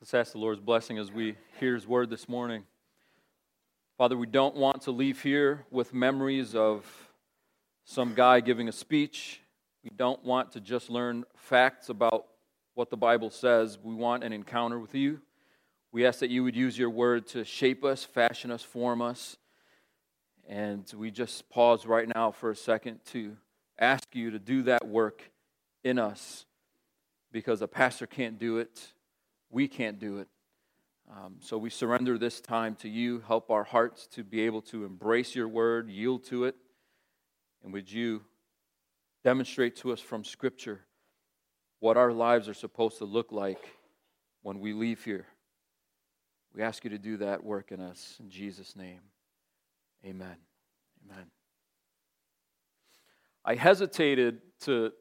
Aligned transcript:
Let's 0.00 0.14
ask 0.14 0.30
the 0.30 0.38
Lord's 0.38 0.60
blessing 0.60 0.96
as 0.96 1.10
we 1.10 1.34
hear 1.58 1.74
His 1.74 1.84
word 1.84 2.08
this 2.08 2.28
morning. 2.28 2.62
Father, 3.96 4.16
we 4.16 4.28
don't 4.28 4.54
want 4.54 4.82
to 4.82 4.92
leave 4.92 5.20
here 5.22 5.66
with 5.72 5.92
memories 5.92 6.54
of 6.54 6.86
some 7.84 8.14
guy 8.14 8.38
giving 8.38 8.68
a 8.68 8.72
speech. 8.72 9.40
We 9.82 9.90
don't 9.90 10.24
want 10.24 10.52
to 10.52 10.60
just 10.60 10.88
learn 10.88 11.24
facts 11.34 11.88
about 11.88 12.26
what 12.74 12.90
the 12.90 12.96
Bible 12.96 13.28
says. 13.28 13.76
We 13.82 13.92
want 13.92 14.22
an 14.22 14.32
encounter 14.32 14.78
with 14.78 14.94
you. 14.94 15.20
We 15.90 16.06
ask 16.06 16.20
that 16.20 16.30
you 16.30 16.44
would 16.44 16.54
use 16.54 16.78
your 16.78 16.90
word 16.90 17.26
to 17.28 17.44
shape 17.44 17.82
us, 17.82 18.04
fashion 18.04 18.52
us, 18.52 18.62
form 18.62 19.02
us. 19.02 19.36
And 20.48 20.88
we 20.96 21.10
just 21.10 21.50
pause 21.50 21.86
right 21.86 22.06
now 22.14 22.30
for 22.30 22.52
a 22.52 22.56
second 22.56 23.00
to 23.06 23.36
ask 23.80 24.04
you 24.12 24.30
to 24.30 24.38
do 24.38 24.62
that 24.62 24.86
work 24.86 25.28
in 25.82 25.98
us 25.98 26.46
because 27.32 27.62
a 27.62 27.68
pastor 27.68 28.06
can't 28.06 28.38
do 28.38 28.58
it 28.58 28.92
we 29.50 29.68
can't 29.68 29.98
do 29.98 30.18
it. 30.18 30.28
Um, 31.10 31.36
so 31.40 31.56
we 31.56 31.70
surrender 31.70 32.18
this 32.18 32.40
time 32.40 32.74
to 32.76 32.88
you. 32.88 33.22
Help 33.26 33.50
our 33.50 33.64
hearts 33.64 34.06
to 34.08 34.22
be 34.22 34.42
able 34.42 34.60
to 34.62 34.84
embrace 34.84 35.34
your 35.34 35.48
word, 35.48 35.88
yield 35.88 36.24
to 36.24 36.44
it. 36.44 36.54
And 37.62 37.72
would 37.72 37.90
you 37.90 38.22
demonstrate 39.24 39.76
to 39.76 39.92
us 39.92 40.00
from 40.00 40.22
Scripture 40.22 40.80
what 41.80 41.96
our 41.96 42.12
lives 42.12 42.48
are 42.48 42.54
supposed 42.54 42.98
to 42.98 43.04
look 43.04 43.32
like 43.32 43.70
when 44.42 44.60
we 44.60 44.72
leave 44.72 45.02
here? 45.04 45.26
We 46.54 46.62
ask 46.62 46.84
you 46.84 46.90
to 46.90 46.98
do 46.98 47.16
that 47.18 47.42
work 47.42 47.72
in 47.72 47.80
us. 47.80 48.16
In 48.20 48.30
Jesus' 48.30 48.76
name, 48.76 49.00
amen. 50.04 50.36
Amen. 51.04 51.26
I 53.44 53.54
hesitated 53.54 54.40
to 54.60 54.92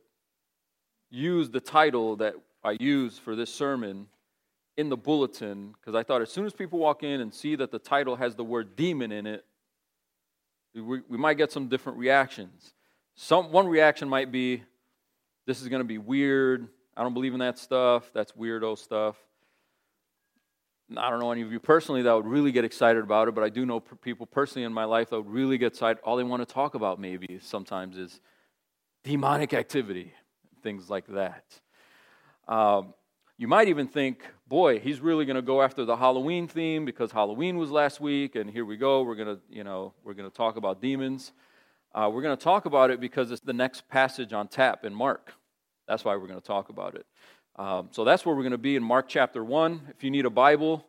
use 1.10 1.50
the 1.50 1.60
title 1.60 2.16
that 2.18 2.36
I 2.64 2.78
use 2.80 3.18
for 3.18 3.36
this 3.36 3.54
sermon 3.54 4.08
in 4.78 4.90
the 4.90 4.98
bulletin 4.98 5.74
because 5.74 5.96
I 5.96 6.04
thought 6.04 6.22
as 6.22 6.32
soon 6.32 6.46
as 6.46 6.54
people 6.54 6.80
walk 6.80 7.04
in 7.04 7.20
and 7.20 7.34
see 7.34 7.56
that 7.56 7.72
the 7.72 7.80
title 7.80 8.16
has 8.16 8.36
the 8.36 8.44
word 8.44 8.76
demon 8.76 9.12
in 9.12 9.26
it, 9.26 9.44
we, 10.76 11.02
we 11.10 11.18
might 11.18 11.36
get 11.36 11.52
some 11.52 11.68
different 11.68 11.98
reactions. 11.98 12.74
Some, 13.16 13.52
one 13.52 13.68
reaction 13.68 14.08
might 14.08 14.32
be, 14.32 14.64
this 15.48 15.62
is 15.62 15.68
going 15.68 15.82
to 15.82 15.88
be 15.88 15.98
weird. 15.98 16.68
I 16.96 17.02
don't 17.02 17.16
believe 17.16 17.34
in 17.34 17.40
that 17.40 17.58
stuff. 17.58 18.12
That's 18.14 18.32
weirdo 18.34 18.78
stuff. 18.78 19.16
I 20.96 21.10
don't 21.10 21.20
know 21.20 21.32
any 21.32 21.42
of 21.42 21.52
you 21.52 21.60
personally 21.60 22.04
that 22.04 22.14
would 22.14 22.28
really 22.28 22.52
get 22.52 22.64
excited 22.64 23.04
about 23.04 23.28
it, 23.28 23.36
but 23.36 23.44
I 23.44 23.50
do 23.50 23.66
know 23.66 23.80
people 23.80 24.26
personally 24.26 24.66
in 24.66 24.72
my 24.72 24.86
life 24.86 25.10
that 25.10 25.18
would 25.18 25.30
really 25.30 25.58
get 25.58 25.74
excited. 25.74 26.00
All 26.04 26.16
they 26.16 26.24
want 26.24 26.48
to 26.48 26.54
talk 26.54 26.76
about, 26.76 27.00
maybe 27.00 27.40
sometimes, 27.42 27.98
is 27.98 28.22
demonic 29.04 29.54
activity, 29.54 30.14
things 30.64 30.90
like 30.90 31.08
that. 31.08 31.44
Um, 32.48 32.94
you 33.38 33.48
might 33.48 33.68
even 33.68 33.88
think, 33.88 34.24
boy, 34.48 34.80
he's 34.80 35.00
really 35.00 35.26
going 35.26 35.36
to 35.36 35.42
go 35.42 35.62
after 35.62 35.86
the 35.86 35.98
Halloween 35.98 36.48
theme 36.48 36.86
because 36.86 37.12
Halloween 37.12 37.58
was 37.58 37.70
last 37.70 38.00
week, 38.00 38.36
and 38.36 38.50
here 38.50 38.66
we 38.66 38.78
go. 38.78 39.04
We're 39.04 39.16
going 39.16 39.36
to, 39.36 39.40
you 39.50 39.64
know, 39.64 39.94
we're 40.04 40.14
going 40.14 40.30
to 40.30 40.36
talk 40.36 40.56
about 40.56 40.82
demons. 40.82 41.34
Uh, 41.94 42.10
we're 42.14 42.22
going 42.22 42.38
to 42.38 42.44
talk 42.44 42.66
about 42.66 42.92
it 42.92 43.00
because 43.00 43.32
it's 43.32 43.42
the 43.42 43.54
next 43.54 43.88
passage 43.90 44.34
on 44.34 44.48
tap 44.48 44.86
in 44.86 44.94
Mark. 44.94 45.34
That's 45.88 46.06
why 46.06 46.16
we're 46.16 46.28
going 46.28 46.40
to 46.40 46.46
talk 46.46 46.70
about 46.70 46.96
it. 46.96 47.06
Um, 47.58 47.90
so 47.92 48.04
that's 48.04 48.26
where 48.26 48.36
we're 48.36 48.44
going 48.44 48.52
to 48.52 48.58
be 48.58 48.76
in 48.76 48.84
Mark 48.84 49.08
chapter 49.08 49.44
1. 49.44 49.82
If 49.90 50.04
you 50.04 50.12
need 50.12 50.26
a 50.26 50.30
Bible, 50.30 50.86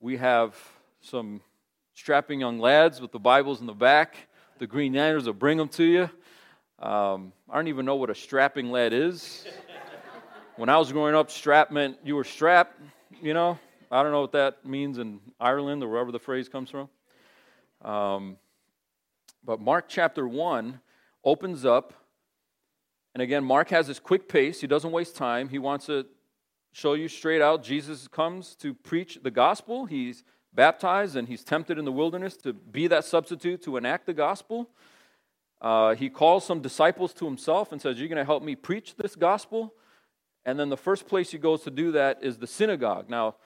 we 0.00 0.16
have 0.18 0.56
some 1.00 1.40
strapping 1.94 2.40
young 2.40 2.58
lads 2.58 3.00
with 3.00 3.12
the 3.12 3.18
Bibles 3.18 3.60
in 3.60 3.66
the 3.66 3.72
back. 3.72 4.28
The 4.58 4.66
Green 4.66 4.92
Niners 4.92 5.26
will 5.26 5.32
bring 5.32 5.58
them 5.58 5.68
to 5.70 5.84
you. 5.84 6.10
Um, 6.78 7.32
I 7.48 7.56
don't 7.56 7.68
even 7.68 7.86
know 7.86 7.96
what 7.96 8.10
a 8.10 8.14
strapping 8.14 8.70
lad 8.70 8.92
is. 8.92 9.46
When 10.56 10.68
I 10.68 10.78
was 10.78 10.92
growing 10.92 11.16
up, 11.16 11.32
strap 11.32 11.72
meant 11.72 11.96
you 12.04 12.14
were 12.14 12.22
strapped, 12.22 12.80
you 13.20 13.34
know. 13.34 13.58
I 13.90 14.04
don't 14.04 14.12
know 14.12 14.20
what 14.20 14.30
that 14.32 14.64
means 14.64 14.98
in 14.98 15.18
Ireland 15.40 15.82
or 15.82 15.88
wherever 15.88 16.12
the 16.12 16.20
phrase 16.20 16.48
comes 16.48 16.70
from. 16.70 16.88
Um, 17.82 18.36
but 19.44 19.60
Mark 19.60 19.86
chapter 19.88 20.28
1 20.28 20.80
opens 21.24 21.64
up, 21.64 21.92
and 23.14 23.20
again, 23.20 23.44
Mark 23.44 23.70
has 23.70 23.88
this 23.88 23.98
quick 23.98 24.28
pace. 24.28 24.60
He 24.60 24.68
doesn't 24.68 24.92
waste 24.92 25.16
time. 25.16 25.48
He 25.48 25.58
wants 25.58 25.86
to 25.86 26.06
show 26.70 26.94
you 26.94 27.08
straight 27.08 27.42
out 27.42 27.64
Jesus 27.64 28.06
comes 28.06 28.54
to 28.56 28.74
preach 28.74 29.18
the 29.24 29.32
gospel. 29.32 29.86
He's 29.86 30.22
baptized 30.52 31.16
and 31.16 31.26
he's 31.26 31.42
tempted 31.42 31.78
in 31.78 31.84
the 31.84 31.92
wilderness 31.92 32.36
to 32.38 32.52
be 32.52 32.86
that 32.86 33.04
substitute 33.04 33.60
to 33.64 33.76
enact 33.76 34.06
the 34.06 34.14
gospel. 34.14 34.70
Uh, 35.60 35.96
he 35.96 36.08
calls 36.08 36.44
some 36.46 36.60
disciples 36.60 37.12
to 37.14 37.24
himself 37.24 37.72
and 37.72 37.82
says, 37.82 37.98
You're 37.98 38.08
going 38.08 38.18
to 38.18 38.24
help 38.24 38.44
me 38.44 38.54
preach 38.54 38.94
this 38.94 39.16
gospel. 39.16 39.74
And 40.46 40.58
then 40.58 40.68
the 40.68 40.76
first 40.76 41.06
place 41.06 41.30
he 41.30 41.38
goes 41.38 41.62
to 41.62 41.70
do 41.70 41.92
that 41.92 42.18
is 42.22 42.38
the 42.38 42.46
synagogue. 42.46 43.08
Now, 43.08 43.36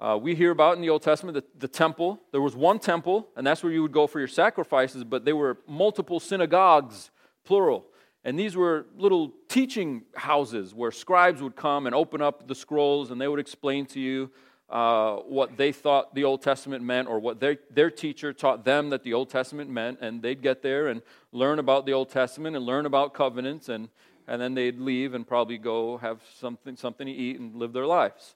uh, 0.00 0.18
we 0.20 0.34
hear 0.34 0.50
about 0.50 0.74
in 0.76 0.82
the 0.82 0.90
Old 0.90 1.02
Testament 1.02 1.34
the, 1.36 1.44
the 1.58 1.68
temple. 1.68 2.20
There 2.32 2.40
was 2.40 2.56
one 2.56 2.78
temple, 2.78 3.28
and 3.36 3.46
that's 3.46 3.62
where 3.62 3.72
you 3.72 3.82
would 3.82 3.92
go 3.92 4.06
for 4.06 4.18
your 4.18 4.28
sacrifices, 4.28 5.04
but 5.04 5.24
there 5.24 5.36
were 5.36 5.58
multiple 5.68 6.18
synagogues, 6.18 7.10
plural. 7.44 7.86
And 8.24 8.38
these 8.38 8.56
were 8.56 8.86
little 8.96 9.32
teaching 9.48 10.02
houses 10.16 10.74
where 10.74 10.90
scribes 10.90 11.42
would 11.42 11.54
come 11.54 11.86
and 11.86 11.94
open 11.94 12.22
up 12.22 12.48
the 12.48 12.54
scrolls 12.54 13.10
and 13.10 13.20
they 13.20 13.28
would 13.28 13.38
explain 13.38 13.86
to 13.86 14.00
you 14.00 14.30
uh, 14.70 15.16
what 15.16 15.58
they 15.58 15.72
thought 15.72 16.14
the 16.14 16.24
Old 16.24 16.40
Testament 16.42 16.82
meant 16.82 17.06
or 17.06 17.20
what 17.20 17.38
their, 17.38 17.58
their 17.70 17.90
teacher 17.90 18.32
taught 18.32 18.64
them 18.64 18.90
that 18.90 19.04
the 19.04 19.12
Old 19.12 19.28
Testament 19.28 19.70
meant. 19.70 19.98
And 20.00 20.22
they'd 20.22 20.40
get 20.40 20.62
there 20.62 20.88
and 20.88 21.02
learn 21.32 21.58
about 21.58 21.84
the 21.84 21.92
Old 21.92 22.08
Testament 22.08 22.56
and 22.56 22.64
learn 22.64 22.86
about 22.86 23.12
covenants 23.12 23.68
and, 23.68 23.90
and 24.26 24.40
then 24.40 24.54
they'd 24.54 24.78
leave 24.78 25.14
and 25.14 25.26
probably 25.26 25.58
go 25.58 25.98
have 25.98 26.20
something, 26.38 26.76
something 26.76 27.06
to 27.06 27.12
eat 27.12 27.38
and 27.38 27.54
live 27.54 27.72
their 27.72 27.86
lives. 27.86 28.34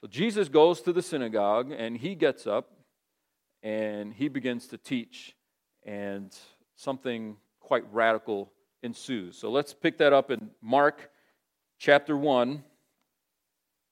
So 0.00 0.08
Jesus 0.08 0.48
goes 0.48 0.80
to 0.82 0.92
the 0.92 1.02
synagogue 1.02 1.70
and 1.70 1.96
he 1.96 2.14
gets 2.14 2.46
up 2.46 2.70
and 3.62 4.12
he 4.14 4.28
begins 4.28 4.68
to 4.68 4.78
teach, 4.78 5.34
and 5.84 6.32
something 6.76 7.36
quite 7.58 7.84
radical 7.92 8.52
ensues. 8.82 9.36
So 9.36 9.50
let's 9.50 9.74
pick 9.74 9.98
that 9.98 10.12
up 10.12 10.30
in 10.30 10.50
Mark 10.62 11.10
chapter 11.78 12.16
1, 12.16 12.62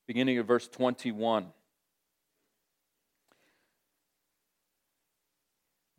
beginning 0.07 0.39
of 0.39 0.47
verse 0.47 0.69
21. 0.69 1.47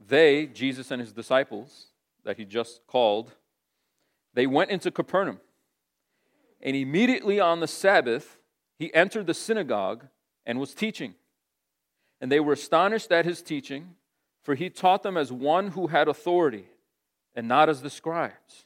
They, 0.08 0.46
Jesus 0.46 0.92
and 0.92 1.02
his 1.02 1.12
disciples 1.12 1.88
that 2.24 2.38
he 2.38 2.46
just 2.46 2.86
called, 2.88 3.34
they 4.36 4.46
went 4.46 4.70
into 4.70 4.92
Capernaum. 4.92 5.40
And 6.62 6.76
immediately 6.76 7.40
on 7.40 7.62
the 7.62 7.68
Sabbath, 7.68 8.38
he 8.78 8.94
entered 8.94 9.28
the 9.28 9.34
synagogue 9.34 10.06
and 10.46 10.60
was 10.60 10.74
teaching. 10.74 11.16
And 12.22 12.32
they 12.32 12.40
were 12.40 12.54
astonished 12.54 13.12
at 13.12 13.26
his 13.26 13.42
teaching, 13.42 13.96
for 14.44 14.56
he 14.56 14.70
taught 14.70 15.04
them 15.04 15.18
as 15.18 15.32
one 15.32 15.70
who 15.70 15.88
had 15.88 16.08
authority, 16.08 16.66
and 17.34 17.48
not 17.48 17.70
as 17.70 17.82
the 17.82 17.90
scribes. 17.90 18.66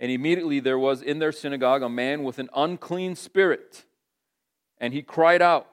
And 0.00 0.10
immediately 0.10 0.60
there 0.60 0.78
was 0.78 1.02
in 1.02 1.18
their 1.18 1.32
synagogue 1.32 1.82
a 1.82 1.88
man 1.88 2.22
with 2.22 2.38
an 2.38 2.48
unclean 2.54 3.16
spirit. 3.16 3.84
And 4.78 4.92
he 4.92 5.02
cried 5.02 5.42
out, 5.42 5.68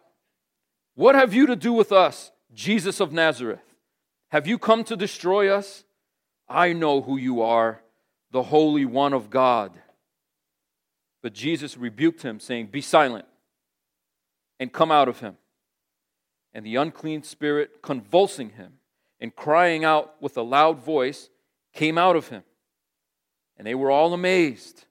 What 0.95 1.15
have 1.15 1.33
you 1.33 1.45
to 1.47 1.55
do 1.55 1.73
with 1.73 1.91
us, 1.91 2.31
Jesus 2.53 2.99
of 2.99 3.11
Nazareth? 3.11 3.61
Have 4.29 4.47
you 4.47 4.57
come 4.57 4.83
to 4.85 4.95
destroy 4.95 5.49
us? 5.49 5.83
I 6.49 6.73
know 6.73 7.01
who 7.01 7.17
you 7.17 7.41
are 7.41 7.81
the 8.31 8.43
Holy 8.43 8.85
One 8.85 9.13
of 9.13 9.29
God. 9.29 9.71
But 11.21 11.33
Jesus 11.33 11.77
rebuked 11.77 12.21
him, 12.21 12.39
saying, 12.39 12.67
Be 12.67 12.81
silent 12.81 13.25
and 14.59 14.71
come 14.71 14.91
out 14.91 15.07
of 15.07 15.19
him. 15.19 15.37
And 16.53 16.65
the 16.65 16.75
unclean 16.75 17.23
spirit, 17.23 17.81
convulsing 17.81 18.51
him 18.51 18.73
and 19.19 19.35
crying 19.35 19.83
out 19.83 20.21
with 20.21 20.37
a 20.37 20.41
loud 20.41 20.83
voice, 20.83 21.29
came 21.73 21.97
out 21.97 22.15
of 22.15 22.29
him. 22.29 22.43
And 23.57 23.65
they 23.65 23.75
were 23.75 23.91
all 23.91 24.13
amazed, 24.13 24.85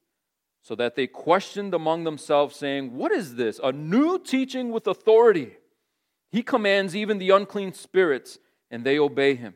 so 0.62 0.74
that 0.74 0.96
they 0.96 1.06
questioned 1.06 1.74
among 1.74 2.04
themselves, 2.04 2.56
saying, 2.56 2.96
What 2.96 3.12
is 3.12 3.36
this? 3.36 3.60
A 3.62 3.72
new 3.72 4.18
teaching 4.18 4.70
with 4.72 4.86
authority. 4.86 5.56
He 6.30 6.42
commands 6.42 6.96
even 6.96 7.18
the 7.18 7.30
unclean 7.30 7.74
spirits, 7.74 8.38
and 8.70 8.84
they 8.84 8.98
obey 8.98 9.34
him 9.36 9.54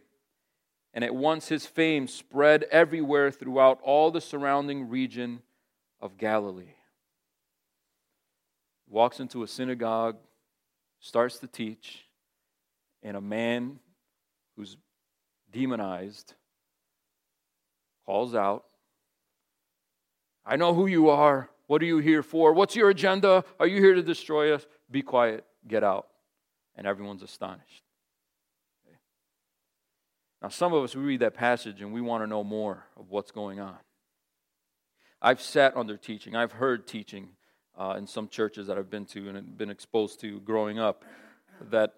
and 0.95 1.05
at 1.05 1.15
once 1.15 1.49
his 1.49 1.67
fame 1.67 2.09
spread 2.09 2.65
everywhere 2.71 3.31
throughout 3.31 3.81
all 3.83 4.11
the 4.11 4.21
surrounding 4.21 4.89
region 4.89 5.43
of 6.01 6.17
Galilee. 6.17 6.75
Walks 8.89 9.21
into 9.21 9.43
a 9.43 9.49
synagogue, 9.49 10.17
starts 11.01 11.39
to 11.39 11.47
teach, 11.47 12.05
and 13.03 13.17
a 13.17 13.21
man 13.21 13.79
who's 14.57 14.77
demonized 15.53 16.35
calls 18.07 18.35
out, 18.35 18.65
I 20.45 20.57
know 20.57 20.73
who 20.73 20.87
you 20.87 21.11
are. 21.11 21.51
What 21.67 21.83
are 21.83 21.87
you 21.87 21.99
here 21.99 22.23
for? 22.23 22.55
What's 22.55 22.75
your 22.75 22.89
agenda? 22.89 23.45
Are 23.61 23.67
you 23.67 23.83
here 23.83 23.95
to 23.95 24.03
destroy 24.03 24.55
us? 24.55 24.67
Be 24.91 25.03
quiet, 25.03 25.45
get 25.67 25.85
out. 25.85 26.07
And 26.75 26.87
everyone's 26.87 27.23
astonished. 27.23 27.85
Now, 30.43 30.49
some 30.49 30.73
of 30.73 30.85
us, 30.85 30.95
we 30.95 31.03
read 31.03 31.21
that 31.21 31.35
passage 31.35 31.81
and 31.81 31.93
we 31.93 32.01
want 32.01 32.23
to 32.23 32.27
know 32.27 32.45
more 32.45 32.87
of 32.97 33.11
what's 33.11 33.33
going 33.33 33.61
on. 33.61 33.77
I've 35.21 35.41
sat 35.41 35.77
under 35.77 35.97
teaching, 35.97 36.37
I've 36.37 36.53
heard 36.53 36.87
teaching 36.87 37.31
uh, 37.77 37.95
in 37.99 38.07
some 38.07 38.29
churches 38.29 38.69
that 38.69 38.79
I've 38.79 38.91
been 38.91 39.07
to 39.07 39.29
and 39.29 39.59
been 39.59 39.71
exposed 39.71 40.21
to 40.21 40.41
growing 40.41 40.79
up 40.79 41.05
that 41.71 41.95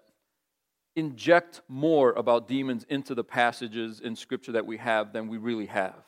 inject 0.95 1.61
more 1.67 2.13
about 2.13 2.47
demons 2.47 2.85
into 2.89 3.15
the 3.15 3.23
passages 3.23 3.99
in 3.99 4.15
Scripture 4.15 4.53
that 4.53 4.65
we 4.65 4.77
have 4.77 5.13
than 5.13 5.27
we 5.27 5.37
really 5.37 5.67
have. 5.67 6.03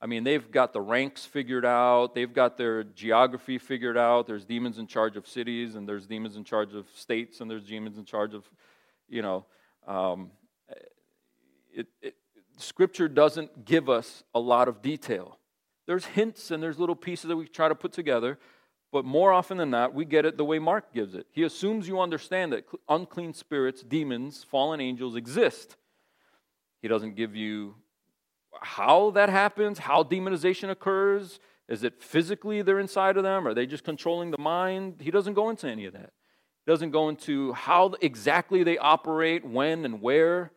I 0.00 0.06
mean, 0.06 0.22
they've 0.22 0.50
got 0.50 0.74
the 0.74 0.82
ranks 0.82 1.24
figured 1.24 1.64
out, 1.64 2.14
they've 2.14 2.32
got 2.32 2.58
their 2.58 2.84
geography 2.84 3.56
figured 3.56 3.96
out. 3.96 4.26
There's 4.26 4.44
demons 4.44 4.78
in 4.78 4.86
charge 4.86 5.16
of 5.16 5.26
cities, 5.26 5.76
and 5.76 5.88
there's 5.88 6.06
demons 6.06 6.36
in 6.36 6.44
charge 6.44 6.74
of 6.74 6.86
states, 6.94 7.40
and 7.40 7.50
there's 7.50 7.64
demons 7.64 7.96
in 7.96 8.04
charge 8.04 8.34
of, 8.34 8.44
you 9.08 9.22
know, 9.22 9.46
um, 9.86 10.30
it, 11.74 11.86
it, 12.00 12.14
Scripture 12.56 13.08
doesn't 13.08 13.64
give 13.64 13.88
us 13.90 14.22
a 14.34 14.40
lot 14.40 14.68
of 14.68 14.80
detail. 14.80 15.38
There's 15.86 16.06
hints 16.06 16.50
and 16.50 16.62
there's 16.62 16.78
little 16.78 16.96
pieces 16.96 17.28
that 17.28 17.36
we 17.36 17.46
try 17.46 17.68
to 17.68 17.74
put 17.74 17.92
together, 17.92 18.38
but 18.92 19.04
more 19.04 19.32
often 19.32 19.58
than 19.58 19.70
not, 19.70 19.92
we 19.92 20.04
get 20.04 20.24
it 20.24 20.36
the 20.36 20.44
way 20.44 20.58
Mark 20.58 20.94
gives 20.94 21.14
it. 21.14 21.26
He 21.30 21.42
assumes 21.42 21.88
you 21.88 22.00
understand 22.00 22.52
that 22.52 22.64
unclean 22.88 23.34
spirits, 23.34 23.82
demons, 23.82 24.44
fallen 24.44 24.80
angels 24.80 25.16
exist. 25.16 25.76
He 26.80 26.88
doesn't 26.88 27.16
give 27.16 27.34
you 27.34 27.74
how 28.60 29.10
that 29.10 29.28
happens, 29.28 29.80
how 29.80 30.04
demonization 30.04 30.70
occurs. 30.70 31.40
Is 31.68 31.82
it 31.82 32.02
physically 32.02 32.62
they're 32.62 32.78
inside 32.78 33.16
of 33.16 33.24
them? 33.24 33.46
Are 33.46 33.54
they 33.54 33.66
just 33.66 33.84
controlling 33.84 34.30
the 34.30 34.38
mind? 34.38 34.96
He 35.00 35.10
doesn't 35.10 35.34
go 35.34 35.50
into 35.50 35.66
any 35.66 35.86
of 35.86 35.92
that. 35.94 36.12
He 36.64 36.70
doesn't 36.70 36.90
go 36.90 37.08
into 37.08 37.52
how 37.52 37.94
exactly 38.00 38.62
they 38.62 38.78
operate, 38.78 39.44
when 39.44 39.84
and 39.84 40.00
where. 40.00 40.52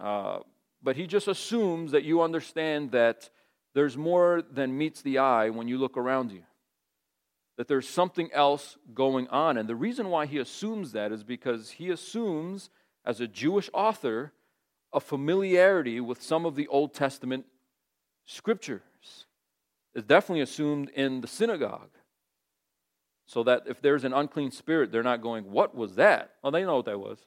Uh, 0.00 0.40
but 0.82 0.96
he 0.96 1.06
just 1.06 1.28
assumes 1.28 1.92
that 1.92 2.04
you 2.04 2.22
understand 2.22 2.92
that 2.92 3.30
there's 3.74 3.96
more 3.96 4.42
than 4.42 4.76
meets 4.76 5.02
the 5.02 5.18
eye 5.18 5.50
when 5.50 5.68
you 5.68 5.78
look 5.78 5.96
around 5.96 6.32
you 6.32 6.42
that 7.56 7.68
there's 7.68 7.88
something 7.88 8.30
else 8.32 8.76
going 8.94 9.28
on. 9.28 9.56
And 9.56 9.68
the 9.68 9.76
reason 9.76 10.08
why 10.08 10.26
he 10.26 10.38
assumes 10.38 10.92
that 10.92 11.12
is 11.12 11.22
because 11.22 11.70
he 11.70 11.90
assumes, 11.90 12.70
as 13.04 13.20
a 13.20 13.28
Jewish 13.28 13.68
author, 13.72 14.32
a 14.92 15.00
familiarity 15.00 16.00
with 16.00 16.22
some 16.22 16.46
of 16.46 16.54
the 16.54 16.66
Old 16.68 16.94
Testament 16.94 17.44
scriptures. 18.26 19.26
It's 19.94 20.06
definitely 20.06 20.40
assumed 20.40 20.88
in 20.90 21.20
the 21.20 21.28
synagogue. 21.28 21.90
So 23.26 23.44
that 23.44 23.62
if 23.66 23.80
there's 23.80 24.04
an 24.04 24.12
unclean 24.12 24.50
spirit, 24.50 24.90
they're 24.90 25.02
not 25.02 25.22
going, 25.22 25.44
What 25.50 25.74
was 25.74 25.94
that? 25.94 26.32
Well, 26.42 26.52
they 26.52 26.64
know 26.64 26.76
what 26.76 26.86
that 26.86 26.98
was. 26.98 27.18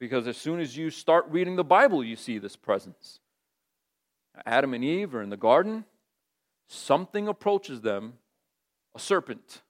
Because 0.00 0.26
as 0.26 0.38
soon 0.38 0.58
as 0.58 0.76
you 0.76 0.90
start 0.90 1.26
reading 1.28 1.56
the 1.56 1.62
Bible, 1.62 2.02
you 2.02 2.16
see 2.16 2.38
this 2.38 2.56
presence. 2.56 3.20
Adam 4.46 4.72
and 4.72 4.82
Eve 4.82 5.14
are 5.14 5.22
in 5.22 5.28
the 5.28 5.36
garden, 5.36 5.84
something 6.66 7.28
approaches 7.28 7.82
them 7.82 8.14
a 8.94 8.98
serpent. 8.98 9.60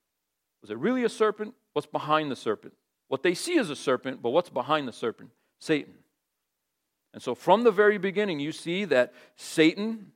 Was 0.62 0.70
it 0.70 0.78
really 0.78 1.02
a 1.02 1.08
serpent? 1.08 1.54
What's 1.72 1.86
behind 1.86 2.30
the 2.30 2.36
serpent? 2.36 2.74
What 3.08 3.24
they 3.24 3.34
see 3.34 3.56
is 3.56 3.70
a 3.70 3.76
serpent, 3.76 4.22
but 4.22 4.30
what's 4.30 4.50
behind 4.50 4.86
the 4.86 4.92
serpent? 4.92 5.30
Satan. 5.58 5.94
And 7.12 7.20
so 7.20 7.34
from 7.34 7.64
the 7.64 7.72
very 7.72 7.98
beginning, 7.98 8.38
you 8.38 8.52
see 8.52 8.84
that 8.84 9.12
Satan, 9.34 10.12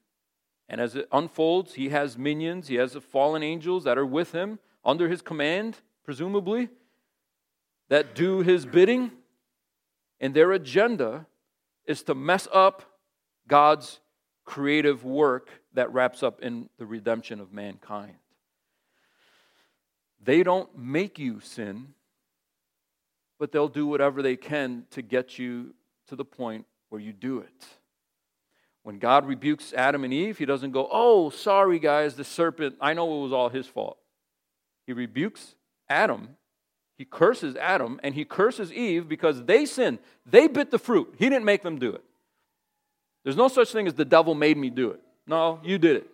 and 0.69 0.81
as 0.81 0.95
it 0.95 1.09
unfolds, 1.11 1.75
he 1.75 1.89
has 1.89 2.17
minions, 2.17 2.69
he 2.69 2.77
has 2.77 2.93
the 2.93 3.01
fallen 3.01 3.43
angels 3.43 3.83
that 3.83 3.99
are 3.99 4.07
with 4.07 4.31
him 4.31 4.61
under 4.85 5.09
his 5.09 5.23
command, 5.23 5.79
presumably, 6.05 6.69
that 7.89 8.15
do 8.15 8.41
his 8.41 8.65
bidding. 8.65 9.11
And 10.25 10.33
their 10.33 10.53
agenda 10.53 11.27
is 11.85 12.03
to 12.05 12.15
mess 12.15 12.49
up 12.51 12.83
God's 13.47 14.01
creative 14.47 15.05
work 15.05 15.51
that 15.75 15.93
wraps 15.93 16.23
up 16.23 16.41
in 16.41 16.71
the 16.79 16.87
redemption 16.87 17.41
of 17.41 17.53
mankind. 17.53 18.15
They 20.23 20.43
don't 20.43 20.79
make 20.79 21.19
you 21.19 21.41
sin, 21.41 21.89
but 23.39 23.53
they'll 23.53 23.69
do 23.69 23.87
whatever 23.87 24.23
they 24.23 24.37
can 24.37 24.87
to 24.93 25.03
get 25.03 25.39
you 25.39 25.75
to 26.07 26.17
the 26.17 26.25
point 26.25 26.65
where 26.89 27.03
you 27.03 27.13
do 27.13 27.41
it. 27.41 27.67
When 28.83 28.99
God 28.99 29.27
rebukes 29.27 29.75
Adam 29.75 30.05
and 30.05 30.15
Eve, 30.15 30.39
he 30.39 30.47
doesn't 30.47 30.71
go, 30.71 30.89
Oh, 30.91 31.29
sorry, 31.29 31.79
guys, 31.79 32.15
the 32.15 32.25
serpent, 32.25 32.77
I 32.81 32.95
know 32.95 33.19
it 33.19 33.25
was 33.25 33.33
all 33.35 33.51
his 33.51 33.67
fault. 33.67 33.99
He 34.87 34.95
rebukes 34.95 35.55
Adam, 35.87 36.39
he 36.97 37.05
curses 37.05 37.57
Adam, 37.57 37.99
and 38.03 38.15
he 38.15 38.25
curses 38.25 38.73
Eve 38.73 39.09
because 39.09 39.45
they 39.45 39.67
sinned. 39.67 39.99
They 40.27 40.47
bit 40.47 40.71
the 40.71 40.79
fruit. 40.79 41.15
He 41.19 41.29
didn't 41.29 41.45
make 41.45 41.63
them 41.63 41.79
do 41.79 41.93
it. 41.93 42.05
There's 43.25 43.37
no 43.37 43.49
such 43.49 43.73
thing 43.73 43.87
as 43.87 43.95
the 43.95 44.05
devil 44.05 44.35
made 44.35 44.57
me 44.57 44.71
do 44.71 44.91
it. 44.91 45.01
No, 45.27 45.61
you 45.65 45.79
did 45.79 45.97
it. 45.97 46.11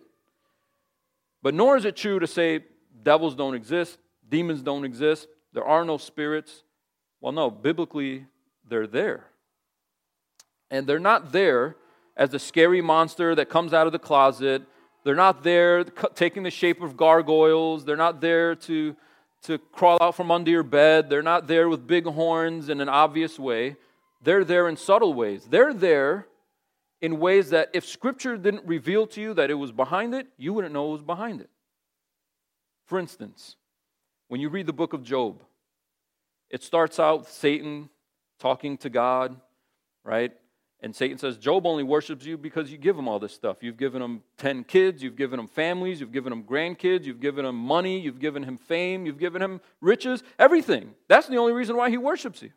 But 1.43 1.53
nor 1.53 1.77
is 1.77 1.85
it 1.85 1.95
true 1.95 2.19
to 2.19 2.27
say 2.27 2.63
devils 3.03 3.35
don't 3.35 3.55
exist, 3.55 3.97
demons 4.29 4.61
don't 4.61 4.85
exist, 4.85 5.27
there 5.53 5.65
are 5.65 5.83
no 5.83 5.97
spirits. 5.97 6.63
Well, 7.19 7.33
no, 7.33 7.51
biblically, 7.51 8.25
they're 8.67 8.87
there. 8.87 9.25
And 10.69 10.87
they're 10.87 10.99
not 10.99 11.31
there 11.31 11.75
as 12.15 12.29
the 12.29 12.39
scary 12.39 12.81
monster 12.81 13.35
that 13.35 13.49
comes 13.49 13.73
out 13.73 13.85
of 13.85 13.93
the 13.93 13.99
closet. 13.99 14.63
They're 15.03 15.15
not 15.15 15.43
there 15.43 15.83
taking 15.83 16.43
the 16.43 16.51
shape 16.51 16.81
of 16.81 16.95
gargoyles. 16.95 17.83
They're 17.83 17.97
not 17.97 18.21
there 18.21 18.55
to, 18.55 18.95
to 19.43 19.57
crawl 19.57 19.97
out 20.01 20.15
from 20.15 20.31
under 20.31 20.51
your 20.51 20.63
bed. 20.63 21.09
They're 21.09 21.21
not 21.21 21.47
there 21.47 21.67
with 21.67 21.87
big 21.87 22.05
horns 22.05 22.69
in 22.69 22.79
an 22.81 22.89
obvious 22.89 23.39
way. 23.39 23.75
They're 24.21 24.43
there 24.43 24.67
in 24.67 24.77
subtle 24.77 25.13
ways. 25.13 25.45
They're 25.49 25.73
there 25.73 26.27
in 27.01 27.19
ways 27.19 27.49
that 27.49 27.69
if 27.73 27.85
Scripture 27.85 28.37
didn't 28.37 28.65
reveal 28.65 29.07
to 29.07 29.21
you 29.21 29.33
that 29.33 29.49
it 29.49 29.55
was 29.55 29.71
behind 29.71 30.13
it, 30.13 30.27
you 30.37 30.53
wouldn't 30.53 30.73
know 30.73 30.89
it 30.89 30.93
was 30.93 31.01
behind 31.01 31.41
it. 31.41 31.49
For 32.85 32.99
instance, 32.99 33.55
when 34.27 34.39
you 34.39 34.49
read 34.49 34.67
the 34.67 34.73
book 34.73 34.93
of 34.93 35.03
Job, 35.03 35.41
it 36.49 36.63
starts 36.63 36.99
out 36.99 37.27
Satan 37.27 37.89
talking 38.39 38.77
to 38.79 38.89
God, 38.89 39.39
right? 40.03 40.33
And 40.83 40.95
Satan 40.95 41.19
says, 41.19 41.37
Job 41.37 41.67
only 41.67 41.83
worships 41.83 42.25
you 42.25 42.37
because 42.37 42.71
you 42.71 42.77
give 42.77 42.97
him 42.97 43.07
all 43.07 43.19
this 43.19 43.33
stuff. 43.33 43.57
You've 43.61 43.77
given 43.77 44.01
him 44.01 44.23
10 44.37 44.63
kids, 44.63 45.03
you've 45.03 45.15
given 45.15 45.39
him 45.39 45.47
families, 45.47 45.99
you've 45.99 46.11
given 46.11 46.33
him 46.33 46.43
grandkids, 46.43 47.05
you've 47.05 47.19
given 47.19 47.45
him 47.45 47.55
money, 47.55 47.99
you've 47.99 48.19
given 48.19 48.41
him 48.41 48.57
fame, 48.57 49.05
you've 49.05 49.19
given 49.19 49.41
him 49.41 49.61
riches, 49.79 50.23
everything. 50.39 50.95
That's 51.07 51.27
the 51.27 51.37
only 51.37 51.53
reason 51.53 51.77
why 51.77 51.91
he 51.91 51.97
worships 51.97 52.41
you. 52.41 52.49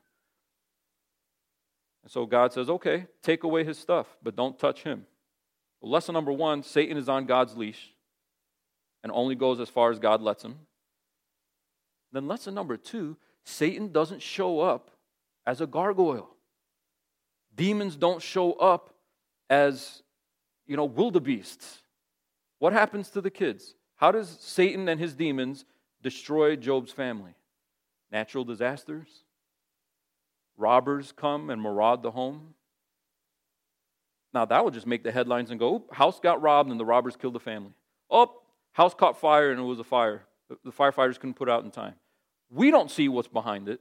And 2.03 2.11
so 2.11 2.25
God 2.25 2.53
says, 2.53 2.71
okay, 2.71 3.07
take 3.23 3.45
away 3.45 3.63
his 3.63 3.79
stuff, 3.79 4.07
but 4.23 4.37
don't 4.37 4.59
touch 4.59 4.83
him. 4.83 5.05
Well, 5.81 5.91
lesson 5.91 6.15
number 6.15 6.33
one 6.33 6.63
Satan 6.63 6.97
is 6.97 7.11
on 7.11 7.27
God's 7.27 7.57
leash 7.57 7.93
and 9.03 9.13
only 9.13 9.35
goes 9.35 9.61
as 9.61 9.69
far 9.69 9.91
as 9.91 9.99
God 9.99 10.23
lets 10.23 10.43
him. 10.43 10.61
Then, 12.11 12.27
lesson 12.27 12.55
number 12.55 12.79
two 12.79 13.19
Satan 13.45 13.93
doesn't 13.93 14.23
show 14.23 14.61
up 14.61 14.91
as 15.47 15.61
a 15.61 15.67
gargoyle. 15.67 16.34
Demons 17.55 17.97
don't 17.97 18.23
show 18.23 18.53
up 18.55 18.95
as, 19.49 20.03
you 20.67 20.77
know, 20.77 20.85
wildebeests. 20.85 21.83
What 22.59 22.73
happens 22.73 23.11
to 23.11 23.21
the 23.21 23.31
kids? 23.31 23.75
How 23.97 24.11
does 24.11 24.29
Satan 24.41 24.89
and 24.89 24.99
his 24.99 25.15
demons 25.15 25.65
destroy 26.03 26.57
Job's 26.57 26.93
family? 26.93 27.35
Natural 28.11 28.45
disasters? 28.45 29.09
Robbers 30.57 31.13
come 31.13 31.51
and 31.51 31.61
maraud 31.61 32.03
the 32.03 32.11
home? 32.11 32.55
Now, 34.33 34.45
that 34.45 34.65
would 34.65 34.75
just 34.75 34.87
make 34.87 35.05
the 35.05 35.13
headlines 35.13 35.51
and 35.51 35.61
go, 35.61 35.85
house 35.93 36.19
got 36.19 36.43
robbed 36.43 36.71
and 36.71 36.81
the 36.81 36.85
robbers 36.85 37.17
killed 37.17 37.35
the 37.35 37.41
family. 37.41 37.73
Oh, 38.11 38.41
House 38.75 38.93
caught 38.93 39.17
fire 39.19 39.51
and 39.51 39.61
it 39.61 39.63
was 39.63 39.79
a 39.79 39.85
fire. 39.85 40.27
The 40.49 40.73
firefighters 40.73 41.15
couldn't 41.15 41.35
put 41.35 41.49
out 41.49 41.65
in 41.65 41.71
time. 41.71 41.95
We 42.51 42.71
don't 42.71 42.91
see 42.91 43.09
what's 43.09 43.29
behind 43.29 43.69
it. 43.69 43.81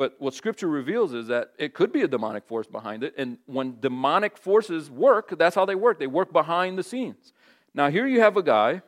But 0.00 0.14
what 0.18 0.32
Scripture 0.32 0.66
reveals 0.66 1.12
is 1.12 1.26
that 1.26 1.52
it 1.58 1.74
could 1.74 1.92
be 1.92 2.00
a 2.00 2.08
demonic 2.08 2.46
force 2.46 2.66
behind 2.66 3.04
it. 3.04 3.12
And 3.18 3.36
when 3.44 3.80
demonic 3.80 4.38
forces 4.38 4.90
work, 4.90 5.36
that's 5.36 5.54
how 5.54 5.66
they 5.66 5.74
work. 5.74 5.98
They 5.98 6.06
work 6.06 6.32
behind 6.32 6.78
the 6.78 6.82
scenes. 6.82 7.34
Now, 7.74 7.90
here 7.90 8.06
you 8.06 8.20
have 8.20 8.38
a 8.38 8.42
guy 8.42 8.80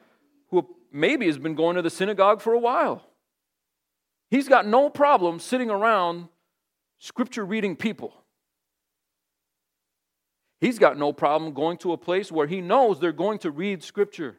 who 0.49 0.67
maybe 0.91 1.27
has 1.27 1.37
been 1.37 1.55
going 1.55 1.77
to 1.77 1.83
the 1.83 1.91
synagogue 1.91 2.41
for 2.41 2.55
a 2.55 2.59
while. 2.59 3.07
He's 4.31 4.49
got 4.49 4.67
no 4.67 4.89
problem 4.89 5.39
sitting 5.39 5.69
around 5.69 6.29
Scripture 6.99 7.45
reading 7.45 7.77
people. 7.77 8.15
He's 10.63 10.79
got 10.79 10.97
no 10.97 11.13
problem 11.13 11.53
going 11.53 11.77
to 11.81 11.93
a 11.93 11.99
place 11.99 12.33
where 12.33 12.47
he 12.47 12.63
knows 12.63 13.01
they're 13.01 13.13
going 13.13 13.41
to 13.41 13.51
read 13.51 13.83
Scripture 13.83 14.39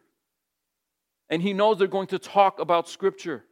and 1.29 1.39
he 1.39 1.53
knows 1.53 1.77
they're 1.77 1.87
going 1.87 2.07
to 2.07 2.17
talk 2.17 2.59
about 2.59 2.89
Scripture. 2.89 3.43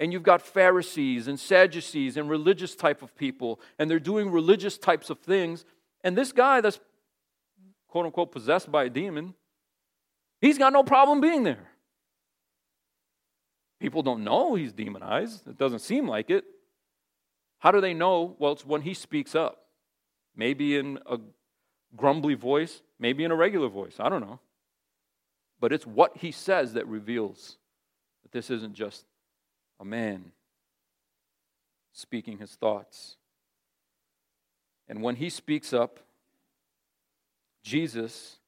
And 0.00 0.12
you've 0.12 0.24
got 0.24 0.42
Pharisees 0.42 1.28
and 1.28 1.38
Sadducees 1.38 2.16
and 2.16 2.28
religious 2.28 2.74
type 2.74 3.02
of 3.02 3.14
people, 3.14 3.60
and 3.78 3.88
they're 3.88 4.00
doing 4.00 4.32
religious 4.32 4.78
types 4.78 5.10
of 5.10 5.20
things. 5.20 5.64
And 6.02 6.16
this 6.16 6.32
guy 6.32 6.60
that's 6.60 6.80
quote 7.86 8.06
unquote 8.06 8.32
possessed 8.32 8.72
by 8.72 8.84
a 8.84 8.90
demon, 8.90 9.34
he's 10.40 10.58
got 10.58 10.72
no 10.72 10.82
problem 10.82 11.20
being 11.20 11.44
there. 11.44 11.68
People 13.78 14.02
don't 14.02 14.24
know 14.24 14.54
he's 14.54 14.72
demonized. 14.72 15.46
It 15.46 15.58
doesn't 15.58 15.80
seem 15.80 16.08
like 16.08 16.30
it. 16.30 16.44
How 17.60 17.70
do 17.70 17.80
they 17.80 17.94
know? 17.94 18.36
Well, 18.38 18.52
it's 18.52 18.64
when 18.64 18.82
he 18.82 18.94
speaks 18.94 19.34
up. 19.34 19.66
Maybe 20.34 20.76
in 20.76 20.98
a 21.06 21.18
grumbly 21.94 22.34
voice, 22.34 22.82
maybe 22.98 23.24
in 23.24 23.30
a 23.30 23.36
regular 23.36 23.68
voice. 23.68 23.96
I 23.98 24.08
don't 24.08 24.20
know. 24.22 24.40
but 25.60 25.72
it's 25.72 25.86
what 25.86 26.16
he 26.16 26.32
says 26.32 26.72
that 26.72 26.86
reveals 26.86 27.58
that 28.22 28.32
this 28.32 28.50
isn't 28.50 28.74
just 28.74 29.04
a 29.80 29.84
man 29.84 30.32
speaking 31.92 32.38
his 32.38 32.54
thoughts. 32.54 33.16
And 34.88 35.02
when 35.02 35.16
he 35.16 35.30
speaks 35.30 35.72
up, 35.72 36.00
Jesus 37.62 38.38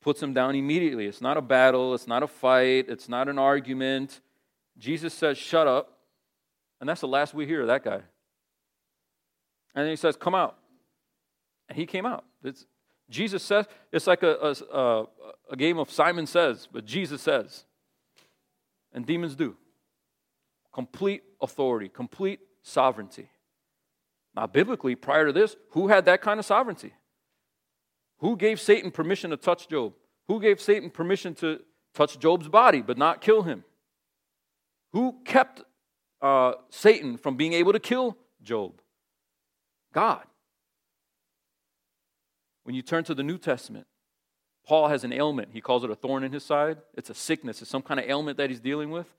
puts 0.00 0.22
him 0.22 0.34
down 0.34 0.54
immediately. 0.54 1.06
It's 1.06 1.20
not 1.20 1.36
a 1.36 1.42
battle, 1.42 1.94
it's 1.94 2.06
not 2.06 2.22
a 2.22 2.26
fight, 2.26 2.86
it's 2.88 3.08
not 3.08 3.28
an 3.28 3.38
argument. 3.38 4.20
Jesus 4.78 5.14
says, 5.14 5.38
Shut 5.38 5.66
up. 5.66 5.98
And 6.80 6.88
that's 6.88 7.00
the 7.00 7.08
last 7.08 7.34
we 7.34 7.46
hear 7.46 7.62
of 7.62 7.68
that 7.68 7.84
guy. 7.84 8.00
And 9.74 9.84
then 9.84 9.90
he 9.90 9.96
says, 9.96 10.16
Come 10.16 10.34
out. 10.34 10.58
And 11.68 11.78
he 11.78 11.86
came 11.86 12.04
out. 12.04 12.24
It's, 12.44 12.66
Jesus 13.08 13.42
says, 13.42 13.66
it's 13.92 14.06
like 14.06 14.22
a, 14.22 14.54
a, 14.72 15.06
a 15.50 15.56
game 15.56 15.78
of 15.78 15.90
Simon 15.90 16.26
says, 16.26 16.68
but 16.72 16.84
Jesus 16.84 17.22
says. 17.22 17.64
And 18.92 19.06
demons 19.06 19.36
do. 19.36 19.56
Complete 20.72 21.22
authority, 21.40 21.88
complete 21.88 22.40
sovereignty. 22.62 23.28
Now, 24.34 24.46
biblically, 24.46 24.94
prior 24.94 25.26
to 25.26 25.32
this, 25.32 25.56
who 25.70 25.88
had 25.88 26.06
that 26.06 26.22
kind 26.22 26.40
of 26.40 26.46
sovereignty? 26.46 26.94
Who 28.18 28.36
gave 28.36 28.60
Satan 28.60 28.90
permission 28.90 29.30
to 29.30 29.36
touch 29.36 29.68
Job? 29.68 29.92
Who 30.28 30.40
gave 30.40 30.60
Satan 30.60 30.90
permission 30.90 31.34
to 31.36 31.60
touch 31.94 32.18
Job's 32.18 32.48
body 32.48 32.80
but 32.80 32.96
not 32.96 33.20
kill 33.20 33.42
him? 33.42 33.64
Who 34.92 35.16
kept 35.24 35.62
uh, 36.22 36.52
Satan 36.70 37.16
from 37.18 37.36
being 37.36 37.52
able 37.52 37.72
to 37.72 37.80
kill 37.80 38.16
Job? 38.42 38.80
God. 39.92 40.22
When 42.64 42.74
you 42.74 42.82
turn 42.82 43.04
to 43.04 43.14
the 43.14 43.22
New 43.22 43.38
Testament, 43.38 43.86
Paul 44.66 44.88
has 44.88 45.04
an 45.04 45.12
ailment. 45.12 45.48
He 45.52 45.60
calls 45.60 45.82
it 45.82 45.90
a 45.90 45.96
thorn 45.96 46.22
in 46.22 46.32
his 46.32 46.44
side. 46.44 46.78
It's 46.94 47.10
a 47.10 47.14
sickness, 47.14 47.60
it's 47.60 47.70
some 47.70 47.82
kind 47.82 47.98
of 47.98 48.06
ailment 48.08 48.38
that 48.38 48.48
he's 48.48 48.60
dealing 48.60 48.90
with. 48.90 49.12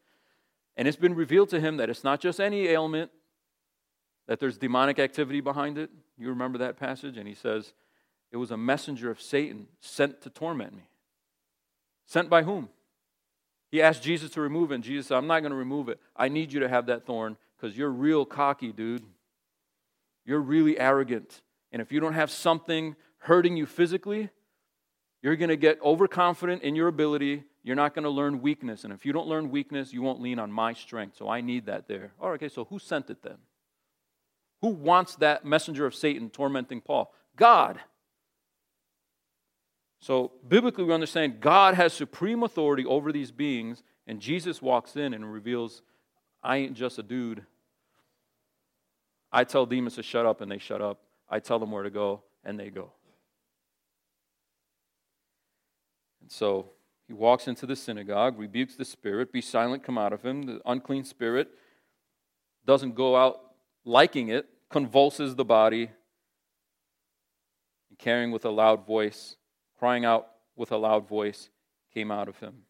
And 0.75 0.87
it's 0.87 0.97
been 0.97 1.15
revealed 1.15 1.49
to 1.49 1.59
him 1.59 1.77
that 1.77 1.89
it's 1.89 2.03
not 2.03 2.19
just 2.19 2.39
any 2.39 2.67
ailment, 2.67 3.11
that 4.27 4.39
there's 4.39 4.57
demonic 4.57 4.99
activity 4.99 5.41
behind 5.41 5.77
it. 5.77 5.89
You 6.17 6.29
remember 6.29 6.57
that 6.59 6.77
passage? 6.77 7.17
And 7.17 7.27
he 7.27 7.35
says, 7.35 7.73
It 8.31 8.37
was 8.37 8.51
a 8.51 8.57
messenger 8.57 9.11
of 9.11 9.21
Satan 9.21 9.67
sent 9.81 10.21
to 10.21 10.29
torment 10.29 10.75
me. 10.75 10.83
Sent 12.05 12.29
by 12.29 12.43
whom? 12.43 12.69
He 13.71 13.81
asked 13.81 14.03
Jesus 14.03 14.29
to 14.31 14.41
remove 14.41 14.71
it, 14.71 14.75
and 14.75 14.83
Jesus 14.83 15.07
said, 15.07 15.17
I'm 15.17 15.25
not 15.25 15.39
going 15.39 15.51
to 15.51 15.57
remove 15.57 15.89
it. 15.89 15.99
I 16.15 16.29
need 16.29 16.53
you 16.53 16.59
to 16.59 16.69
have 16.69 16.85
that 16.87 17.05
thorn 17.05 17.37
because 17.57 17.75
you're 17.77 17.89
real 17.89 18.25
cocky, 18.25 18.71
dude. 18.71 19.03
You're 20.25 20.41
really 20.41 20.79
arrogant. 20.79 21.41
And 21.71 21.81
if 21.81 21.91
you 21.91 21.99
don't 21.99 22.13
have 22.13 22.29
something 22.29 22.95
hurting 23.17 23.57
you 23.57 23.65
physically, 23.65 24.29
you're 25.23 25.35
going 25.35 25.49
to 25.49 25.57
get 25.57 25.81
overconfident 25.81 26.61
in 26.61 26.75
your 26.75 26.87
ability. 26.87 27.43
You're 27.63 27.77
not 27.77 27.95
going 27.95 28.03
to 28.03 28.09
learn 28.09 28.41
weakness. 28.41 28.83
And 28.83 28.91
if 28.91 29.05
you 29.05 29.13
don't 29.13 29.27
learn 29.27 29.49
weakness, 29.49 29.93
you 29.93 30.01
won't 30.01 30.21
lean 30.21 30.37
on 30.37 30.51
my 30.51 30.73
strength. 30.73 31.17
So 31.17 31.29
I 31.29 31.41
need 31.41 31.65
that 31.67 31.87
there. 31.87 32.11
All 32.19 32.29
right, 32.29 32.35
okay, 32.35 32.49
so 32.49 32.65
who 32.65 32.77
sent 32.77 33.09
it 33.09 33.23
then? 33.23 33.37
Who 34.61 34.69
wants 34.69 35.15
that 35.17 35.45
messenger 35.45 35.85
of 35.85 35.95
Satan 35.95 36.29
tormenting 36.29 36.81
Paul? 36.81 37.13
God. 37.35 37.79
So 39.99 40.33
biblically, 40.45 40.83
we 40.83 40.93
understand 40.93 41.39
God 41.39 41.75
has 41.75 41.93
supreme 41.93 42.43
authority 42.43 42.85
over 42.85 43.13
these 43.13 43.31
beings, 43.31 43.83
and 44.07 44.19
Jesus 44.19 44.61
walks 44.61 44.97
in 44.97 45.13
and 45.13 45.31
reveals, 45.31 45.81
I 46.43 46.57
ain't 46.57 46.73
just 46.73 46.99
a 46.99 47.03
dude. 47.03 47.45
I 49.31 49.45
tell 49.45 49.65
demons 49.65 49.95
to 49.95 50.03
shut 50.03 50.25
up, 50.25 50.41
and 50.41 50.51
they 50.51 50.57
shut 50.57 50.81
up. 50.81 50.99
I 51.29 51.39
tell 51.39 51.59
them 51.59 51.71
where 51.71 51.83
to 51.83 51.89
go, 51.89 52.23
and 52.43 52.59
they 52.59 52.69
go. 52.69 52.91
And 56.21 56.29
so 56.29 56.71
he 57.07 57.13
walks 57.13 57.47
into 57.47 57.65
the 57.65 57.75
synagogue, 57.75 58.39
rebukes 58.39 58.75
the 58.75 58.85
spirit, 58.85 59.31
be 59.31 59.41
silent, 59.41 59.83
come 59.83 59.97
out 59.97 60.13
of 60.13 60.23
him. 60.23 60.43
The 60.43 60.61
unclean 60.65 61.03
spirit 61.03 61.49
doesn't 62.65 62.95
go 62.95 63.15
out 63.15 63.39
liking 63.83 64.29
it, 64.29 64.47
convulses 64.69 65.35
the 65.35 65.45
body, 65.45 65.89
and 67.89 67.99
carrying 67.99 68.31
with 68.31 68.45
a 68.45 68.49
loud 68.49 68.85
voice, 68.85 69.35
crying 69.77 70.05
out 70.05 70.27
with 70.55 70.71
a 70.71 70.77
loud 70.77 71.07
voice, 71.07 71.49
came 71.93 72.09
out 72.09 72.29
of 72.29 72.39
him. 72.39 72.63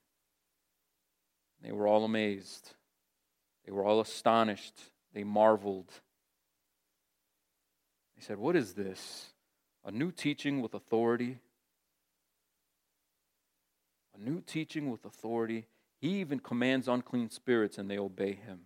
They 1.62 1.72
were 1.72 1.88
all 1.88 2.04
amazed. 2.04 2.72
They 3.66 3.72
were 3.72 3.86
all 3.86 4.02
astonished. 4.02 4.75
They 5.13 5.24
marveled. 5.24 5.92
They 8.16 8.22
said, 8.22 8.38
What 8.38 8.56
is 8.56 8.74
this? 8.74 9.28
A 9.86 9.92
new 9.92 10.12
teaching 10.12 10.62
with 10.62 10.74
authority? 10.74 11.40
A 14.15 14.20
new 14.20 14.41
teaching 14.41 14.89
with 14.91 15.05
authority. 15.05 15.65
He 16.00 16.20
even 16.20 16.39
commands 16.39 16.88
unclean 16.88 17.29
spirits 17.29 17.77
and 17.77 17.89
they 17.89 17.98
obey 17.98 18.34
him. 18.34 18.62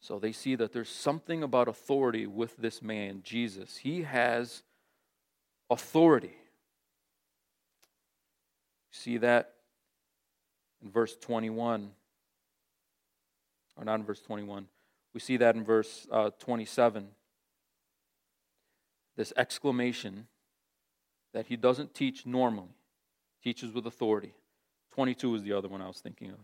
So 0.00 0.18
they 0.18 0.32
see 0.32 0.54
that 0.54 0.72
there's 0.72 0.88
something 0.88 1.42
about 1.42 1.68
authority 1.68 2.26
with 2.26 2.56
this 2.56 2.80
man, 2.80 3.20
Jesus. 3.22 3.78
He 3.78 4.02
has 4.02 4.62
authority. 5.68 6.36
See 8.90 9.18
that 9.18 9.54
in 10.82 10.90
verse 10.90 11.16
21. 11.16 11.90
Or 13.76 13.84
not 13.84 14.00
in 14.00 14.04
verse 14.04 14.22
21. 14.22 14.66
We 15.12 15.20
see 15.20 15.36
that 15.38 15.54
in 15.54 15.64
verse 15.64 16.06
uh, 16.10 16.30
27. 16.38 17.08
This 19.16 19.32
exclamation 19.36 20.28
that 21.34 21.46
he 21.46 21.56
doesn't 21.56 21.94
teach 21.94 22.24
normally 22.24 22.74
teaches 23.42 23.72
with 23.72 23.86
authority. 23.86 24.34
22 24.92 25.36
is 25.36 25.42
the 25.42 25.52
other 25.52 25.68
one 25.68 25.80
I 25.80 25.86
was 25.86 26.00
thinking 26.00 26.30
of. 26.30 26.38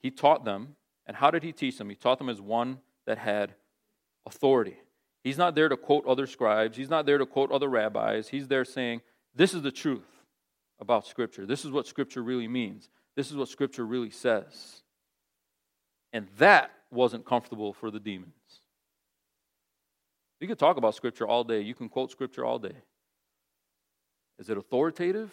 He 0.00 0.10
taught 0.10 0.44
them, 0.44 0.76
and 1.06 1.16
how 1.16 1.30
did 1.30 1.42
he 1.42 1.52
teach 1.52 1.78
them? 1.78 1.88
He 1.88 1.96
taught 1.96 2.18
them 2.18 2.28
as 2.28 2.40
one 2.40 2.78
that 3.06 3.18
had 3.18 3.54
authority. 4.26 4.76
He's 5.22 5.38
not 5.38 5.54
there 5.54 5.68
to 5.68 5.76
quote 5.76 6.04
other 6.06 6.26
scribes, 6.26 6.76
he's 6.76 6.90
not 6.90 7.06
there 7.06 7.18
to 7.18 7.26
quote 7.26 7.52
other 7.52 7.68
rabbis. 7.68 8.28
He's 8.28 8.48
there 8.48 8.64
saying, 8.64 9.02
This 9.34 9.54
is 9.54 9.62
the 9.62 9.70
truth 9.70 10.08
about 10.80 11.06
Scripture. 11.06 11.46
This 11.46 11.64
is 11.64 11.70
what 11.70 11.86
Scripture 11.86 12.22
really 12.22 12.48
means. 12.48 12.88
This 13.14 13.30
is 13.30 13.36
what 13.36 13.48
Scripture 13.48 13.86
really 13.86 14.10
says. 14.10 14.82
And 16.12 16.26
that 16.38 16.72
wasn't 16.90 17.24
comfortable 17.24 17.72
for 17.72 17.90
the 17.90 18.00
demons. 18.00 18.32
You 20.40 20.48
can 20.48 20.56
talk 20.56 20.76
about 20.76 20.96
Scripture 20.96 21.26
all 21.26 21.44
day, 21.44 21.60
you 21.60 21.74
can 21.74 21.88
quote 21.88 22.10
Scripture 22.10 22.44
all 22.44 22.58
day. 22.58 22.74
Is 24.38 24.50
it 24.50 24.58
authoritative? 24.58 25.30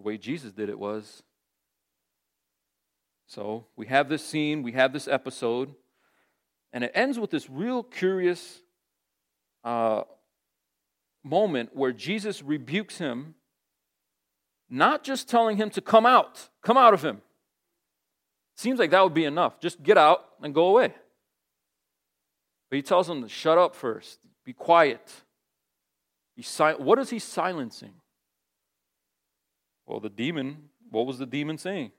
The 0.00 0.06
way 0.06 0.16
Jesus 0.16 0.52
did 0.52 0.70
it 0.70 0.78
was. 0.78 1.22
So 3.26 3.66
we 3.76 3.84
have 3.88 4.08
this 4.08 4.24
scene, 4.24 4.62
we 4.62 4.72
have 4.72 4.94
this 4.94 5.06
episode, 5.06 5.74
and 6.72 6.82
it 6.82 6.90
ends 6.94 7.18
with 7.18 7.30
this 7.30 7.50
real 7.50 7.82
curious 7.82 8.62
uh, 9.62 10.04
moment 11.22 11.76
where 11.76 11.92
Jesus 11.92 12.42
rebukes 12.42 12.96
him, 12.96 13.34
not 14.70 15.04
just 15.04 15.28
telling 15.28 15.58
him 15.58 15.68
to 15.68 15.82
come 15.82 16.06
out, 16.06 16.48
come 16.62 16.78
out 16.78 16.94
of 16.94 17.04
him. 17.04 17.20
Seems 18.56 18.78
like 18.78 18.92
that 18.92 19.04
would 19.04 19.12
be 19.12 19.26
enough. 19.26 19.60
Just 19.60 19.82
get 19.82 19.98
out 19.98 20.24
and 20.40 20.54
go 20.54 20.68
away. 20.68 20.94
But 22.70 22.76
he 22.76 22.80
tells 22.80 23.06
him 23.06 23.20
to 23.20 23.28
shut 23.28 23.58
up 23.58 23.74
first, 23.74 24.18
be 24.46 24.54
quiet. 24.54 25.12
Be 26.38 26.42
si- 26.42 26.78
what 26.78 26.98
is 26.98 27.10
he 27.10 27.18
silencing? 27.18 27.92
Well, 29.90 29.98
the 29.98 30.08
demon, 30.08 30.68
what 30.88 31.04
was 31.04 31.18
the 31.18 31.26
demon 31.26 31.58
saying? 31.58 31.90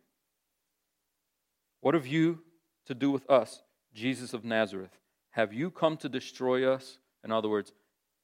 What 1.81 1.93
have 1.93 2.07
you 2.07 2.39
to 2.86 2.95
do 2.95 3.12
with 3.12 3.29
us, 3.29 3.63
Jesus 3.93 4.33
of 4.33 4.45
Nazareth? 4.45 4.98
Have 5.31 5.51
you 5.51 5.69
come 5.69 5.98
to 5.98 6.07
destroy 6.07 6.65
us? 6.71 7.00
In 7.25 7.33
other 7.33 7.50
words, 7.50 7.74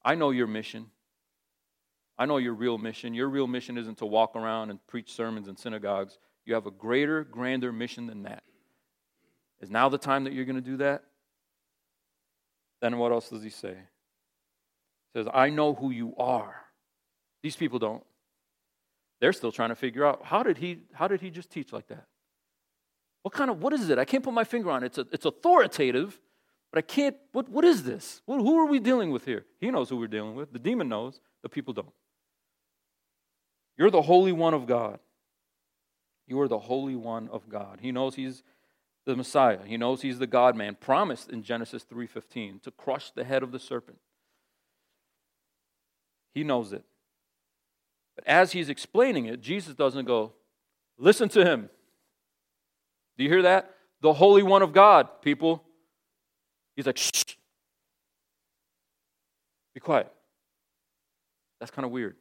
I 0.06 0.16
know 0.16 0.30
your 0.30 0.48
mission. 0.48 0.86
I 2.18 2.26
know 2.26 2.38
your 2.38 2.54
real 2.54 2.78
mission. 2.78 3.14
Your 3.14 3.28
real 3.28 3.46
mission 3.46 3.78
isn't 3.78 3.98
to 3.98 4.06
walk 4.06 4.38
around 4.38 4.70
and 4.70 4.80
preach 4.88 5.12
sermons 5.12 5.50
in 5.50 5.58
synagogues. 5.58 6.18
You 6.46 6.54
have 6.54 6.66
a 6.66 6.72
greater, 6.72 7.26
grander 7.26 7.74
mission 7.74 8.08
than 8.08 8.24
that. 8.24 8.44
Is 9.60 9.70
now 9.70 9.90
the 9.90 9.98
time 9.98 10.24
that 10.24 10.34
you're 10.34 10.46
going 10.46 10.56
to 10.56 10.62
do 10.62 10.78
that? 10.78 11.04
Then 12.82 12.98
what 13.00 13.12
else 13.12 13.30
does 13.30 13.44
he 13.44 13.50
say? 13.50 13.76
He 15.14 15.20
says, 15.20 15.28
I 15.34 15.50
know 15.50 15.74
who 15.74 15.92
you 15.92 16.14
are. 16.18 16.56
These 17.44 17.58
people 17.58 17.80
don't. 17.80 18.04
They're 19.20 19.34
still 19.34 19.52
trying 19.52 19.70
to 19.70 19.76
figure 19.76 20.06
out 20.06 20.26
how 20.26 20.44
did 20.44 20.58
he 20.58 20.84
how 20.94 21.08
did 21.08 21.22
he 21.22 21.30
just 21.30 21.50
teach 21.50 21.74
like 21.74 21.88
that? 21.88 22.06
What 23.24 23.34
kind 23.34 23.50
of 23.50 23.62
what 23.62 23.74
is 23.74 23.90
it? 23.90 23.98
I 23.98 24.06
can't 24.06 24.24
put 24.24 24.34
my 24.34 24.44
finger 24.44 24.70
on 24.70 24.84
it. 24.84 24.88
It's 24.88 24.98
a, 24.98 25.08
it's 25.12 25.26
authoritative, 25.26 26.20
but 26.72 26.78
I 26.78 26.82
can't 26.82 27.16
what 27.32 27.50
what 27.50 27.66
is 27.66 27.84
this? 27.84 28.22
What, 28.26 28.40
who 28.40 28.60
are 28.60 28.68
we 28.68 28.80
dealing 28.80 29.12
with 29.12 29.26
here? 29.26 29.46
He 29.60 29.72
knows 29.72 29.90
who 29.90 29.98
we're 29.98 30.08
dealing 30.08 30.36
with. 30.36 30.54
The 30.54 30.60
demon 30.60 30.90
knows, 30.90 31.20
the 31.42 31.50
people 31.50 31.74
don't. 31.74 31.94
You're 33.78 33.92
the 33.92 34.02
holy 34.04 34.32
one 34.32 34.54
of 34.54 34.66
God. 34.66 35.00
You 36.28 36.40
are 36.42 36.48
the 36.48 36.60
holy 36.60 36.96
one 36.96 37.30
of 37.30 37.48
God. 37.48 37.80
He 37.82 37.92
knows 37.92 38.16
he's 38.16 38.44
the 39.06 39.16
Messiah. 39.16 39.60
He 39.66 39.78
knows 39.78 40.02
he's 40.02 40.20
the 40.20 40.28
God 40.28 40.56
man 40.56 40.76
promised 40.76 41.30
in 41.30 41.42
Genesis 41.42 41.86
3:15 41.86 42.62
to 42.64 42.72
crush 42.72 43.12
the 43.12 43.24
head 43.24 43.42
of 43.42 43.52
the 43.52 43.60
serpent. 43.60 44.00
He 46.34 46.44
knows 46.44 46.74
it. 46.74 46.84
But 48.18 48.28
as 48.28 48.52
he's 48.52 48.68
explaining 48.68 49.28
it, 49.28 49.42
Jesus 49.42 49.76
doesn't 49.76 50.06
go, 50.06 50.34
listen 50.98 51.30
to 51.30 51.46
him. 51.46 51.70
Do 53.16 53.24
you 53.24 53.30
hear 53.30 53.44
that? 53.44 53.76
The 54.02 54.12
Holy 54.12 54.42
One 54.44 54.64
of 54.64 54.74
God, 54.74 55.22
people. 55.22 55.64
He's 56.76 56.88
like, 56.88 56.98
shh. 56.98 57.36
Be 59.74 59.80
quiet. 59.80 60.12
That's 61.60 61.72
kind 61.72 61.86
of 61.86 61.92
weird. 61.92 62.16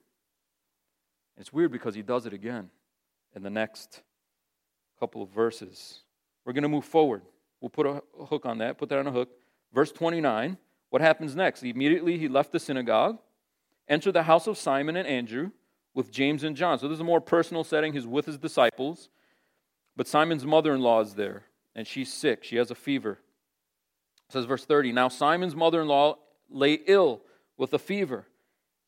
And 1.34 1.42
it's 1.42 1.52
weird 1.52 1.72
because 1.72 1.94
he 1.94 2.02
does 2.02 2.26
it 2.26 2.34
again 2.34 2.68
in 3.34 3.42
the 3.42 3.50
next 3.50 4.02
couple 5.00 5.22
of 5.22 5.30
verses. 5.30 6.00
We're 6.44 6.52
going 6.52 6.62
to 6.62 6.68
move 6.68 6.84
forward. 6.84 7.22
We'll 7.60 7.70
put 7.70 7.86
a 7.86 8.02
hook 8.26 8.44
on 8.44 8.58
that, 8.58 8.76
put 8.76 8.90
that 8.90 8.98
on 8.98 9.06
a 9.06 9.12
hook. 9.12 9.30
Verse 9.72 9.92
29, 9.92 10.58
what 10.90 11.00
happens 11.00 11.34
next? 11.34 11.62
Immediately 11.62 12.18
he 12.18 12.28
left 12.28 12.52
the 12.52 12.60
synagogue, 12.60 13.18
entered 13.88 14.12
the 14.12 14.24
house 14.24 14.46
of 14.46 14.58
Simon 14.58 14.96
and 14.96 15.08
Andrew 15.08 15.52
with 15.96 16.12
James 16.12 16.44
and 16.44 16.54
John. 16.54 16.78
So 16.78 16.86
this 16.86 16.96
is 16.96 17.00
a 17.00 17.04
more 17.04 17.22
personal 17.22 17.64
setting. 17.64 17.94
He's 17.94 18.06
with 18.06 18.26
his 18.26 18.36
disciples. 18.36 19.08
But 19.96 20.06
Simon's 20.06 20.44
mother 20.44 20.74
in 20.74 20.82
law 20.82 21.00
is 21.00 21.14
there, 21.14 21.44
and 21.74 21.86
she's 21.86 22.12
sick. 22.12 22.44
She 22.44 22.56
has 22.56 22.70
a 22.70 22.74
fever. 22.74 23.12
It 24.28 24.32
says 24.32 24.44
verse 24.44 24.66
30 24.66 24.92
Now 24.92 25.08
Simon's 25.08 25.56
mother 25.56 25.80
in 25.80 25.88
law 25.88 26.18
lay 26.50 26.74
ill 26.86 27.22
with 27.56 27.72
a 27.72 27.78
fever. 27.78 28.26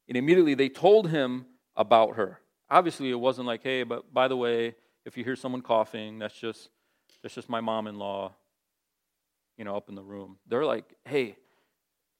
And 0.06 0.16
immediately 0.16 0.54
they 0.54 0.68
told 0.68 1.08
him 1.08 1.46
about 1.74 2.16
her. 2.16 2.40
Obviously, 2.70 3.10
it 3.10 3.18
wasn't 3.18 3.46
like, 3.46 3.62
hey, 3.62 3.82
but 3.82 4.12
by 4.12 4.28
the 4.28 4.36
way, 4.36 4.74
if 5.06 5.16
you 5.16 5.24
hear 5.24 5.36
someone 5.36 5.62
coughing, 5.62 6.18
that's 6.18 6.38
just 6.38 6.68
that's 7.22 7.34
just 7.34 7.48
my 7.48 7.60
mom-in-law, 7.60 8.32
you 9.56 9.64
know, 9.64 9.74
up 9.74 9.88
in 9.88 9.94
the 9.94 10.02
room. 10.02 10.36
They're 10.46 10.64
like, 10.64 10.84
hey, 11.06 11.36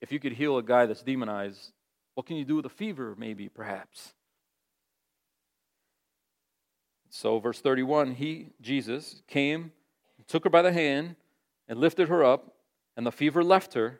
if 0.01 0.11
you 0.11 0.19
could 0.19 0.33
heal 0.33 0.57
a 0.57 0.63
guy 0.63 0.87
that's 0.87 1.03
demonized, 1.03 1.71
what 2.15 2.25
can 2.25 2.37
you 2.37 2.45
do 2.45 2.55
with 2.55 2.65
a 2.65 2.69
fever, 2.69 3.15
maybe, 3.17 3.49
perhaps? 3.49 4.13
So, 7.09 7.39
verse 7.39 7.59
31, 7.59 8.15
he, 8.15 8.47
Jesus, 8.61 9.21
came, 9.27 9.71
took 10.27 10.43
her 10.43 10.49
by 10.49 10.61
the 10.61 10.71
hand, 10.71 11.15
and 11.67 11.79
lifted 11.79 12.07
her 12.09 12.23
up, 12.23 12.53
and 12.95 13.05
the 13.05 13.11
fever 13.11 13.43
left 13.43 13.73
her, 13.73 13.99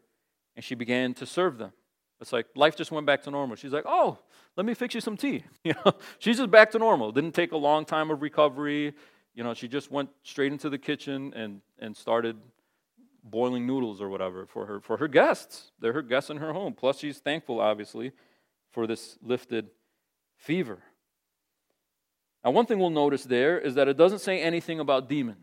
and 0.56 0.64
she 0.64 0.76
began 0.76 1.14
to 1.16 1.26
serve 1.26 1.58
them. 1.58 1.72
It's 2.22 2.34
like 2.34 2.48
life 2.56 2.76
just 2.76 2.92
went 2.92 3.06
back 3.06 3.24
to 3.24 3.32
normal. 3.32 3.56
She's 3.56 3.72
like, 3.72 3.86
oh, 3.88 4.18
let 4.58 4.66
me 4.66 4.74
fix 4.74 4.94
you 4.94 5.02
some 5.02 5.18
tea. 5.18 5.44
You 5.64 5.74
know, 5.86 5.94
she's 6.20 6.38
just 6.38 6.52
back 6.52 6.72
to 6.72 6.80
normal. 6.80 7.12
Didn't 7.12 7.34
take 7.34 7.52
a 7.52 7.58
long 7.58 7.86
time 7.86 8.12
of 8.12 8.22
recovery. 8.22 8.94
You 9.34 9.44
know, 9.44 9.54
she 9.54 9.68
just 9.68 9.92
went 9.92 10.10
straight 10.24 10.52
into 10.52 10.70
the 10.70 10.78
kitchen 10.78 11.34
and, 11.36 11.62
and 11.80 11.96
started 11.96 12.38
boiling 13.24 13.66
noodles 13.66 14.02
or 14.02 14.10
whatever 14.10 14.46
for 14.46 14.66
her 14.66 14.80
for 14.80 14.98
her 14.98 15.08
guests. 15.08 15.72
They're 15.80 15.94
her 15.94 16.02
guests 16.02 16.30
in 16.30 16.38
her 16.38 16.54
home. 16.54 16.74
Plus, 16.74 17.00
she's 17.00 17.20
thankful, 17.20 17.60
obviously, 17.60 18.12
for 18.72 18.88
this 18.88 19.18
lifted 19.22 19.70
fever. 20.36 20.80
Now, 22.44 22.52
one 22.52 22.66
thing 22.66 22.80
we'll 22.80 22.90
notice 22.90 23.24
there 23.24 23.60
is 23.60 23.76
that 23.76 23.88
it 23.88 23.98
doesn't 23.98 24.20
say 24.20 24.42
anything 24.42 24.80
about 24.80 25.10
demons. 25.10 25.38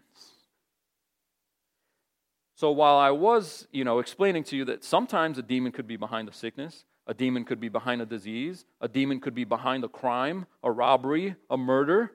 So 2.55 2.71
while 2.71 2.97
I 2.97 3.11
was, 3.11 3.69
you 3.71 3.85
know, 3.85 3.99
explaining 3.99 4.45
to 4.45 4.57
you 4.57 4.65
that 4.65 4.83
sometimes 4.83 5.37
a 5.37 5.43
demon 5.43 5.73
could 5.73 5.87
be 5.87 5.97
behind 5.97 6.29
a 6.29 6.33
sickness, 6.33 6.87
a 7.07 7.13
demon 7.13 7.45
could 7.45 7.61
be 7.61 7.69
behind 7.69 8.01
a 8.01 8.07
disease, 8.07 8.65
a 8.81 8.89
demon 8.89 9.21
could 9.21 9.35
be 9.35 9.45
behind 9.45 9.85
a 9.85 9.89
crime, 9.89 10.47
a 10.63 10.73
robbery, 10.73 11.37
a 11.51 11.59
murder, 11.59 12.13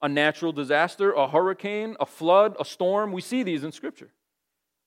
a 0.00 0.08
natural 0.08 0.52
disaster, 0.52 1.12
a 1.12 1.28
hurricane, 1.28 1.96
a 1.98 2.06
flood, 2.06 2.56
a 2.60 2.64
storm. 2.64 3.10
We 3.10 3.20
see 3.20 3.42
these 3.42 3.64
in 3.64 3.72
Scripture. 3.72 4.10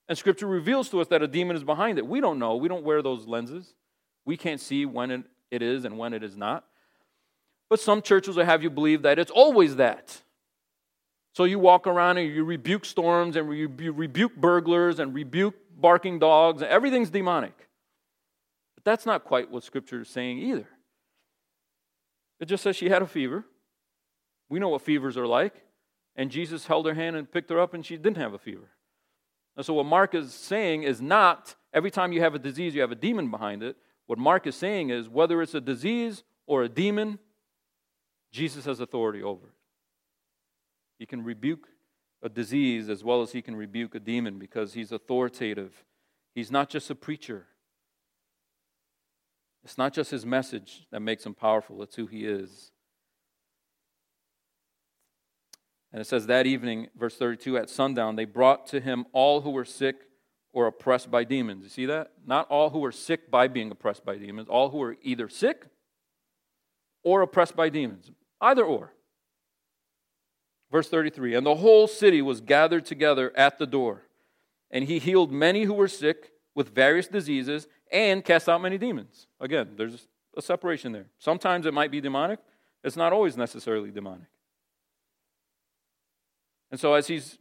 And 0.07 0.17
Scripture 0.17 0.47
reveals 0.47 0.89
to 0.89 1.01
us 1.01 1.07
that 1.09 1.21
a 1.21 1.27
demon 1.27 1.57
is 1.57 1.63
behind 1.63 1.97
it. 1.97 2.07
We 2.07 2.21
don't 2.21 2.39
know. 2.39 2.55
We 2.55 2.69
don't 2.69 2.83
wear 2.83 3.01
those 3.01 3.27
lenses. 3.27 3.73
We 4.25 4.37
can't 4.37 4.59
see 4.59 4.85
when 4.85 5.11
it, 5.11 5.23
it 5.51 5.61
is 5.61 5.83
and 5.83 5.97
when 5.97 6.13
it 6.13 6.23
is 6.23 6.37
not. 6.37 6.65
But 7.73 7.79
some 7.79 8.03
churches 8.03 8.35
will 8.35 8.45
have 8.45 8.61
you 8.61 8.69
believe 8.69 9.01
that 9.01 9.17
it's 9.17 9.31
always 9.31 9.77
that. 9.77 10.21
So 11.33 11.43
you 11.43 11.57
walk 11.57 11.87
around 11.87 12.19
and 12.19 12.31
you 12.31 12.43
rebuke 12.43 12.85
storms 12.85 13.35
and 13.35 13.51
you 13.51 13.91
rebuke 13.91 14.35
burglars 14.35 14.99
and 14.99 15.11
rebuke 15.11 15.55
barking 15.75 16.19
dogs, 16.19 16.61
and 16.61 16.69
everything's 16.69 17.09
demonic. 17.09 17.57
But 18.75 18.83
that's 18.83 19.07
not 19.07 19.23
quite 19.23 19.49
what 19.49 19.63
Scripture 19.63 20.01
is 20.01 20.07
saying 20.07 20.37
either. 20.37 20.67
It 22.39 22.45
just 22.45 22.61
says 22.61 22.75
she 22.75 22.89
had 22.89 23.01
a 23.01 23.07
fever. 23.07 23.43
We 24.49 24.59
know 24.59 24.69
what 24.69 24.83
fevers 24.83 25.17
are 25.17 25.25
like. 25.25 25.63
And 26.15 26.29
Jesus 26.29 26.67
held 26.67 26.85
her 26.85 26.93
hand 26.93 27.15
and 27.15 27.31
picked 27.31 27.49
her 27.49 27.59
up, 27.59 27.73
and 27.73 27.83
she 27.83 27.97
didn't 27.97 28.17
have 28.17 28.35
a 28.35 28.37
fever. 28.37 28.69
And 29.57 29.65
so, 29.65 29.73
what 29.73 29.87
Mark 29.87 30.13
is 30.13 30.31
saying 30.31 30.83
is 30.83 31.01
not 31.01 31.55
every 31.73 31.89
time 31.89 32.13
you 32.13 32.21
have 32.21 32.35
a 32.35 32.39
disease, 32.39 32.75
you 32.75 32.81
have 32.81 32.91
a 32.91 32.95
demon 32.95 33.31
behind 33.31 33.63
it. 33.63 33.77
What 34.05 34.19
Mark 34.19 34.45
is 34.45 34.55
saying 34.55 34.91
is 34.91 35.09
whether 35.09 35.41
it's 35.41 35.55
a 35.55 35.59
disease 35.59 36.21
or 36.45 36.61
a 36.61 36.69
demon, 36.69 37.17
Jesus 38.33 38.65
has 38.65 38.79
authority 38.79 39.21
over 39.21 39.45
it. 39.45 39.53
He 40.97 41.05
can 41.05 41.23
rebuke 41.23 41.67
a 42.23 42.29
disease 42.29 42.89
as 42.89 43.03
well 43.03 43.21
as 43.21 43.31
he 43.31 43.43
can 43.43 43.55
rebuke 43.55 43.93
a 43.93 43.99
demon 43.99 44.39
because 44.39 44.73
he's 44.73 44.91
authoritative. 44.91 45.85
He's 46.33 46.49
not 46.49 46.69
just 46.69 46.89
a 46.89 46.95
preacher. 46.95 47.45
It's 49.63 49.77
not 49.77 49.93
just 49.93 50.09
his 50.09 50.25
message 50.25 50.87
that 50.91 51.01
makes 51.01 51.25
him 51.25 51.35
powerful, 51.35 51.83
it's 51.83 51.95
who 51.95 52.07
he 52.07 52.25
is. 52.25 52.71
And 55.91 56.01
it 56.01 56.05
says 56.05 56.25
that 56.25 56.47
evening, 56.47 56.87
verse 56.97 57.15
32, 57.15 57.55
at 57.57 57.69
sundown, 57.69 58.15
they 58.15 58.25
brought 58.25 58.65
to 58.67 58.79
him 58.79 59.05
all 59.13 59.41
who 59.41 59.51
were 59.51 59.63
sick 59.63 59.97
or 60.51 60.65
oppressed 60.65 61.11
by 61.11 61.23
demons. 61.23 61.63
You 61.63 61.69
see 61.69 61.85
that? 61.85 62.13
Not 62.25 62.47
all 62.49 62.71
who 62.71 62.79
were 62.79 62.91
sick 62.91 63.29
by 63.29 63.47
being 63.47 63.69
oppressed 63.69 64.03
by 64.03 64.17
demons, 64.17 64.47
all 64.49 64.69
who 64.69 64.79
were 64.79 64.97
either 65.03 65.29
sick 65.29 65.67
or 67.03 67.21
oppressed 67.21 67.55
by 67.55 67.69
demons. 67.69 68.09
Either 68.43 68.65
or. 68.65 68.93
Verse 70.69 70.89
33 70.89 71.33
And 71.33 71.45
the 71.45 71.55
whole 71.55 71.87
city 71.87 72.21
was 72.21 72.41
gathered 72.41 72.85
together 72.85 73.31
at 73.35 73.57
the 73.57 73.65
door, 73.65 74.03
and 74.69 74.83
he 74.83 74.99
healed 74.99 75.31
many 75.31 75.63
who 75.63 75.73
were 75.73 75.87
sick 75.87 76.31
with 76.53 76.75
various 76.75 77.07
diseases 77.07 77.67
and 77.91 78.23
cast 78.23 78.49
out 78.49 78.61
many 78.61 78.77
demons. 78.77 79.27
Again, 79.39 79.69
there's 79.77 80.07
a 80.35 80.41
separation 80.41 80.91
there. 80.91 81.07
Sometimes 81.17 81.65
it 81.65 81.73
might 81.73 81.89
be 81.89 82.01
demonic, 82.01 82.39
it's 82.83 82.97
not 82.97 83.13
always 83.13 83.37
necessarily 83.37 83.91
demonic. 83.91 84.27
And 86.69 86.79
so, 86.79 86.95
as 86.95 87.07
he's, 87.07 87.37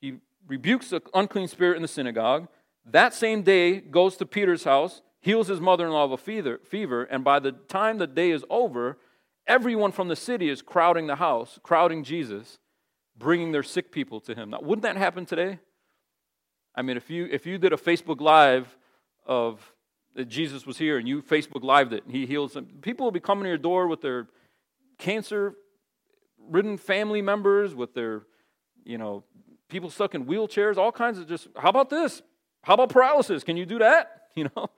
he 0.00 0.14
rebukes 0.46 0.90
the 0.90 1.02
unclean 1.12 1.48
spirit 1.48 1.76
in 1.76 1.82
the 1.82 1.88
synagogue, 1.88 2.48
that 2.86 3.12
same 3.12 3.42
day 3.42 3.80
goes 3.80 4.16
to 4.16 4.24
Peter's 4.24 4.64
house, 4.64 5.02
heals 5.20 5.48
his 5.48 5.60
mother 5.60 5.84
in 5.84 5.92
law 5.92 6.04
of 6.04 6.12
a 6.12 6.16
fever, 6.16 6.60
fever, 6.64 7.02
and 7.02 7.24
by 7.24 7.40
the 7.40 7.52
time 7.52 7.98
the 7.98 8.06
day 8.06 8.30
is 8.30 8.44
over, 8.48 8.98
Everyone 9.46 9.92
from 9.92 10.08
the 10.08 10.16
city 10.16 10.48
is 10.48 10.62
crowding 10.62 11.06
the 11.06 11.16
house, 11.16 11.58
crowding 11.62 12.02
Jesus, 12.02 12.58
bringing 13.16 13.52
their 13.52 13.62
sick 13.62 13.92
people 13.92 14.20
to 14.20 14.34
him. 14.34 14.50
Now, 14.50 14.60
wouldn't 14.60 14.82
that 14.82 14.96
happen 14.96 15.24
today? 15.24 15.58
I 16.74 16.82
mean, 16.82 16.96
if 16.96 17.08
you, 17.10 17.28
if 17.30 17.46
you 17.46 17.56
did 17.56 17.72
a 17.72 17.76
Facebook 17.76 18.20
Live 18.20 18.76
of 19.24 19.72
that 20.14 20.28
Jesus 20.28 20.66
was 20.66 20.78
here 20.78 20.98
and 20.98 21.06
you 21.06 21.22
Facebook 21.22 21.62
Lived 21.62 21.92
it 21.92 22.04
and 22.04 22.14
he 22.14 22.26
heals 22.26 22.54
them, 22.54 22.66
people 22.82 23.04
will 23.04 23.12
be 23.12 23.20
coming 23.20 23.44
to 23.44 23.48
your 23.48 23.58
door 23.58 23.86
with 23.86 24.00
their 24.00 24.26
cancer 24.98 25.54
ridden 26.48 26.76
family 26.76 27.22
members, 27.22 27.74
with 27.74 27.94
their, 27.94 28.22
you 28.84 28.98
know, 28.98 29.24
people 29.68 29.90
stuck 29.90 30.14
in 30.14 30.26
wheelchairs, 30.26 30.76
all 30.76 30.92
kinds 30.92 31.18
of 31.18 31.28
just, 31.28 31.48
how 31.56 31.68
about 31.68 31.90
this? 31.90 32.22
How 32.62 32.74
about 32.74 32.90
paralysis? 32.90 33.44
Can 33.44 33.56
you 33.56 33.66
do 33.66 33.78
that? 33.78 34.12
You 34.36 34.50
know? 34.54 34.68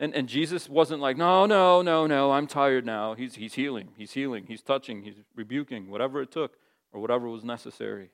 And, 0.00 0.14
and 0.14 0.28
Jesus 0.28 0.68
wasn't 0.68 1.00
like, 1.00 1.16
no, 1.16 1.44
no, 1.46 1.82
no, 1.82 2.06
no, 2.06 2.30
I'm 2.30 2.46
tired 2.46 2.86
now. 2.86 3.14
He's, 3.14 3.34
he's 3.34 3.54
healing, 3.54 3.88
he's 3.96 4.12
healing, 4.12 4.44
he's 4.46 4.62
touching, 4.62 5.02
he's 5.02 5.16
rebuking, 5.34 5.90
whatever 5.90 6.22
it 6.22 6.30
took 6.30 6.56
or 6.92 7.00
whatever 7.00 7.28
was 7.28 7.44
necessary. 7.44 8.10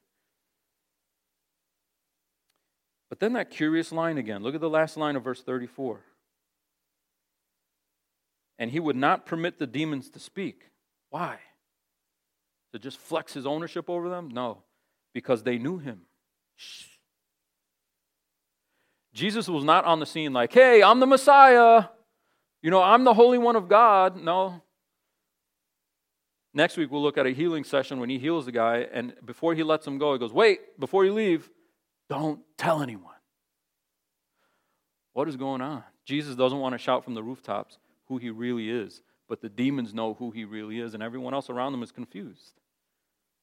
But 3.10 3.20
then 3.20 3.34
that 3.34 3.50
curious 3.50 3.92
line 3.92 4.18
again. 4.18 4.42
Look 4.42 4.54
at 4.54 4.60
the 4.60 4.70
last 4.70 4.96
line 4.96 5.14
of 5.14 5.22
verse 5.22 5.42
34. 5.42 6.00
And 8.58 8.70
he 8.70 8.80
would 8.80 8.96
not 8.96 9.26
permit 9.26 9.58
the 9.58 9.66
demons 9.66 10.10
to 10.10 10.18
speak. 10.18 10.70
Why? 11.10 11.38
To 12.72 12.78
just 12.78 12.98
flex 12.98 13.34
his 13.34 13.46
ownership 13.46 13.90
over 13.90 14.08
them? 14.08 14.28
No, 14.32 14.62
because 15.12 15.42
they 15.42 15.58
knew 15.58 15.78
him. 15.78 16.02
Shh. 16.56 16.86
Jesus 19.14 19.48
was 19.48 19.64
not 19.64 19.84
on 19.84 20.00
the 20.00 20.06
scene 20.06 20.32
like, 20.32 20.52
hey, 20.52 20.82
I'm 20.82 21.00
the 21.00 21.06
Messiah. 21.06 21.84
You 22.60 22.70
know, 22.70 22.82
I'm 22.82 23.04
the 23.04 23.14
Holy 23.14 23.38
One 23.38 23.56
of 23.56 23.68
God. 23.68 24.16
No. 24.16 24.60
Next 26.52 26.76
week, 26.76 26.90
we'll 26.90 27.02
look 27.02 27.16
at 27.16 27.26
a 27.26 27.30
healing 27.30 27.64
session 27.64 28.00
when 28.00 28.10
he 28.10 28.18
heals 28.18 28.44
the 28.44 28.52
guy, 28.52 28.86
and 28.92 29.14
before 29.24 29.54
he 29.54 29.62
lets 29.62 29.86
him 29.86 29.98
go, 29.98 30.12
he 30.12 30.18
goes, 30.18 30.32
wait, 30.32 30.78
before 30.78 31.04
you 31.04 31.12
leave, 31.12 31.50
don't 32.08 32.40
tell 32.56 32.82
anyone. 32.82 33.14
What 35.14 35.28
is 35.28 35.36
going 35.36 35.60
on? 35.60 35.82
Jesus 36.04 36.36
doesn't 36.36 36.58
want 36.58 36.74
to 36.74 36.78
shout 36.78 37.04
from 37.04 37.14
the 37.14 37.22
rooftops 37.22 37.78
who 38.06 38.18
he 38.18 38.30
really 38.30 38.70
is, 38.70 39.02
but 39.28 39.40
the 39.40 39.48
demons 39.48 39.94
know 39.94 40.14
who 40.14 40.30
he 40.30 40.44
really 40.44 40.78
is, 40.78 40.94
and 40.94 41.02
everyone 41.02 41.34
else 41.34 41.50
around 41.50 41.72
them 41.72 41.82
is 41.82 41.90
confused. 41.90 42.52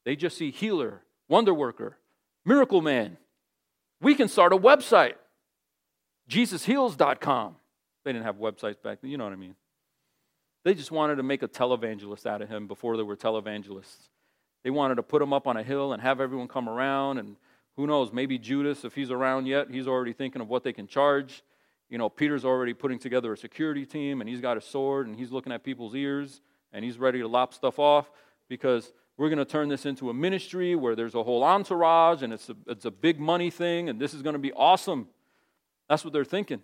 They 0.06 0.16
just 0.16 0.38
see 0.38 0.52
healer, 0.52 1.02
wonder 1.28 1.54
worker, 1.54 1.98
miracle 2.46 2.82
man. 2.82 3.18
We 4.02 4.16
can 4.16 4.28
start 4.28 4.54
a 4.54 4.58
website. 4.58 5.16
JesusHeals.com. 6.32 7.56
They 8.04 8.14
didn't 8.14 8.26
have 8.26 8.38
websites 8.38 8.82
back 8.82 9.02
then, 9.02 9.12
you 9.12 9.18
know 9.18 9.26
what 9.26 9.34
I 9.34 9.38
mean. 9.38 9.56
They 10.64 10.74
just 10.74 10.92
wanted 10.92 11.16
to 11.16 11.24
make 11.24 11.44
a 11.44 11.48
televangelist 11.48 12.26
out 12.26 12.42
of 12.42 12.50
him 12.50 12.68
before 12.68 12.96
there 12.96 13.06
were 13.06 13.18
televangelists. 13.18 14.10
They 14.64 14.70
wanted 14.70 14.96
to 14.96 15.04
put 15.04 15.22
him 15.22 15.34
up 15.34 15.48
on 15.48 15.58
a 15.58 15.64
hill 15.64 15.92
and 15.92 16.02
have 16.02 16.22
everyone 16.22 16.48
come 16.48 16.70
around. 16.70 17.18
And 17.18 17.36
who 17.76 17.88
knows, 17.88 18.14
maybe 18.14 18.38
Judas, 18.38 18.86
if 18.86 18.94
he's 18.94 19.12
around 19.12 19.48
yet, 19.48 19.70
he's 19.72 19.88
already 19.88 20.14
thinking 20.14 20.42
of 20.42 20.48
what 20.48 20.64
they 20.64 20.72
can 20.72 20.88
charge. 20.88 21.44
You 21.90 21.98
know, 21.98 22.10
Peter's 22.10 22.46
already 22.46 22.74
putting 22.74 23.00
together 23.00 23.34
a 23.34 23.38
security 23.38 23.86
team 23.86 24.22
and 24.22 24.30
he's 24.30 24.40
got 24.40 24.56
a 24.56 24.62
sword 24.62 25.08
and 25.08 25.18
he's 25.18 25.32
looking 25.32 25.52
at 25.52 25.64
people's 25.64 25.96
ears 25.96 26.42
and 26.72 26.86
he's 26.86 26.98
ready 26.98 27.20
to 27.20 27.28
lop 27.28 27.54
stuff 27.54 27.80
off 27.80 28.10
because 28.48 28.94
we're 29.18 29.30
going 29.30 29.40
to 29.40 29.46
turn 29.46 29.68
this 29.68 29.86
into 29.86 30.10
a 30.10 30.14
ministry 30.14 30.76
where 30.76 30.96
there's 30.96 31.16
a 31.16 31.24
whole 31.24 31.44
entourage 31.44 32.22
and 32.22 32.32
it's 32.32 32.50
a, 32.50 32.56
it's 32.68 32.86
a 32.86 32.92
big 32.92 33.20
money 33.20 33.50
thing 33.50 33.90
and 33.90 34.00
this 34.00 34.14
is 34.14 34.22
going 34.22 34.34
to 34.34 34.40
be 34.40 34.54
awesome. 34.54 35.08
That's 35.92 36.06
what 36.06 36.14
they're 36.14 36.24
thinking. 36.24 36.62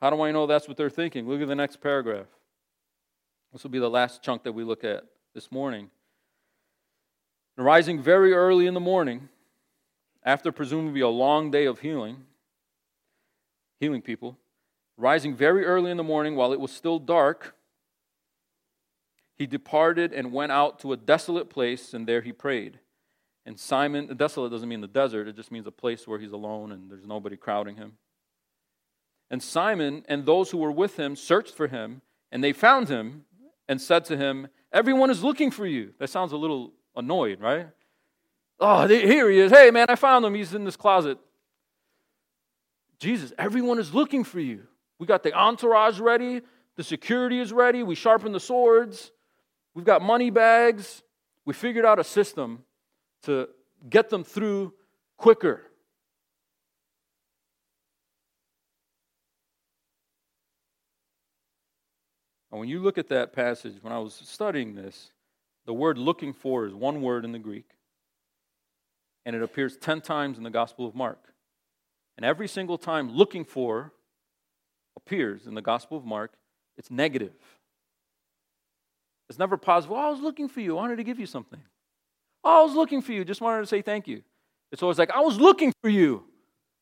How 0.00 0.08
do 0.08 0.22
I 0.22 0.30
know 0.30 0.46
that's 0.46 0.66
what 0.66 0.78
they're 0.78 0.88
thinking? 0.88 1.28
Look 1.28 1.42
at 1.42 1.48
the 1.48 1.54
next 1.54 1.82
paragraph. 1.82 2.28
This 3.52 3.62
will 3.62 3.68
be 3.68 3.78
the 3.78 3.90
last 3.90 4.22
chunk 4.22 4.42
that 4.44 4.52
we 4.52 4.64
look 4.64 4.84
at 4.84 5.04
this 5.34 5.52
morning. 5.52 5.90
Rising 7.58 8.00
very 8.00 8.32
early 8.32 8.66
in 8.66 8.72
the 8.72 8.80
morning, 8.80 9.28
after 10.22 10.50
presumably 10.50 11.02
a 11.02 11.08
long 11.08 11.50
day 11.50 11.66
of 11.66 11.80
healing, 11.80 12.24
healing 13.80 14.00
people, 14.00 14.38
rising 14.96 15.36
very 15.36 15.66
early 15.66 15.90
in 15.90 15.98
the 15.98 16.02
morning 16.02 16.36
while 16.36 16.54
it 16.54 16.60
was 16.60 16.72
still 16.72 16.98
dark, 16.98 17.54
he 19.36 19.46
departed 19.46 20.14
and 20.14 20.32
went 20.32 20.52
out 20.52 20.78
to 20.78 20.94
a 20.94 20.96
desolate 20.96 21.50
place, 21.50 21.92
and 21.92 22.06
there 22.06 22.22
he 22.22 22.32
prayed. 22.32 22.78
And 23.46 23.58
Simon, 23.58 24.14
desolate 24.16 24.52
doesn't 24.52 24.68
mean 24.68 24.80
the 24.80 24.86
desert, 24.86 25.26
it 25.26 25.36
just 25.36 25.50
means 25.50 25.66
a 25.66 25.72
place 25.72 26.06
where 26.06 26.18
he's 26.18 26.32
alone 26.32 26.72
and 26.72 26.90
there's 26.90 27.06
nobody 27.06 27.36
crowding 27.36 27.76
him. 27.76 27.94
And 29.30 29.42
Simon 29.42 30.04
and 30.08 30.26
those 30.26 30.50
who 30.50 30.58
were 30.58 30.72
with 30.72 30.98
him 30.98 31.16
searched 31.16 31.54
for 31.54 31.68
him, 31.68 32.02
and 32.32 32.42
they 32.42 32.52
found 32.52 32.88
him 32.88 33.24
and 33.68 33.80
said 33.80 34.04
to 34.06 34.16
him, 34.16 34.48
Everyone 34.72 35.10
is 35.10 35.22
looking 35.24 35.50
for 35.50 35.66
you. 35.66 35.94
That 35.98 36.10
sounds 36.10 36.32
a 36.32 36.36
little 36.36 36.72
annoyed, 36.94 37.40
right? 37.40 37.68
Oh, 38.60 38.86
here 38.86 39.30
he 39.30 39.38
is. 39.38 39.50
Hey, 39.50 39.70
man, 39.70 39.86
I 39.88 39.96
found 39.96 40.24
him. 40.24 40.34
He's 40.34 40.54
in 40.54 40.64
this 40.64 40.76
closet. 40.76 41.18
Jesus, 42.98 43.32
everyone 43.38 43.78
is 43.78 43.94
looking 43.94 44.22
for 44.22 44.38
you. 44.38 44.64
We 44.98 45.06
got 45.06 45.22
the 45.22 45.32
entourage 45.32 45.98
ready, 45.98 46.42
the 46.76 46.84
security 46.84 47.40
is 47.40 47.52
ready, 47.52 47.82
we 47.82 47.94
sharpened 47.94 48.34
the 48.34 48.40
swords, 48.40 49.10
we've 49.74 49.86
got 49.86 50.02
money 50.02 50.28
bags. 50.28 51.02
We 51.46 51.54
figured 51.54 51.86
out 51.86 51.98
a 51.98 52.04
system 52.04 52.64
to 53.22 53.48
get 53.88 54.10
them 54.10 54.24
through 54.24 54.74
quicker. 55.16 55.62
And 62.50 62.58
when 62.58 62.68
you 62.68 62.80
look 62.80 62.98
at 62.98 63.08
that 63.08 63.32
passage, 63.32 63.74
when 63.80 63.92
I 63.92 63.98
was 63.98 64.20
studying 64.24 64.74
this, 64.74 65.12
the 65.66 65.74
word 65.74 65.98
looking 65.98 66.32
for 66.32 66.66
is 66.66 66.74
one 66.74 67.00
word 67.00 67.24
in 67.24 67.32
the 67.32 67.38
Greek, 67.38 67.70
and 69.24 69.36
it 69.36 69.42
appears 69.42 69.76
10 69.76 70.00
times 70.00 70.36
in 70.36 70.44
the 70.44 70.50
Gospel 70.50 70.86
of 70.86 70.94
Mark. 70.94 71.32
And 72.16 72.26
every 72.26 72.48
single 72.48 72.76
time 72.76 73.10
looking 73.10 73.44
for 73.44 73.92
appears 74.96 75.46
in 75.46 75.54
the 75.54 75.62
Gospel 75.62 75.96
of 75.96 76.04
Mark, 76.04 76.32
it's 76.76 76.90
negative. 76.90 77.34
It's 79.28 79.38
never 79.38 79.56
positive. 79.56 79.96
Oh, 79.96 80.00
I 80.00 80.10
was 80.10 80.20
looking 80.20 80.48
for 80.48 80.60
you. 80.60 80.76
I 80.76 80.80
wanted 80.80 80.96
to 80.96 81.04
give 81.04 81.20
you 81.20 81.26
something. 81.26 81.60
Oh, 82.42 82.60
I 82.60 82.64
was 82.64 82.74
looking 82.74 83.02
for 83.02 83.12
you. 83.12 83.24
Just 83.24 83.40
wanted 83.40 83.60
to 83.60 83.66
say 83.66 83.82
thank 83.82 84.08
you. 84.08 84.22
It's 84.72 84.82
always 84.82 84.98
like, 84.98 85.10
I 85.10 85.20
was 85.20 85.38
looking 85.38 85.72
for 85.82 85.88
you. 85.88 86.24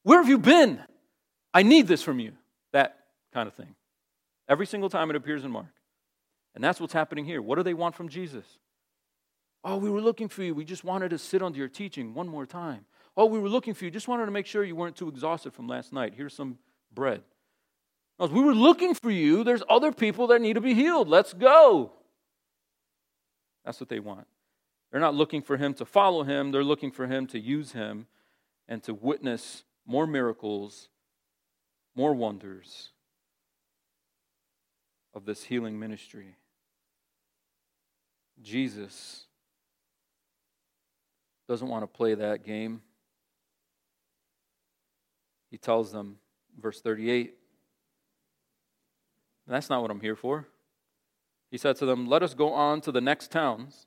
Where 0.03 0.19
have 0.19 0.29
you 0.29 0.39
been? 0.39 0.81
I 1.53 1.63
need 1.63 1.89
this 1.89 2.03
from 2.03 2.21
you. 2.21 2.33
That 2.73 2.97
kind 3.33 3.49
of 3.49 3.55
thing. 3.55 3.75
Every 4.49 4.67
single 4.67 4.89
time 4.89 5.11
it 5.11 5.17
appears 5.17 5.45
in 5.45 5.51
Mark. 5.51 5.67
And 6.55 6.63
that's 6.63 6.81
what's 6.81 6.93
happening 6.93 7.25
here. 7.25 7.43
What 7.43 7.57
do 7.57 7.63
they 7.63 7.75
want 7.75 7.95
from 7.95 8.09
Jesus? 8.09 8.45
Oh, 9.65 9.77
we 9.77 9.91
were 9.91 10.01
looking 10.01 10.29
for 10.29 10.43
you. 10.43 10.55
We 10.55 10.65
just 10.65 10.85
wanted 10.85 11.11
to 11.11 11.19
sit 11.19 11.43
under 11.43 11.59
your 11.59 11.69
teaching 11.69 12.15
one 12.15 12.29
more 12.29 12.47
time. 12.47 12.85
Oh, 13.17 13.27
we 13.27 13.39
were 13.39 13.49
looking 13.49 13.75
for 13.75 13.85
you. 13.85 13.91
Just 13.91 14.07
wanted 14.07 14.27
to 14.27 14.31
make 14.31 14.47
sure 14.47 14.63
you 14.63 14.77
weren't 14.77 14.97
too 14.97 15.09
exhausted 15.09 15.53
from 15.53 15.67
last 15.67 15.93
night. 15.93 16.15
Here's 16.17 16.35
some 16.35 16.59
bread. 16.95 17.23
We 18.21 18.43
were 18.43 18.55
looking 18.55 18.95
for 18.95 19.11
you. 19.11 19.45
There's 19.45 19.63
other 19.69 19.93
people 19.93 20.29
that 20.29 20.41
need 20.41 20.55
to 20.55 20.61
be 20.61 20.75
healed. 20.75 21.09
Let's 21.09 21.33
go. 21.33 21.93
That's 23.65 23.81
what 23.81 23.89
they 23.89 24.01
want. 24.01 24.27
They're 24.91 25.01
not 25.01 25.15
looking 25.15 25.43
for 25.43 25.57
him 25.57 25.75
to 25.75 25.85
follow 25.85 26.23
him, 26.23 26.51
they're 26.51 26.65
looking 26.65 26.91
for 26.91 27.07
him 27.07 27.27
to 27.29 27.39
use 27.39 27.73
him 27.73 28.07
and 28.67 28.83
to 28.85 28.95
witness 28.95 29.65
more 29.87 30.07
miracles, 30.07 30.89
more 31.95 32.15
wonders 32.15 32.91
of 35.15 35.25
this 35.25 35.45
healing 35.45 35.79
ministry. 35.79 36.37
Jesus 38.41 39.25
doesn't 41.49 41.69
want 41.69 41.83
to 41.83 41.87
play 41.87 42.15
that 42.15 42.45
game. 42.45 42.83
He 45.51 45.57
tells 45.59 45.91
them, 45.91 46.19
verse 46.61 46.81
38, 46.81 47.35
that's 49.47 49.71
not 49.71 49.81
what 49.81 49.91
I'm 49.91 50.01
here 50.01 50.15
for. 50.15 50.47
He 51.51 51.57
said 51.57 51.77
to 51.77 51.87
them, 51.87 52.07
Let 52.07 52.23
us 52.23 52.35
go 52.35 52.53
on 52.53 52.83
to 52.83 52.93
the 52.93 53.01
next 53.01 53.33
towns, 53.33 53.87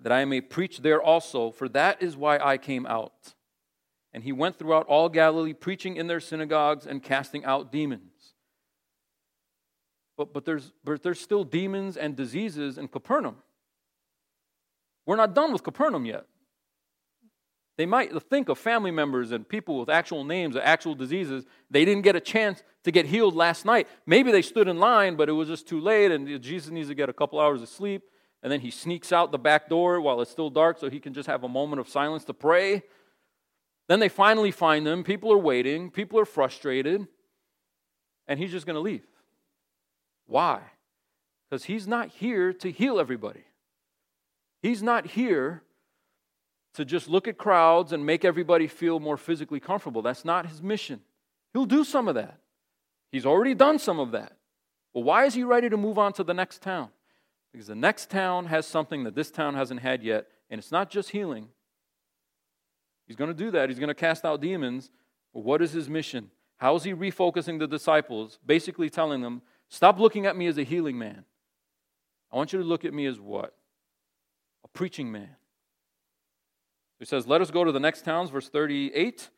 that 0.00 0.12
I 0.12 0.24
may 0.24 0.40
preach 0.40 0.78
there 0.78 1.02
also, 1.02 1.50
for 1.50 1.68
that 1.70 2.02
is 2.02 2.16
why 2.16 2.38
I 2.38 2.56
came 2.58 2.86
out. 2.86 3.34
And 4.12 4.24
he 4.24 4.32
went 4.32 4.58
throughout 4.58 4.86
all 4.86 5.08
Galilee, 5.08 5.52
preaching 5.52 5.96
in 5.96 6.06
their 6.06 6.20
synagogues 6.20 6.86
and 6.86 7.02
casting 7.02 7.44
out 7.44 7.70
demons. 7.72 8.34
But, 10.16 10.32
but, 10.32 10.44
there's, 10.44 10.72
but 10.84 11.02
there's 11.02 11.20
still 11.20 11.44
demons 11.44 11.96
and 11.96 12.16
diseases 12.16 12.78
in 12.78 12.88
Capernaum. 12.88 13.36
We're 15.06 15.16
not 15.16 15.34
done 15.34 15.52
with 15.52 15.62
Capernaum 15.62 16.04
yet. 16.04 16.26
They 17.76 17.86
might 17.86 18.10
think 18.24 18.48
of 18.48 18.58
family 18.58 18.90
members 18.90 19.30
and 19.30 19.48
people 19.48 19.78
with 19.78 19.88
actual 19.88 20.24
names, 20.24 20.56
actual 20.56 20.96
diseases. 20.96 21.46
They 21.70 21.84
didn't 21.84 22.02
get 22.02 22.16
a 22.16 22.20
chance 22.20 22.64
to 22.82 22.90
get 22.90 23.06
healed 23.06 23.36
last 23.36 23.64
night. 23.64 23.86
Maybe 24.04 24.32
they 24.32 24.42
stood 24.42 24.66
in 24.66 24.78
line, 24.78 25.14
but 25.14 25.28
it 25.28 25.32
was 25.32 25.46
just 25.46 25.68
too 25.68 25.80
late, 25.80 26.10
and 26.10 26.42
Jesus 26.42 26.70
needs 26.70 26.88
to 26.88 26.94
get 26.94 27.08
a 27.08 27.12
couple 27.12 27.38
hours 27.38 27.62
of 27.62 27.68
sleep. 27.68 28.02
And 28.42 28.52
then 28.52 28.60
he 28.60 28.70
sneaks 28.70 29.12
out 29.12 29.32
the 29.32 29.38
back 29.38 29.68
door 29.68 30.00
while 30.00 30.20
it's 30.20 30.30
still 30.30 30.50
dark 30.50 30.78
so 30.78 30.88
he 30.88 31.00
can 31.00 31.12
just 31.12 31.26
have 31.26 31.44
a 31.44 31.48
moment 31.48 31.80
of 31.80 31.88
silence 31.88 32.24
to 32.24 32.34
pray. 32.34 32.82
Then 33.88 34.00
they 34.00 34.08
finally 34.08 34.50
find 34.50 34.86
him. 34.86 35.02
People 35.02 35.32
are 35.32 35.38
waiting, 35.38 35.90
people 35.90 36.18
are 36.20 36.24
frustrated, 36.24 37.08
and 38.28 38.38
he's 38.38 38.52
just 38.52 38.66
going 38.66 38.74
to 38.74 38.80
leave. 38.80 39.06
Why? 40.26 40.60
Because 41.48 41.64
he's 41.64 41.88
not 41.88 42.08
here 42.08 42.52
to 42.52 42.70
heal 42.70 43.00
everybody. 43.00 43.44
He's 44.62 44.82
not 44.82 45.06
here 45.06 45.62
to 46.74 46.84
just 46.84 47.08
look 47.08 47.26
at 47.26 47.38
crowds 47.38 47.92
and 47.92 48.04
make 48.04 48.24
everybody 48.24 48.66
feel 48.66 49.00
more 49.00 49.16
physically 49.16 49.58
comfortable. 49.58 50.02
That's 50.02 50.24
not 50.24 50.46
his 50.46 50.62
mission. 50.62 51.00
He'll 51.52 51.64
do 51.64 51.82
some 51.82 52.08
of 52.08 52.14
that. 52.14 52.38
He's 53.10 53.24
already 53.24 53.54
done 53.54 53.78
some 53.78 53.98
of 53.98 54.12
that. 54.12 54.36
But 54.92 55.00
why 55.00 55.24
is 55.24 55.34
he 55.34 55.44
ready 55.44 55.70
to 55.70 55.76
move 55.76 55.98
on 55.98 56.12
to 56.14 56.24
the 56.24 56.34
next 56.34 56.60
town? 56.60 56.90
Because 57.52 57.66
the 57.66 57.74
next 57.74 58.10
town 58.10 58.46
has 58.46 58.66
something 58.66 59.04
that 59.04 59.14
this 59.14 59.30
town 59.30 59.54
hasn't 59.54 59.80
had 59.80 60.02
yet, 60.02 60.26
and 60.50 60.58
it's 60.58 60.72
not 60.72 60.90
just 60.90 61.10
healing. 61.10 61.48
He's 63.06 63.16
going 63.16 63.28
to 63.28 63.34
do 63.34 63.50
that. 63.52 63.68
He's 63.68 63.78
going 63.78 63.88
to 63.88 63.94
cast 63.94 64.24
out 64.24 64.40
demons. 64.40 64.90
But 65.32 65.44
what 65.44 65.62
is 65.62 65.72
his 65.72 65.88
mission? 65.88 66.30
How 66.58 66.76
is 66.76 66.84
he 66.84 66.92
refocusing 66.92 67.58
the 67.58 67.66
disciples? 67.66 68.38
Basically 68.44 68.90
telling 68.90 69.22
them 69.22 69.42
Stop 69.68 69.98
looking 69.98 70.26
at 70.26 70.36
me 70.36 70.46
as 70.46 70.58
a 70.58 70.62
healing 70.62 70.98
man. 70.98 71.24
I 72.32 72.36
want 72.36 72.52
you 72.52 72.58
to 72.58 72.64
look 72.64 72.84
at 72.84 72.94
me 72.94 73.06
as 73.06 73.20
what? 73.20 73.54
A 74.64 74.68
preaching 74.68 75.12
man. 75.12 75.36
He 76.98 77.04
says, 77.04 77.26
Let 77.26 77.40
us 77.40 77.50
go 77.50 77.64
to 77.64 77.72
the 77.72 77.80
next 77.80 78.02
towns, 78.02 78.30
verse 78.30 78.48
38. 78.48 79.28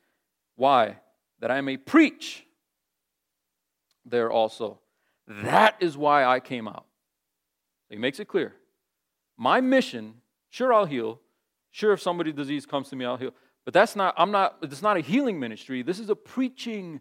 Why? 0.57 0.97
That 1.41 1.51
I 1.51 1.61
may 1.61 1.77
preach 1.77 2.47
there 4.05 4.31
also. 4.31 4.81
That 5.27 5.77
is 5.81 5.97
why 5.97 6.25
I 6.25 6.41
came 6.41 6.67
out. 6.67 6.87
He 7.91 7.99
makes 7.99 8.21
it 8.21 8.29
clear. 8.29 8.55
My 9.37 9.61
mission, 9.61 10.15
sure, 10.49 10.73
I'll 10.73 10.87
heal. 10.87 11.21
Sure, 11.73 11.93
if 11.93 12.01
somebody's 12.01 12.35
disease 12.35 12.65
comes 12.65 12.89
to 12.91 12.97
me, 12.97 13.05
I'll 13.05 13.17
heal. 13.17 13.35
But 13.65 13.75
that's 13.75 13.95
not, 13.95 14.15
I'm 14.17 14.31
not, 14.31 14.57
it's 14.63 14.83
not 14.83 14.97
a 14.97 15.01
healing 15.01 15.39
ministry. 15.39 15.83
This 15.83 15.99
is 15.99 16.09
a 16.09 16.17
preaching 16.17 17.01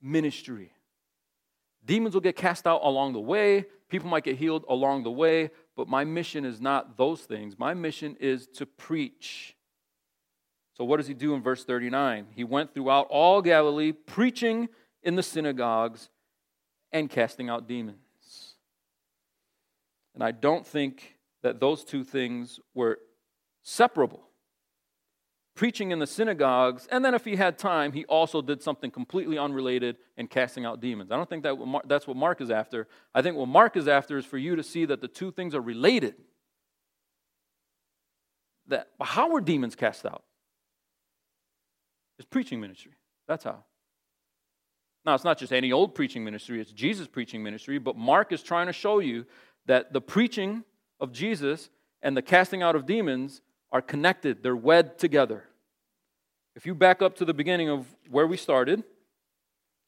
ministry. 0.00 0.72
Demons 1.84 2.14
will 2.14 2.20
get 2.20 2.36
cast 2.36 2.66
out 2.66 2.80
along 2.84 3.14
the 3.14 3.20
way. 3.20 3.66
People 3.88 4.08
might 4.08 4.24
get 4.24 4.36
healed 4.36 4.64
along 4.68 5.02
the 5.02 5.10
way. 5.10 5.50
But 5.76 5.88
my 5.88 6.04
mission 6.04 6.44
is 6.44 6.60
not 6.60 6.96
those 6.96 7.22
things. 7.22 7.58
My 7.58 7.74
mission 7.74 8.16
is 8.20 8.46
to 8.54 8.66
preach. 8.66 9.56
So, 10.76 10.84
what 10.84 10.98
does 10.98 11.06
he 11.06 11.14
do 11.14 11.34
in 11.34 11.42
verse 11.42 11.64
39? 11.64 12.28
He 12.34 12.44
went 12.44 12.72
throughout 12.72 13.06
all 13.10 13.42
Galilee, 13.42 13.92
preaching 13.92 14.68
in 15.02 15.16
the 15.16 15.22
synagogues 15.22 16.08
and 16.92 17.10
casting 17.10 17.48
out 17.48 17.66
demons. 17.66 18.01
And 20.14 20.22
I 20.22 20.30
don't 20.30 20.66
think 20.66 21.18
that 21.42 21.60
those 21.60 21.84
two 21.84 22.04
things 22.04 22.60
were 22.74 22.98
separable. 23.62 24.28
preaching 25.54 25.90
in 25.90 25.98
the 25.98 26.06
synagogues, 26.06 26.86
and 26.90 27.04
then 27.04 27.14
if 27.14 27.24
he 27.24 27.36
had 27.36 27.58
time, 27.58 27.92
he 27.92 28.04
also 28.06 28.40
did 28.40 28.62
something 28.62 28.90
completely 28.90 29.36
unrelated 29.38 29.96
in 30.16 30.26
casting 30.26 30.64
out 30.64 30.80
demons. 30.80 31.10
I 31.10 31.16
don't 31.16 31.28
think 31.28 31.42
that 31.42 31.82
that's 31.86 32.06
what 32.06 32.16
Mark 32.16 32.40
is 32.40 32.50
after. 32.50 32.88
I 33.14 33.22
think 33.22 33.36
what 33.36 33.48
Mark 33.48 33.76
is 33.76 33.86
after 33.86 34.16
is 34.16 34.24
for 34.24 34.38
you 34.38 34.56
to 34.56 34.62
see 34.62 34.84
that 34.86 35.00
the 35.00 35.08
two 35.08 35.30
things 35.30 35.54
are 35.54 35.60
related. 35.60 36.14
That 38.68 38.88
how 39.00 39.30
were 39.30 39.40
demons 39.40 39.74
cast 39.74 40.06
out? 40.06 40.22
It's 42.18 42.28
preaching 42.28 42.60
ministry. 42.60 42.92
That's 43.28 43.44
how. 43.44 43.64
Now, 45.04 45.14
it's 45.14 45.24
not 45.24 45.36
just 45.36 45.52
any 45.52 45.72
old 45.72 45.96
preaching 45.96 46.24
ministry, 46.24 46.60
it's 46.60 46.70
Jesus' 46.70 47.08
preaching 47.08 47.42
ministry, 47.42 47.78
but 47.78 47.96
Mark 47.96 48.30
is 48.32 48.40
trying 48.40 48.68
to 48.68 48.72
show 48.72 49.00
you 49.00 49.26
that 49.66 49.92
the 49.92 50.00
preaching 50.00 50.64
of 51.00 51.12
Jesus 51.12 51.70
and 52.02 52.16
the 52.16 52.22
casting 52.22 52.62
out 52.62 52.76
of 52.76 52.86
demons 52.86 53.42
are 53.70 53.82
connected, 53.82 54.42
they're 54.42 54.56
wed 54.56 54.98
together. 54.98 55.44
If 56.54 56.66
you 56.66 56.74
back 56.74 57.00
up 57.00 57.16
to 57.16 57.24
the 57.24 57.32
beginning 57.32 57.70
of 57.70 57.86
where 58.10 58.26
we 58.26 58.36
started, 58.36 58.82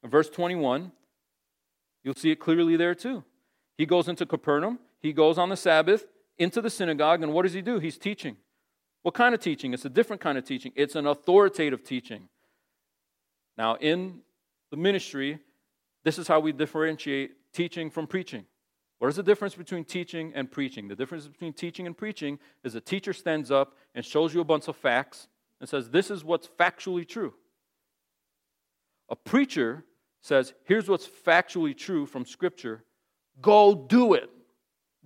verse 0.03 0.31
21, 0.31 0.93
you'll 2.03 2.15
see 2.15 2.31
it 2.31 2.41
clearly 2.41 2.77
there 2.77 2.95
too. 2.95 3.25
He 3.77 3.87
goes 3.87 4.09
into 4.09 4.25
Capernaum, 4.25 4.79
he 5.01 5.13
goes 5.13 5.37
on 5.37 5.49
the 5.49 5.57
Sabbath 5.57 6.07
into 6.39 6.61
the 6.61 6.71
synagogue, 6.71 7.23
and 7.23 7.33
what 7.33 7.43
does 7.43 7.53
he 7.53 7.63
do? 7.63 7.79
He's 7.79 7.99
teaching. 7.99 8.37
What 9.03 9.15
kind 9.15 9.35
of 9.35 9.41
teaching? 9.41 9.75
It's 9.75 9.85
a 9.85 9.91
different 9.91 10.23
kind 10.23 10.39
of 10.39 10.45
teaching, 10.45 10.73
it's 10.75 10.97
an 10.97 11.07
authoritative 11.07 11.85
teaching. 11.85 12.29
Now, 13.57 13.77
in 13.77 14.21
the 14.71 14.77
ministry, 14.77 15.39
this 16.05 16.19
is 16.19 16.27
how 16.27 16.41
we 16.41 16.53
differentiate 16.53 17.53
teaching 17.53 17.91
from 17.91 18.07
preaching. 18.07 18.47
What 19.05 19.11
is 19.11 19.17
the 19.17 19.23
difference 19.23 19.55
between 19.55 19.85
teaching 19.85 20.33
and 20.35 20.51
preaching? 20.51 20.89
The 20.89 20.97
difference 20.97 21.29
between 21.29 21.53
teaching 21.53 21.87
and 21.87 21.95
preaching 21.95 22.39
is 22.63 22.75
a 22.75 22.81
teacher 22.81 23.13
stands 23.13 23.51
up 23.51 23.77
and 23.95 24.03
shows 24.03 24.33
you 24.33 24.41
a 24.41 24.45
bunch 24.45 24.67
of 24.67 24.77
facts 24.77 25.29
and 25.61 25.69
says, 25.69 25.91
This 25.91 26.11
is 26.11 26.25
what's 26.25 26.49
factually 26.49 27.07
true. 27.07 27.35
A 29.11 29.15
preacher 29.15 29.85
says, 30.23 30.55
Here's 30.65 30.89
what's 30.89 31.07
factually 31.07 31.77
true 31.77 32.07
from 32.07 32.25
Scripture. 32.25 32.83
Go 33.43 33.75
do 33.75 34.15
it. 34.15 34.31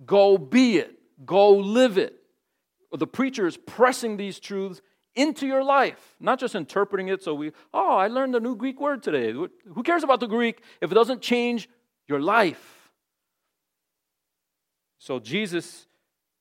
Go 0.05 0.37
be 0.37 0.77
it. 0.77 0.97
Go 1.25 1.57
live 1.57 1.97
it. 1.97 2.15
The 2.97 3.05
preacher 3.05 3.47
is 3.47 3.57
pressing 3.57 4.15
these 4.15 4.39
truths 4.39 4.81
into 5.13 5.45
your 5.45 5.61
life, 5.61 6.15
not 6.21 6.39
just 6.39 6.55
interpreting 6.55 7.09
it 7.09 7.21
so 7.21 7.33
we, 7.33 7.51
oh, 7.73 7.97
I 7.97 8.07
learned 8.07 8.33
a 8.33 8.39
new 8.39 8.55
Greek 8.55 8.79
word 8.79 9.03
today. 9.03 9.33
Who 9.33 9.83
cares 9.83 10.03
about 10.03 10.21
the 10.21 10.27
Greek 10.27 10.63
if 10.79 10.89
it 10.89 10.95
doesn't 10.95 11.21
change 11.21 11.67
your 12.07 12.21
life? 12.21 12.78
So 14.99 15.17
Jesus, 15.17 15.87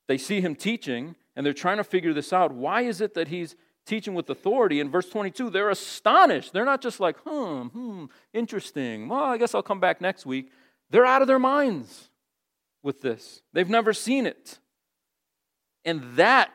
they 0.09 0.19
see 0.19 0.41
him 0.41 0.55
teaching 0.55 1.15
and 1.35 1.47
they're 1.47 1.55
trying 1.55 1.79
to 1.79 1.85
figure 1.85 2.13
this 2.13 2.33
out. 2.33 2.53
Why 2.53 2.83
is 2.83 3.01
it 3.01 3.15
that 3.15 3.29
he's 3.29 3.55
teaching 3.87 4.15
with 4.15 4.29
authority? 4.29 4.81
In 4.81 4.91
verse 4.91 5.09
22, 5.09 5.51
they're 5.51 5.71
astonished. 5.71 6.53
They're 6.53 6.65
not 6.65 6.83
just 6.83 6.99
like, 7.01 7.17
hmm, 7.25 7.69
hmm, 7.69 8.05
interesting. 8.35 9.09
Well, 9.09 9.23
I 9.23 9.39
guess 9.39 9.55
I'll 9.55 9.63
come 9.63 9.81
back 9.81 10.01
next 10.01 10.27
week. 10.27 10.51
They're 10.91 11.07
out 11.07 11.23
of 11.23 11.29
their 11.29 11.39
minds 11.39 12.11
with 12.83 13.01
this. 13.01 13.43
They've 13.53 13.69
never 13.69 13.93
seen 13.93 14.27
it. 14.27 14.59
And 15.85 16.03
that 16.17 16.51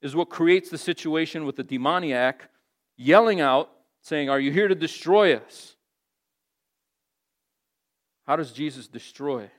is 0.00 0.16
what 0.16 0.30
creates 0.30 0.70
the 0.70 0.78
situation 0.78 1.44
with 1.44 1.56
the 1.56 1.62
demoniac 1.62 2.50
yelling 2.96 3.40
out, 3.40 3.70
saying, 4.00 4.30
Are 4.30 4.40
you 4.40 4.50
here 4.50 4.68
to 4.68 4.74
destroy 4.74 5.36
us? 5.36 5.76
How 8.26 8.36
does 8.36 8.52
Jesus 8.52 8.88
destroy? 8.88 9.50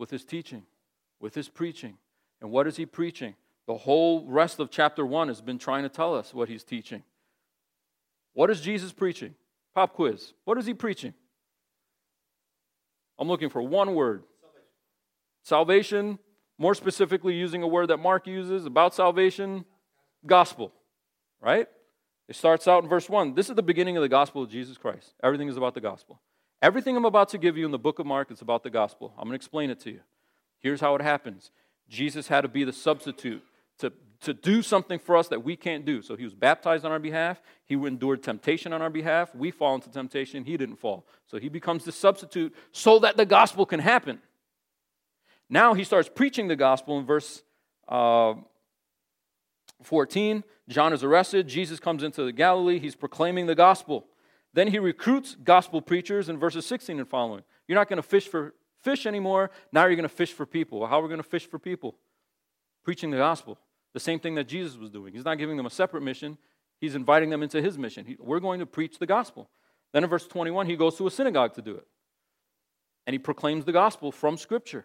With 0.00 0.10
his 0.10 0.24
teaching, 0.24 0.62
with 1.20 1.34
his 1.34 1.50
preaching. 1.50 1.98
And 2.40 2.50
what 2.50 2.66
is 2.66 2.76
he 2.76 2.86
preaching? 2.86 3.34
The 3.66 3.76
whole 3.76 4.24
rest 4.24 4.58
of 4.58 4.70
chapter 4.70 5.04
1 5.04 5.28
has 5.28 5.42
been 5.42 5.58
trying 5.58 5.82
to 5.82 5.90
tell 5.90 6.16
us 6.16 6.32
what 6.32 6.48
he's 6.48 6.64
teaching. 6.64 7.02
What 8.32 8.48
is 8.48 8.62
Jesus 8.62 8.92
preaching? 8.92 9.34
Pop 9.74 9.92
quiz. 9.92 10.32
What 10.46 10.56
is 10.56 10.64
he 10.64 10.72
preaching? 10.72 11.12
I'm 13.18 13.28
looking 13.28 13.50
for 13.50 13.60
one 13.60 13.94
word 13.94 14.24
salvation. 14.40 14.64
salvation. 15.42 16.18
More 16.56 16.74
specifically, 16.74 17.34
using 17.34 17.62
a 17.62 17.68
word 17.68 17.88
that 17.88 17.98
Mark 17.98 18.26
uses 18.26 18.64
about 18.64 18.94
salvation 18.94 19.66
gospel, 20.26 20.72
right? 21.42 21.68
It 22.26 22.36
starts 22.36 22.66
out 22.66 22.82
in 22.82 22.88
verse 22.88 23.08
1. 23.08 23.34
This 23.34 23.50
is 23.50 23.56
the 23.56 23.62
beginning 23.62 23.98
of 23.98 24.02
the 24.02 24.08
gospel 24.08 24.42
of 24.42 24.50
Jesus 24.50 24.78
Christ. 24.78 25.12
Everything 25.22 25.48
is 25.48 25.58
about 25.58 25.74
the 25.74 25.80
gospel. 25.80 26.20
Everything 26.62 26.96
I'm 26.96 27.04
about 27.04 27.30
to 27.30 27.38
give 27.38 27.56
you 27.56 27.64
in 27.64 27.70
the 27.70 27.78
book 27.78 27.98
of 27.98 28.06
Mark 28.06 28.30
is 28.30 28.42
about 28.42 28.62
the 28.62 28.70
gospel. 28.70 29.12
I'm 29.16 29.24
going 29.24 29.30
to 29.30 29.36
explain 29.36 29.70
it 29.70 29.80
to 29.80 29.90
you. 29.90 30.00
Here's 30.58 30.80
how 30.80 30.94
it 30.94 31.02
happens 31.02 31.50
Jesus 31.88 32.28
had 32.28 32.42
to 32.42 32.48
be 32.48 32.64
the 32.64 32.72
substitute 32.72 33.42
to, 33.78 33.92
to 34.20 34.34
do 34.34 34.62
something 34.62 34.98
for 34.98 35.16
us 35.16 35.28
that 35.28 35.42
we 35.42 35.56
can't 35.56 35.84
do. 35.84 36.02
So 36.02 36.16
he 36.16 36.24
was 36.24 36.34
baptized 36.34 36.84
on 36.84 36.92
our 36.92 36.98
behalf. 36.98 37.40
He 37.64 37.74
endured 37.74 38.22
temptation 38.22 38.72
on 38.72 38.82
our 38.82 38.90
behalf. 38.90 39.34
We 39.34 39.50
fall 39.50 39.74
into 39.74 39.90
temptation. 39.90 40.44
He 40.44 40.56
didn't 40.56 40.76
fall. 40.76 41.06
So 41.26 41.38
he 41.38 41.48
becomes 41.48 41.84
the 41.84 41.92
substitute 41.92 42.54
so 42.72 42.98
that 42.98 43.16
the 43.16 43.26
gospel 43.26 43.64
can 43.64 43.80
happen. 43.80 44.20
Now 45.48 45.74
he 45.74 45.82
starts 45.82 46.10
preaching 46.14 46.48
the 46.48 46.56
gospel 46.56 46.98
in 46.98 47.06
verse 47.06 47.42
uh, 47.88 48.34
14. 49.82 50.44
John 50.68 50.92
is 50.92 51.02
arrested. 51.02 51.48
Jesus 51.48 51.80
comes 51.80 52.02
into 52.02 52.22
the 52.22 52.32
Galilee. 52.32 52.78
He's 52.78 52.94
proclaiming 52.94 53.46
the 53.46 53.54
gospel. 53.54 54.06
Then 54.52 54.68
he 54.68 54.78
recruits 54.78 55.36
gospel 55.36 55.80
preachers 55.80 56.28
in 56.28 56.38
verses 56.38 56.66
16 56.66 56.98
and 56.98 57.08
following. 57.08 57.42
You're 57.68 57.78
not 57.78 57.88
going 57.88 57.98
to 57.98 58.02
fish 58.02 58.28
for 58.28 58.54
fish 58.82 59.06
anymore. 59.06 59.50
Now 59.72 59.86
you're 59.86 59.96
going 59.96 60.02
to 60.02 60.08
fish 60.08 60.32
for 60.32 60.46
people. 60.46 60.86
How 60.86 60.98
are 60.98 61.02
we 61.02 61.08
going 61.08 61.22
to 61.22 61.28
fish 61.28 61.46
for 61.46 61.58
people? 61.58 61.96
Preaching 62.82 63.10
the 63.10 63.18
gospel. 63.18 63.58
The 63.92 64.00
same 64.00 64.18
thing 64.18 64.34
that 64.36 64.48
Jesus 64.48 64.76
was 64.76 64.90
doing. 64.90 65.12
He's 65.12 65.24
not 65.24 65.38
giving 65.38 65.56
them 65.56 65.66
a 65.66 65.70
separate 65.70 66.02
mission, 66.02 66.38
he's 66.80 66.94
inviting 66.94 67.30
them 67.30 67.42
into 67.42 67.60
his 67.60 67.78
mission. 67.78 68.06
He, 68.06 68.16
we're 68.18 68.40
going 68.40 68.60
to 68.60 68.66
preach 68.66 68.98
the 68.98 69.06
gospel. 69.06 69.50
Then 69.92 70.04
in 70.04 70.10
verse 70.10 70.26
21, 70.26 70.66
he 70.66 70.76
goes 70.76 70.96
to 70.98 71.06
a 71.06 71.10
synagogue 71.10 71.54
to 71.54 71.62
do 71.62 71.74
it. 71.74 71.86
And 73.06 73.14
he 73.14 73.18
proclaims 73.18 73.64
the 73.64 73.72
gospel 73.72 74.12
from 74.12 74.36
Scripture. 74.36 74.84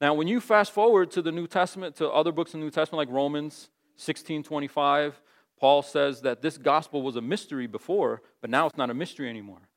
Now, 0.00 0.14
when 0.14 0.26
you 0.26 0.40
fast 0.40 0.72
forward 0.72 1.10
to 1.12 1.22
the 1.22 1.30
New 1.30 1.46
Testament, 1.46 1.96
to 1.96 2.08
other 2.08 2.32
books 2.32 2.54
in 2.54 2.60
the 2.60 2.64
New 2.64 2.70
Testament 2.70 3.08
like 3.08 3.14
Romans 3.14 3.70
16 3.96 4.42
25, 4.42 5.20
Paul 5.62 5.82
says 5.82 6.22
that 6.22 6.42
this 6.42 6.58
gospel 6.58 7.02
was 7.02 7.14
a 7.14 7.20
mystery 7.20 7.68
before, 7.68 8.20
but 8.40 8.50
now 8.50 8.66
it's 8.66 8.76
not 8.76 8.90
a 8.90 8.94
mystery 8.94 9.30
anymore. 9.30 9.68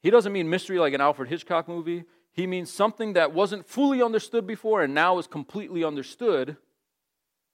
He 0.00 0.10
doesn't 0.10 0.32
mean 0.32 0.48
mystery 0.48 0.78
like 0.78 0.94
an 0.94 1.00
Alfred 1.00 1.28
Hitchcock 1.28 1.66
movie. 1.66 2.04
He 2.30 2.46
means 2.46 2.72
something 2.72 3.14
that 3.14 3.34
wasn't 3.34 3.66
fully 3.66 4.00
understood 4.00 4.46
before 4.46 4.80
and 4.80 4.94
now 4.94 5.18
is 5.18 5.26
completely 5.26 5.82
understood, 5.82 6.56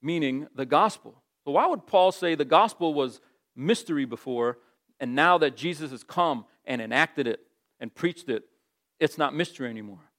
meaning 0.02 0.46
the 0.54 0.66
gospel. 0.66 1.22
So, 1.46 1.52
why 1.52 1.66
would 1.66 1.86
Paul 1.86 2.12
say 2.12 2.34
the 2.34 2.44
gospel 2.44 2.92
was 2.92 3.22
mystery 3.56 4.04
before, 4.04 4.58
and 5.00 5.14
now 5.14 5.38
that 5.38 5.56
Jesus 5.56 5.90
has 5.90 6.04
come 6.04 6.44
and 6.66 6.82
enacted 6.82 7.26
it 7.26 7.40
and 7.80 7.94
preached 7.94 8.28
it, 8.28 8.42
it's 9.00 9.16
not 9.16 9.34
mystery 9.34 9.70
anymore? 9.70 10.10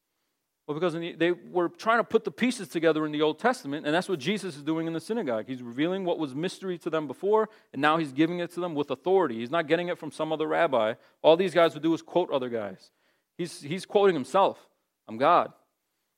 Well, 0.67 0.73
because 0.73 0.93
they 0.93 1.31
were 1.31 1.69
trying 1.69 1.99
to 1.99 2.03
put 2.03 2.23
the 2.23 2.31
pieces 2.31 2.67
together 2.67 3.05
in 3.05 3.11
the 3.11 3.21
Old 3.21 3.37
Testament, 3.37 3.85
and 3.85 3.93
that's 3.93 4.09
what 4.09 4.17
Jesus 4.17 4.55
is 4.55 4.63
doing 4.63 4.87
in 4.87 4.93
the 4.93 4.99
synagogue. 4.99 5.45
He's 5.45 5.61
revealing 5.61 6.05
what 6.05 6.17
was 6.17 6.33
mystery 6.33 6.79
to 6.79 6.89
them 6.89 7.05
before, 7.05 7.49
and 7.71 7.81
now 7.81 7.97
he's 7.97 8.11
giving 8.11 8.39
it 8.39 8.51
to 8.53 8.59
them 8.59 8.73
with 8.73 8.89
authority. 8.89 9.35
He's 9.35 9.51
not 9.51 9.67
getting 9.67 9.89
it 9.89 9.99
from 9.99 10.11
some 10.11 10.33
other 10.33 10.47
rabbi. 10.47 10.95
All 11.21 11.37
these 11.37 11.53
guys 11.53 11.75
would 11.75 11.83
do 11.83 11.93
is 11.93 12.01
quote 12.01 12.31
other 12.31 12.49
guys. 12.49 12.89
He's, 13.37 13.61
he's 13.61 13.85
quoting 13.85 14.15
himself 14.15 14.57
I'm 15.07 15.17
God. 15.17 15.53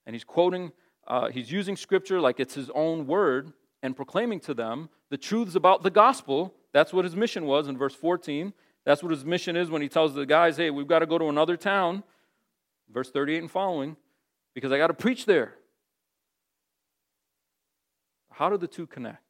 And 0.06 0.16
he's 0.16 0.24
quoting, 0.24 0.72
uh, 1.06 1.28
he's 1.28 1.52
using 1.52 1.76
scripture 1.76 2.22
like 2.22 2.40
it's 2.40 2.54
his 2.54 2.70
own 2.74 3.06
word 3.06 3.52
and 3.84 3.98
proclaiming 3.98 4.40
to 4.42 4.54
them 4.54 4.88
the 5.10 5.18
truths 5.18 5.56
about 5.56 5.84
the 5.84 5.90
gospel. 5.90 6.54
That's 6.72 6.94
what 6.94 7.04
his 7.04 7.18
mission 7.18 7.46
was 7.46 7.68
in 7.68 7.78
verse 7.78 7.96
14. 7.96 8.54
That's 8.86 9.04
what 9.04 9.12
his 9.12 9.26
mission 9.26 9.58
is 9.58 9.70
when 9.70 9.82
he 9.82 9.90
tells 9.90 10.14
the 10.14 10.26
guys, 10.26 10.56
hey, 10.56 10.70
we've 10.70 10.88
got 10.88 11.00
to 11.00 11.06
go 11.06 11.18
to 11.18 11.28
another 11.28 11.58
town. 11.58 12.04
Verse 12.90 13.12
38 13.12 13.40
and 13.40 13.52
following 13.52 13.98
because 14.58 14.72
I 14.72 14.80
got 14.80 14.88
to 14.88 14.96
preach 14.96 15.28
there. 15.28 15.54
How 18.32 18.50
do 18.50 18.58
the 18.58 18.66
two 18.66 18.88
connect? 18.88 19.22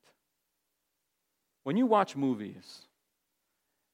When 1.65 1.75
you 1.75 1.85
watch 1.85 2.15
movies 2.15 2.83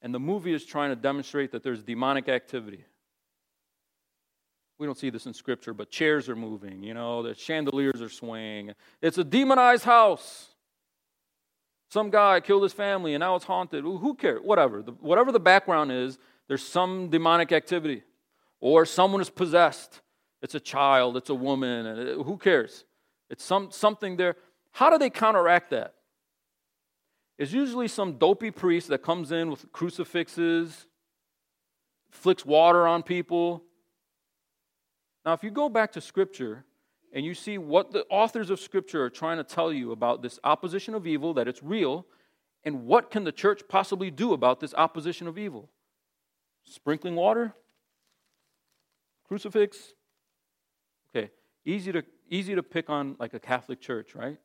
and 0.04 0.14
the 0.14 0.20
movie 0.20 0.54
is 0.54 0.64
trying 0.64 0.92
to 0.92 0.96
demonstrate 0.96 1.52
that 1.54 1.64
there's 1.64 1.82
demonic 1.82 2.30
activity, 2.30 2.86
we 4.78 4.86
don't 4.86 4.96
see 4.96 5.10
this 5.10 5.26
in 5.26 5.34
scripture, 5.34 5.74
but 5.74 5.90
chairs 5.90 6.30
are 6.30 6.36
moving, 6.36 6.84
you 6.84 6.94
know, 6.94 7.24
the 7.24 7.34
chandeliers 7.34 8.00
are 8.00 8.10
swaying. 8.10 8.74
It's 9.02 9.18
a 9.18 9.24
demonized 9.24 9.86
house. 9.86 10.50
Some 11.90 12.12
guy 12.12 12.42
killed 12.42 12.62
his 12.62 12.74
family 12.74 13.16
and 13.16 13.22
now 13.22 13.36
it's 13.38 13.46
haunted. 13.46 13.84
Who 13.84 14.14
cares? 14.14 14.42
Whatever. 14.44 14.84
The, 14.84 14.92
whatever 14.92 15.32
the 15.32 15.40
background 15.40 15.92
is, 15.92 16.20
there's 16.48 16.62
some 16.64 17.10
demonic 17.10 17.52
activity. 17.52 18.04
Or 18.60 18.86
someone 18.86 19.20
is 19.20 19.32
possessed. 19.32 20.02
It's 20.44 20.56
a 20.56 20.60
child, 20.60 21.16
it's 21.16 21.30
a 21.30 21.36
woman, 21.36 22.22
who 22.22 22.38
cares? 22.38 22.84
It's 23.30 23.44
some, 23.44 23.72
something 23.72 24.18
there. 24.18 24.36
How 24.72 24.90
do 24.90 24.98
they 24.98 25.10
counteract 25.10 25.70
that? 25.70 25.96
It's 27.38 27.54
usually 27.54 27.88
some 27.88 28.18
dopey 28.18 28.52
priest 28.52 28.90
that 28.90 29.02
comes 29.02 29.32
in 29.32 29.50
with 29.50 29.72
crucifixes, 29.72 30.86
flicks 32.12 32.46
water 32.46 32.86
on 32.86 33.04
people. 33.04 33.64
Now, 35.26 35.32
if 35.32 35.44
you 35.44 35.50
go 35.50 35.70
back 35.70 35.94
to 35.94 36.02
Scripture 36.02 36.66
and 37.14 37.26
you 37.26 37.34
see 37.34 37.58
what 37.58 37.92
the 37.92 38.06
authors 38.10 38.50
of 38.50 38.60
Scripture 38.60 39.02
are 39.02 39.10
trying 39.10 39.38
to 39.38 39.46
tell 39.46 39.72
you 39.72 39.94
about 39.94 40.22
this 40.22 40.40
opposition 40.44 40.94
of 40.94 41.08
evil, 41.08 41.34
that 41.36 41.48
it's 41.48 41.64
real, 41.64 42.06
and 42.66 42.86
what 42.86 43.12
can 43.12 43.24
the 43.24 43.32
church 43.32 43.62
possibly 43.70 44.12
do 44.12 44.34
about 44.34 44.60
this 44.60 44.74
opposition 44.74 45.26
of 45.26 45.38
evil? 45.38 45.70
Sprinkling 46.66 47.16
water? 47.16 47.56
Crucifix? 49.26 49.94
Easy 51.66 51.92
to, 51.92 52.04
easy 52.30 52.56
to 52.56 52.64
pick 52.64 52.90
on 52.90 53.16
like 53.20 53.34
a 53.34 53.40
Catholic 53.40 53.80
church, 53.80 54.16
right? 54.16 54.38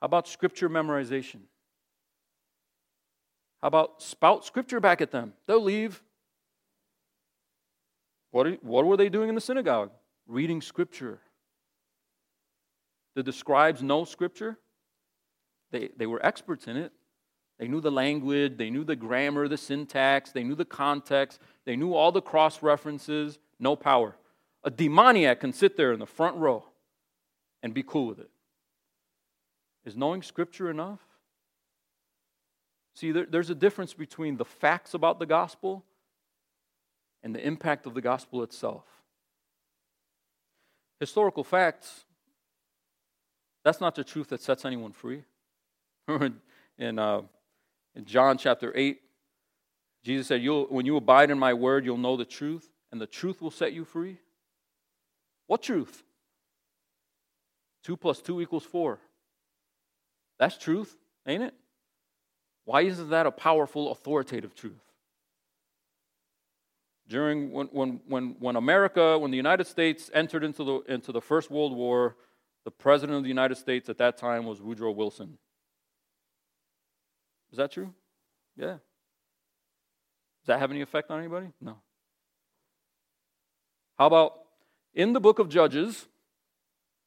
How 0.00 0.06
about 0.06 0.28
scripture 0.28 0.68
memorization? 0.68 1.40
How 3.60 3.68
about 3.68 4.02
spout 4.02 4.44
scripture 4.44 4.80
back 4.80 5.00
at 5.00 5.10
them? 5.10 5.34
They'll 5.46 5.62
leave. 5.62 6.02
What, 8.30 8.46
are, 8.46 8.52
what 8.62 8.84
were 8.84 8.96
they 8.96 9.08
doing 9.08 9.28
in 9.28 9.34
the 9.34 9.40
synagogue? 9.40 9.90
Reading 10.26 10.60
scripture. 10.60 11.20
Did 13.14 13.26
the 13.26 13.32
scribes 13.32 13.82
know 13.82 14.04
scripture? 14.04 14.58
They, 15.70 15.90
they 15.96 16.06
were 16.06 16.24
experts 16.24 16.66
in 16.66 16.76
it. 16.76 16.92
They 17.58 17.68
knew 17.68 17.80
the 17.80 17.92
language, 17.92 18.56
they 18.56 18.70
knew 18.70 18.82
the 18.82 18.96
grammar, 18.96 19.46
the 19.46 19.56
syntax, 19.56 20.32
they 20.32 20.42
knew 20.42 20.56
the 20.56 20.64
context, 20.64 21.38
they 21.64 21.76
knew 21.76 21.94
all 21.94 22.10
the 22.10 22.22
cross 22.22 22.62
references, 22.62 23.38
no 23.60 23.76
power. 23.76 24.16
A 24.64 24.70
demoniac 24.70 25.40
can 25.40 25.52
sit 25.52 25.76
there 25.76 25.92
in 25.92 25.98
the 25.98 26.06
front 26.06 26.36
row 26.36 26.64
and 27.62 27.74
be 27.74 27.82
cool 27.82 28.06
with 28.06 28.18
it. 28.18 28.30
Is 29.84 29.96
knowing 29.96 30.22
scripture 30.22 30.70
enough? 30.70 31.00
See, 32.94 33.10
there, 33.10 33.26
there's 33.26 33.50
a 33.50 33.54
difference 33.54 33.94
between 33.94 34.36
the 34.36 34.44
facts 34.44 34.94
about 34.94 35.18
the 35.18 35.26
gospel 35.26 35.84
and 37.22 37.34
the 37.34 37.44
impact 37.44 37.86
of 37.86 37.94
the 37.94 38.00
gospel 38.00 38.42
itself. 38.42 38.84
Historical 41.00 41.42
facts, 41.42 42.04
that's 43.64 43.80
not 43.80 43.94
the 43.94 44.04
truth 44.04 44.28
that 44.28 44.40
sets 44.40 44.64
anyone 44.64 44.92
free. 44.92 45.24
in, 46.78 46.98
uh, 46.98 47.22
in 47.94 48.04
John 48.04 48.38
chapter 48.38 48.72
8, 48.74 49.00
Jesus 50.04 50.26
said, 50.26 50.44
When 50.44 50.86
you 50.86 50.96
abide 50.96 51.30
in 51.30 51.38
my 51.38 51.54
word, 51.54 51.84
you'll 51.84 51.96
know 51.96 52.16
the 52.16 52.24
truth, 52.24 52.68
and 52.90 53.00
the 53.00 53.06
truth 53.06 53.40
will 53.40 53.50
set 53.50 53.72
you 53.72 53.84
free. 53.84 54.18
What 55.46 55.62
truth? 55.62 56.02
2 57.84 57.96
plus 57.96 58.20
2 58.20 58.40
equals 58.40 58.64
4. 58.64 58.98
That's 60.38 60.56
truth, 60.56 60.96
ain't 61.26 61.42
it? 61.42 61.54
Why 62.64 62.82
isn't 62.82 63.10
that 63.10 63.26
a 63.26 63.30
powerful, 63.30 63.90
authoritative 63.90 64.54
truth? 64.54 64.82
During 67.08 67.50
when, 67.52 67.66
when, 67.66 68.00
when, 68.06 68.36
when 68.38 68.56
America, 68.56 69.18
when 69.18 69.30
the 69.30 69.36
United 69.36 69.66
States 69.66 70.10
entered 70.14 70.44
into 70.44 70.64
the, 70.64 70.80
into 70.92 71.12
the 71.12 71.20
First 71.20 71.50
World 71.50 71.76
War, 71.76 72.16
the 72.64 72.70
president 72.70 73.16
of 73.16 73.24
the 73.24 73.28
United 73.28 73.56
States 73.56 73.88
at 73.88 73.98
that 73.98 74.16
time 74.16 74.46
was 74.46 74.60
Woodrow 74.62 74.92
Wilson. 74.92 75.36
Is 77.50 77.58
that 77.58 77.72
true? 77.72 77.92
Yeah. 78.56 78.78
Does 80.42 80.46
that 80.46 80.60
have 80.60 80.70
any 80.70 80.80
effect 80.80 81.10
on 81.10 81.18
anybody? 81.18 81.48
No. 81.60 81.76
How 83.98 84.06
about 84.06 84.41
in 84.94 85.12
the 85.12 85.20
book 85.20 85.38
of 85.38 85.48
Judges, 85.48 86.08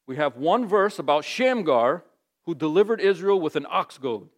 we 0.07 0.15
have 0.15 0.37
one 0.37 0.67
verse 0.67 0.99
about 0.99 1.25
Shamgar 1.25 2.03
who 2.45 2.55
delivered 2.55 3.01
Israel 3.01 3.39
with 3.39 3.55
an 3.55 3.65
ox 3.69 3.97
goad. 3.97 4.29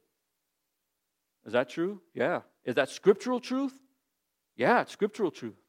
Is 1.45 1.53
that 1.53 1.69
true? 1.69 2.01
Yeah. 2.13 2.41
Is 2.65 2.75
that 2.75 2.89
scriptural 2.89 3.39
truth? 3.39 3.73
Yeah, 4.55 4.81
it's 4.81 4.91
scriptural 4.91 5.31
truth. 5.31 5.59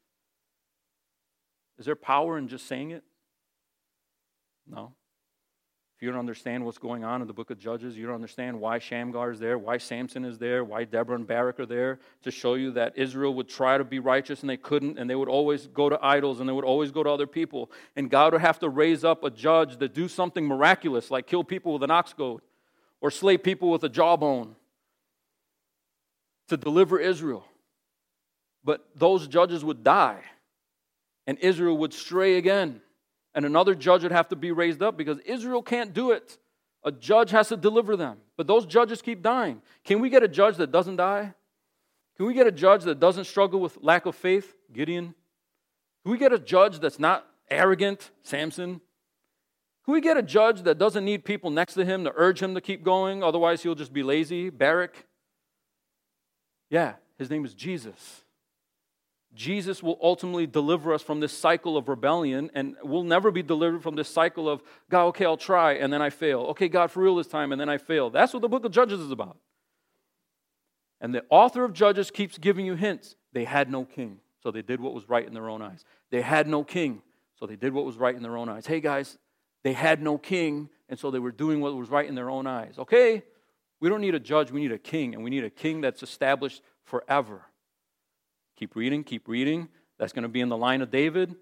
Is 1.77 1.85
there 1.85 1.95
power 1.95 2.37
in 2.37 2.47
just 2.47 2.67
saying 2.67 2.91
it? 2.91 3.03
No. 4.67 4.93
If 5.99 6.03
you 6.03 6.11
don't 6.11 6.19
understand 6.19 6.63
what's 6.63 6.77
going 6.77 7.03
on 7.03 7.19
in 7.19 7.27
the 7.27 7.33
book 7.33 7.51
of 7.51 7.59
Judges, 7.59 7.97
you 7.97 8.05
don't 8.05 8.15
understand 8.15 8.57
why 8.57 8.79
Shamgar 8.79 9.31
is 9.31 9.39
there, 9.41 9.57
why 9.57 9.77
Samson 9.77 10.23
is 10.23 10.37
there, 10.37 10.63
why 10.63 10.85
Deborah 10.85 11.17
and 11.17 11.27
Barak 11.27 11.59
are 11.59 11.65
there, 11.65 11.99
to 12.23 12.31
show 12.31 12.53
you 12.53 12.71
that 12.71 12.97
Israel 12.97 13.33
would 13.33 13.49
try 13.49 13.77
to 13.77 13.83
be 13.83 13.99
righteous 13.99 14.39
and 14.39 14.49
they 14.49 14.55
couldn't, 14.55 14.97
and 14.97 15.09
they 15.09 15.15
would 15.15 15.27
always 15.27 15.67
go 15.67 15.89
to 15.89 15.99
idols 16.01 16.39
and 16.39 16.47
they 16.47 16.53
would 16.53 16.63
always 16.63 16.91
go 16.91 17.03
to 17.03 17.09
other 17.09 17.27
people. 17.27 17.69
And 17.97 18.09
God 18.09 18.31
would 18.31 18.39
have 18.41 18.59
to 18.59 18.69
raise 18.69 19.03
up 19.03 19.25
a 19.25 19.29
judge 19.29 19.75
to 19.77 19.89
do 19.89 20.07
something 20.07 20.45
miraculous, 20.45 21.11
like 21.11 21.27
kill 21.27 21.43
people 21.43 21.73
with 21.73 21.83
an 21.83 21.91
ox 21.91 22.13
goad 22.13 22.39
or 23.01 23.11
slay 23.11 23.37
people 23.37 23.69
with 23.69 23.83
a 23.83 23.89
jawbone 23.89 24.55
to 26.47 26.55
deliver 26.55 26.97
Israel. 26.97 27.43
But 28.63 28.87
those 28.95 29.27
judges 29.27 29.65
would 29.65 29.83
die, 29.83 30.21
and 31.27 31.37
Israel 31.39 31.77
would 31.79 31.93
stray 31.93 32.37
again. 32.37 32.79
And 33.39 33.45
another 33.45 33.73
judge 33.73 34.03
would 34.03 34.11
have 34.11 34.27
to 34.27 34.35
be 34.35 34.51
raised 34.51 34.83
up 34.83 34.97
because 34.97 35.17
Israel 35.19 35.61
can't 35.61 35.93
do 35.93 36.11
it. 36.11 36.37
A 36.83 36.91
judge 36.91 37.31
has 37.31 37.47
to 37.47 37.55
deliver 37.55 37.95
them. 37.95 38.17
But 38.35 38.47
those 38.47 38.65
judges 38.65 39.01
keep 39.01 39.21
dying. 39.21 39.61
Can 39.85 40.01
we 40.01 40.09
get 40.09 40.23
a 40.23 40.27
judge 40.27 40.57
that 40.57 40.73
doesn't 40.73 40.97
die? 40.97 41.33
Can 42.17 42.25
we 42.25 42.33
get 42.33 42.47
a 42.47 42.51
judge 42.51 42.83
that 42.83 42.99
doesn't 42.99 43.23
struggle 43.23 43.61
with 43.61 43.77
lack 43.81 44.05
of 44.05 44.17
faith? 44.17 44.57
Gideon. 44.73 45.15
Can 46.03 46.11
we 46.11 46.17
get 46.17 46.33
a 46.33 46.37
judge 46.37 46.81
that's 46.81 46.99
not 46.99 47.25
arrogant? 47.49 48.11
Samson. 48.23 48.81
Can 49.85 49.93
we 49.93 50.01
get 50.01 50.17
a 50.17 50.21
judge 50.21 50.63
that 50.63 50.77
doesn't 50.77 51.05
need 51.05 51.23
people 51.23 51.49
next 51.49 51.75
to 51.75 51.85
him 51.85 52.03
to 52.03 52.11
urge 52.17 52.43
him 52.43 52.55
to 52.55 52.59
keep 52.59 52.83
going? 52.83 53.23
Otherwise, 53.23 53.63
he'll 53.63 53.73
just 53.73 53.93
be 53.93 54.03
lazy? 54.03 54.49
Barak. 54.49 55.07
Yeah, 56.69 56.95
his 57.17 57.29
name 57.29 57.45
is 57.45 57.53
Jesus. 57.53 58.25
Jesus 59.35 59.83
will 59.83 59.99
ultimately 60.01 60.47
deliver 60.47 60.93
us 60.93 61.03
from 61.03 61.19
this 61.19 61.31
cycle 61.31 61.77
of 61.77 61.87
rebellion, 61.87 62.49
and 62.55 62.75
we'll 62.83 63.03
never 63.03 63.29
be 63.29 63.43
delivered 63.43 63.83
from 63.83 63.95
this 63.95 64.09
cycle 64.09 64.49
of, 64.49 64.63
God, 64.89 65.05
okay, 65.07 65.25
I'll 65.25 65.37
try, 65.37 65.73
and 65.73 65.93
then 65.93 66.01
I 66.01 66.09
fail. 66.09 66.41
Okay, 66.51 66.67
God, 66.67 66.89
for 66.89 67.03
real 67.03 67.15
this 67.15 67.27
time, 67.27 67.51
and 67.51 67.61
then 67.61 67.69
I 67.69 67.77
fail. 67.77 68.09
That's 68.09 68.33
what 68.33 68.41
the 68.41 68.49
book 68.49 68.65
of 68.65 68.71
Judges 68.71 68.99
is 68.99 69.11
about. 69.11 69.37
And 70.99 71.13
the 71.13 71.23
author 71.29 71.63
of 71.63 71.73
Judges 71.73 72.11
keeps 72.11 72.37
giving 72.37 72.65
you 72.65 72.75
hints. 72.75 73.15
They 73.31 73.45
had 73.45 73.71
no 73.71 73.85
king, 73.85 74.19
so 74.41 74.51
they 74.51 74.63
did 74.63 74.81
what 74.81 74.93
was 74.93 75.07
right 75.07 75.25
in 75.25 75.33
their 75.33 75.47
own 75.47 75.61
eyes. 75.61 75.85
They 76.09 76.21
had 76.21 76.47
no 76.47 76.63
king, 76.63 77.01
so 77.39 77.45
they 77.45 77.55
did 77.55 77.71
what 77.71 77.85
was 77.85 77.97
right 77.97 78.15
in 78.15 78.23
their 78.23 78.35
own 78.35 78.49
eyes. 78.49 78.65
Hey, 78.65 78.81
guys, 78.81 79.17
they 79.63 79.73
had 79.73 80.01
no 80.01 80.17
king, 80.17 80.69
and 80.89 80.97
so 80.97 81.11
they 81.11 81.19
were 81.19 81.31
doing 81.31 81.61
what 81.61 81.75
was 81.75 81.89
right 81.89 82.07
in 82.07 82.15
their 82.15 82.29
own 82.29 82.47
eyes. 82.47 82.75
Okay, 82.79 83.23
we 83.79 83.89
don't 83.89 84.01
need 84.01 84.15
a 84.15 84.19
judge, 84.19 84.51
we 84.51 84.59
need 84.59 84.71
a 84.71 84.79
king, 84.79 85.13
and 85.13 85.23
we 85.23 85.29
need 85.29 85.43
a 85.43 85.49
king 85.49 85.81
that's 85.81 86.01
established 86.01 86.63
forever. 86.83 87.45
Keep 88.59 88.75
reading, 88.75 89.05
keep 89.05 89.29
reading. 89.29 89.69
That's 89.97 90.11
going 90.11 90.23
to 90.23 90.29
be 90.29 90.41
in 90.41 90.49
the 90.49 90.57
line 90.57 90.81
of 90.81 90.91
David. 90.91 91.33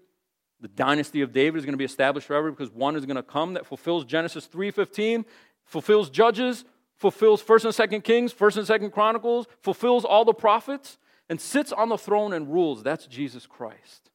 The 0.60 0.68
dynasty 0.68 1.20
of 1.22 1.32
David 1.32 1.58
is 1.58 1.64
going 1.64 1.72
to 1.72 1.78
be 1.78 1.84
established 1.84 2.28
forever 2.28 2.52
because 2.52 2.70
one 2.70 2.94
is 2.94 3.06
going 3.06 3.16
to 3.16 3.24
come 3.24 3.54
that 3.54 3.66
fulfills 3.66 4.04
Genesis 4.04 4.46
3:15, 4.46 5.24
fulfills 5.64 6.10
Judges, 6.10 6.64
fulfills 6.94 7.42
1st 7.42 7.64
and 7.64 7.90
2nd 7.92 8.04
Kings, 8.04 8.32
1st 8.32 8.58
and 8.58 8.82
2nd 8.82 8.92
Chronicles, 8.92 9.48
fulfills 9.62 10.04
all 10.04 10.24
the 10.24 10.32
prophets 10.32 10.96
and 11.28 11.40
sits 11.40 11.72
on 11.72 11.88
the 11.88 11.98
throne 11.98 12.32
and 12.32 12.52
rules. 12.52 12.84
That's 12.84 13.08
Jesus 13.08 13.46
Christ. 13.46 14.10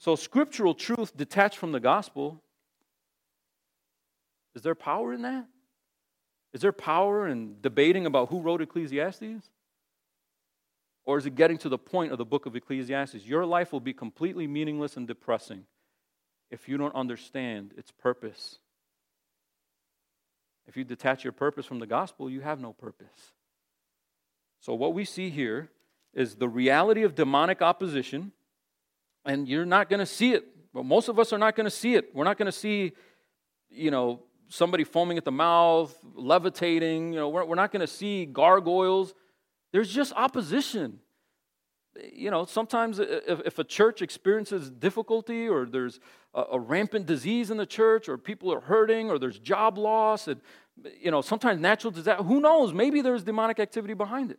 So 0.00 0.16
scriptural 0.16 0.74
truth 0.74 1.16
detached 1.16 1.56
from 1.56 1.70
the 1.70 1.80
gospel 1.80 2.42
is 4.56 4.62
there 4.62 4.74
power 4.74 5.12
in 5.12 5.22
that? 5.22 5.46
Is 6.52 6.62
there 6.62 6.72
power 6.72 7.28
in 7.28 7.60
debating 7.60 8.06
about 8.06 8.30
who 8.30 8.40
wrote 8.40 8.60
Ecclesiastes? 8.60 9.50
Or 11.08 11.16
is 11.16 11.24
it 11.24 11.36
getting 11.36 11.56
to 11.58 11.70
the 11.70 11.78
point 11.78 12.12
of 12.12 12.18
the 12.18 12.26
book 12.26 12.44
of 12.44 12.54
Ecclesiastes? 12.54 13.24
Your 13.24 13.46
life 13.46 13.72
will 13.72 13.80
be 13.80 13.94
completely 13.94 14.46
meaningless 14.46 14.98
and 14.98 15.06
depressing 15.08 15.64
if 16.50 16.68
you 16.68 16.76
don't 16.76 16.94
understand 16.94 17.72
its 17.78 17.90
purpose. 17.90 18.58
If 20.66 20.76
you 20.76 20.84
detach 20.84 21.24
your 21.24 21.32
purpose 21.32 21.64
from 21.64 21.78
the 21.78 21.86
gospel, 21.86 22.28
you 22.28 22.42
have 22.42 22.60
no 22.60 22.74
purpose. 22.74 23.32
So, 24.60 24.74
what 24.74 24.92
we 24.92 25.06
see 25.06 25.30
here 25.30 25.70
is 26.12 26.34
the 26.34 26.46
reality 26.46 27.04
of 27.04 27.14
demonic 27.14 27.62
opposition, 27.62 28.32
and 29.24 29.48
you're 29.48 29.64
not 29.64 29.88
going 29.88 30.00
to 30.00 30.06
see 30.06 30.34
it. 30.34 30.44
But 30.74 30.84
most 30.84 31.08
of 31.08 31.18
us 31.18 31.32
are 31.32 31.38
not 31.38 31.56
going 31.56 31.64
to 31.64 31.70
see 31.70 31.94
it. 31.94 32.14
We're 32.14 32.24
not 32.24 32.36
going 32.36 32.52
to 32.52 32.52
see, 32.52 32.92
you 33.70 33.90
know, 33.90 34.24
somebody 34.50 34.84
foaming 34.84 35.16
at 35.16 35.24
the 35.24 35.32
mouth, 35.32 35.98
levitating. 36.14 37.14
You 37.14 37.20
know, 37.20 37.30
we're, 37.30 37.46
we're 37.46 37.54
not 37.54 37.72
going 37.72 37.80
to 37.80 37.86
see 37.86 38.26
gargoyles. 38.26 39.14
There's 39.72 39.92
just 39.92 40.12
opposition. 40.14 41.00
You 42.12 42.30
know, 42.30 42.44
sometimes 42.44 42.98
if, 42.98 43.40
if 43.44 43.58
a 43.58 43.64
church 43.64 44.02
experiences 44.02 44.70
difficulty 44.70 45.48
or 45.48 45.66
there's 45.66 46.00
a, 46.34 46.44
a, 46.52 46.60
rampant 46.60 47.06
disease 47.06 47.50
in 47.50 47.56
the 47.56 47.66
church 47.66 48.08
or 48.08 48.16
people 48.16 48.52
are 48.52 48.60
hurting 48.60 49.10
or 49.10 49.18
there's 49.18 49.38
job 49.38 49.78
loss 49.78 50.28
and, 50.28 50.40
you 51.00 51.10
know, 51.10 51.22
sometimes 51.22 51.60
natural 51.60 51.90
disaster, 51.90 52.22
who 52.22 52.40
knows? 52.40 52.72
Maybe 52.72 53.00
there's 53.00 53.24
demonic 53.24 53.58
activity 53.58 53.94
behind 53.94 54.30
it. 54.30 54.38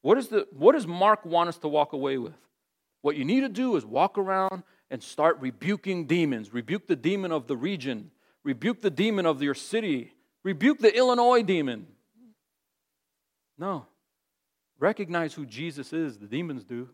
What, 0.00 0.16
is 0.16 0.28
the, 0.28 0.46
what 0.52 0.72
does 0.72 0.86
Mark 0.86 1.26
want 1.26 1.48
us 1.48 1.58
to 1.58 1.68
walk 1.68 1.92
away 1.92 2.16
with? 2.16 2.36
What 3.02 3.16
you 3.16 3.24
need 3.24 3.40
to 3.40 3.48
do 3.48 3.76
is 3.76 3.84
walk 3.84 4.16
around 4.16 4.62
and 4.90 5.02
start 5.02 5.38
rebuking 5.40 6.06
demons. 6.06 6.52
Rebuke 6.52 6.86
the 6.86 6.96
demon 6.96 7.30
of 7.30 7.46
the 7.46 7.56
region 7.56 8.10
rebuke 8.46 8.80
the 8.80 8.90
demon 8.90 9.26
of 9.26 9.42
your 9.42 9.54
city, 9.54 10.14
rebuke 10.44 10.78
the 10.78 10.96
Illinois 10.96 11.42
demon. 11.42 11.86
No. 13.58 13.86
Recognize 14.78 15.32
who 15.32 15.46
Jesus 15.46 15.92
is, 15.92 16.18
the 16.18 16.26
demons 16.26 16.64
do, 16.64 16.88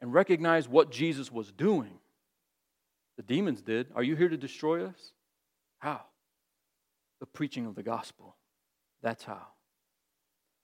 and 0.00 0.12
recognize 0.12 0.68
what 0.68 0.90
Jesus 0.90 1.32
was 1.32 1.50
doing. 1.52 1.98
The 3.16 3.22
demons 3.22 3.62
did. 3.62 3.88
Are 3.94 4.02
you 4.02 4.16
here 4.16 4.28
to 4.28 4.36
destroy 4.36 4.84
us? 4.84 5.12
How? 5.78 6.02
The 7.20 7.26
preaching 7.26 7.66
of 7.66 7.74
the 7.74 7.82
gospel. 7.82 8.36
That's 9.02 9.24
how. 9.24 9.46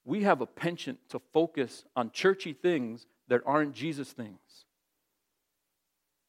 We 0.04 0.24
have 0.24 0.40
a 0.40 0.46
penchant 0.46 0.98
to 1.10 1.20
focus 1.32 1.84
on 1.94 2.10
churchy 2.10 2.52
things 2.52 3.06
that 3.28 3.42
aren't 3.46 3.74
Jesus 3.74 4.12
things. 4.12 4.38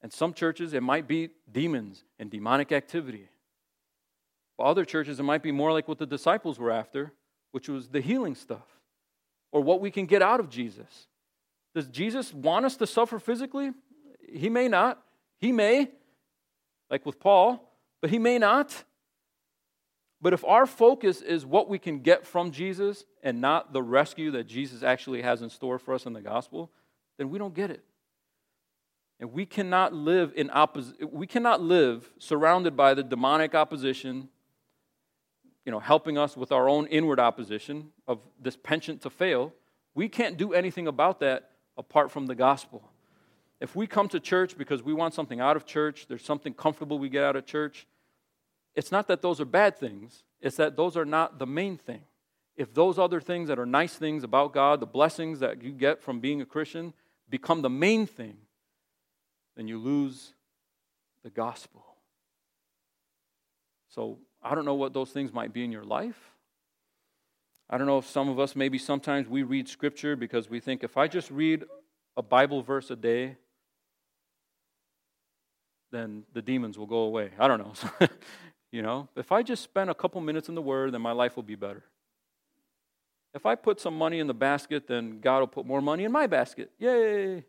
And 0.02 0.14
some 0.14 0.34
churches, 0.34 0.74
it 0.74 0.84
might 0.84 1.08
be 1.08 1.30
demons 1.52 2.04
and 2.20 2.30
demonic 2.30 2.72
activity. 2.72 3.28
For 4.56 4.66
other 4.66 4.86
churches, 4.86 5.20
it 5.20 5.24
might 5.24 5.44
be 5.44 5.52
more 5.52 5.74
like 5.74 5.88
what 5.88 5.98
the 5.98 6.06
disciples 6.06 6.58
were 6.58 6.72
after, 6.72 7.14
which 7.52 7.68
was 7.68 7.90
the 7.90 8.02
healing 8.02 8.36
stuff 8.36 8.79
or 9.52 9.62
what 9.62 9.82
we 9.82 9.92
can 9.92 10.06
get 10.06 10.22
out 10.22 10.40
of 10.40 10.50
Jesus. 10.50 11.08
Does 11.74 11.88
Jesus 11.88 12.34
want 12.34 12.66
us 12.66 12.76
to 12.78 12.88
suffer 12.88 13.20
physically? 13.20 13.72
He 14.28 14.50
may 14.50 14.68
not. 14.68 15.02
He 15.40 15.52
may, 15.52 15.90
like 16.90 17.06
with 17.06 17.20
Paul, 17.20 17.74
but 18.02 18.10
he 18.10 18.20
may 18.20 18.38
not. 18.38 18.84
But 20.22 20.34
if 20.34 20.44
our 20.44 20.66
focus 20.66 21.22
is 21.22 21.46
what 21.46 21.70
we 21.70 21.80
can 21.80 22.00
get 22.00 22.28
from 22.28 22.52
Jesus 22.52 23.06
and 23.24 23.40
not 23.40 23.72
the 23.72 23.82
rescue 23.82 24.32
that 24.32 24.46
Jesus 24.46 24.84
actually 24.84 25.22
has 25.22 25.42
in 25.42 25.50
store 25.50 25.80
for 25.80 25.94
us 25.94 26.06
in 26.06 26.14
the 26.14 26.22
gospel, 26.22 26.72
then 27.18 27.30
we 27.30 27.40
don't 27.40 27.54
get 27.54 27.72
it. 27.72 27.84
And 29.20 29.32
we 29.32 29.46
cannot 29.46 29.94
live 29.94 30.34
in 30.36 30.50
oppos- 30.50 30.94
we 31.12 31.28
cannot 31.28 31.62
live 31.62 32.10
surrounded 32.20 32.76
by 32.76 32.94
the 32.94 33.04
demonic 33.04 33.54
opposition, 33.54 34.30
you 35.70 35.72
know, 35.72 35.80
helping 35.80 36.18
us 36.18 36.36
with 36.36 36.52
our 36.52 36.68
own 36.68 36.88
inward 36.88 37.20
opposition 37.20 37.92
of 38.08 38.18
this 38.42 38.58
penchant 38.58 39.04
to 39.04 39.10
fail. 39.12 39.54
We 39.94 40.10
can't 40.10 40.36
do 40.36 40.52
anything 40.52 40.88
about 40.88 41.20
that 41.20 41.52
apart 41.78 42.10
from 42.10 42.26
the 42.26 42.34
gospel. 42.34 42.90
If 43.60 43.76
we 43.76 43.86
come 43.86 44.08
to 44.08 44.20
church 44.20 44.58
because 44.58 44.82
we 44.82 44.96
want 44.96 45.14
something 45.14 45.40
out 45.40 45.56
of 45.56 45.68
church, 45.68 46.08
there's 46.08 46.26
something 46.26 46.56
comfortable 46.56 46.98
we 46.98 47.08
get 47.08 47.24
out 47.24 47.36
of 47.36 47.46
church, 47.46 47.86
it's 48.74 48.92
not 48.92 49.08
that 49.10 49.22
those 49.22 49.40
are 49.40 49.46
bad 49.46 49.78
things, 49.78 50.24
it's 50.42 50.56
that 50.56 50.76
those 50.76 50.98
are 50.98 51.06
not 51.06 51.38
the 51.38 51.46
main 51.46 51.78
thing. 51.78 52.02
If 52.58 52.74
those 52.74 52.98
other 52.98 53.22
things 53.22 53.48
that 53.50 53.60
are 53.60 53.68
nice 53.68 53.94
things 53.94 54.24
about 54.24 54.54
God, 54.54 54.80
the 54.80 54.88
blessings 54.88 55.40
that 55.42 55.62
you 55.62 55.72
get 55.72 56.02
from 56.02 56.20
being 56.20 56.42
a 56.42 56.48
Christian, 56.48 56.96
become 57.30 57.62
the 57.62 57.70
main 57.70 58.08
thing, 58.08 58.38
then 59.56 59.68
you 59.68 59.78
lose 59.78 60.34
the 61.22 61.30
gospel. 61.30 61.86
So 63.90 64.18
I 64.42 64.56
don't 64.56 64.66
know 64.66 64.76
what 64.76 64.94
those 64.94 65.12
things 65.12 65.34
might 65.34 65.54
be 65.54 65.64
in 65.64 65.72
your 65.72 65.84
life. 65.84 66.32
I 67.70 67.78
don't 67.78 67.88
know 67.88 67.98
if 67.98 68.08
some 68.08 68.30
of 68.30 68.40
us, 68.40 68.56
maybe 68.56 68.78
sometimes 68.78 69.28
we 69.28 69.44
read 69.44 69.68
scripture 69.68 70.16
because 70.16 70.50
we 70.50 70.60
think 70.60 70.84
if 70.84 70.98
I 70.98 71.08
just 71.08 71.30
read 71.30 71.66
a 72.18 72.22
Bible 72.22 72.64
verse 72.64 72.90
a 72.90 72.96
day, 72.96 73.38
then 75.92 76.24
the 76.34 76.42
demons 76.42 76.78
will 76.78 76.88
go 76.88 77.00
away. 77.00 77.32
I 77.38 77.48
don't 77.48 77.60
know. 77.60 78.08
you 78.72 78.82
know, 78.82 79.08
if 79.16 79.32
I 79.32 79.44
just 79.44 79.64
spend 79.64 79.90
a 79.90 79.94
couple 79.94 80.20
minutes 80.22 80.50
in 80.50 80.56
the 80.56 80.62
Word, 80.62 80.94
then 80.94 81.02
my 81.02 81.12
life 81.12 81.36
will 81.36 81.44
be 81.44 81.56
better. 81.56 81.84
If 83.34 83.46
I 83.46 83.56
put 83.56 83.80
some 83.80 83.96
money 83.96 84.20
in 84.20 84.28
the 84.28 84.34
basket, 84.34 84.88
then 84.88 85.20
God 85.20 85.40
will 85.40 85.48
put 85.48 85.66
more 85.66 85.82
money 85.82 86.04
in 86.04 86.12
my 86.12 86.26
basket. 86.26 86.72
Yay! 86.80 87.46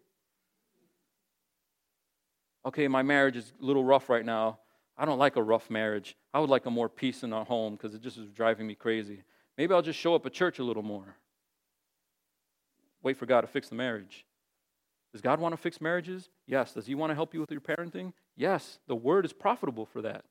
okay, 2.64 2.88
my 2.88 3.02
marriage 3.02 3.36
is 3.36 3.52
a 3.60 3.64
little 3.64 3.84
rough 3.84 4.08
right 4.08 4.24
now. 4.24 4.58
I 5.00 5.06
don't 5.06 5.18
like 5.18 5.36
a 5.36 5.42
rough 5.42 5.70
marriage. 5.70 6.14
I 6.34 6.40
would 6.40 6.50
like 6.50 6.66
a 6.66 6.70
more 6.70 6.90
peace 6.90 7.22
in 7.22 7.32
our 7.32 7.46
home 7.46 7.72
because 7.72 7.94
it 7.94 8.02
just 8.02 8.18
is 8.18 8.30
driving 8.32 8.66
me 8.66 8.74
crazy. 8.74 9.22
Maybe 9.56 9.72
I'll 9.72 9.80
just 9.80 9.98
show 9.98 10.14
up 10.14 10.26
at 10.26 10.34
church 10.34 10.58
a 10.58 10.62
little 10.62 10.82
more. 10.82 11.16
Wait 13.02 13.16
for 13.16 13.24
God 13.24 13.40
to 13.40 13.46
fix 13.46 13.70
the 13.70 13.76
marriage. 13.76 14.26
Does 15.12 15.22
God 15.22 15.40
want 15.40 15.54
to 15.54 15.56
fix 15.56 15.80
marriages? 15.80 16.28
Yes. 16.46 16.74
Does 16.74 16.84
He 16.84 16.94
want 16.94 17.12
to 17.12 17.14
help 17.14 17.32
you 17.32 17.40
with 17.40 17.50
your 17.50 17.62
parenting? 17.62 18.12
Yes. 18.36 18.78
The 18.88 18.94
Word 18.94 19.24
is 19.24 19.32
profitable 19.32 19.86
for 19.86 20.02
that. 20.02 20.22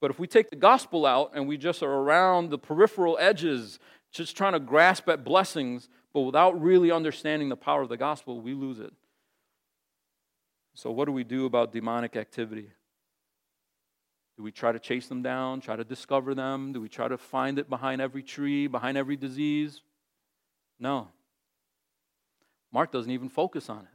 But 0.00 0.10
if 0.10 0.18
we 0.18 0.26
take 0.26 0.50
the 0.50 0.56
gospel 0.56 1.06
out 1.06 1.30
and 1.32 1.46
we 1.46 1.56
just 1.56 1.80
are 1.80 1.92
around 1.92 2.50
the 2.50 2.58
peripheral 2.58 3.16
edges, 3.20 3.78
just 4.10 4.36
trying 4.36 4.54
to 4.54 4.60
grasp 4.60 5.08
at 5.08 5.22
blessings, 5.22 5.88
but 6.12 6.22
without 6.22 6.60
really 6.60 6.90
understanding 6.90 7.50
the 7.50 7.56
power 7.56 7.82
of 7.82 7.88
the 7.88 7.96
gospel, 7.96 8.40
we 8.40 8.52
lose 8.52 8.80
it. 8.80 8.92
So, 10.74 10.90
what 10.90 11.04
do 11.04 11.12
we 11.12 11.22
do 11.22 11.46
about 11.46 11.72
demonic 11.72 12.16
activity? 12.16 12.72
Do 14.42 14.44
we 14.44 14.50
try 14.50 14.72
to 14.72 14.80
chase 14.80 15.06
them 15.06 15.22
down, 15.22 15.60
try 15.60 15.76
to 15.76 15.84
discover 15.84 16.34
them? 16.34 16.72
Do 16.72 16.80
we 16.80 16.88
try 16.88 17.06
to 17.06 17.16
find 17.16 17.60
it 17.60 17.70
behind 17.70 18.00
every 18.00 18.24
tree, 18.24 18.66
behind 18.66 18.98
every 18.98 19.14
disease? 19.14 19.82
No. 20.80 21.10
Mark 22.72 22.90
doesn't 22.90 23.12
even 23.12 23.28
focus 23.28 23.70
on 23.70 23.82
it. 23.82 23.86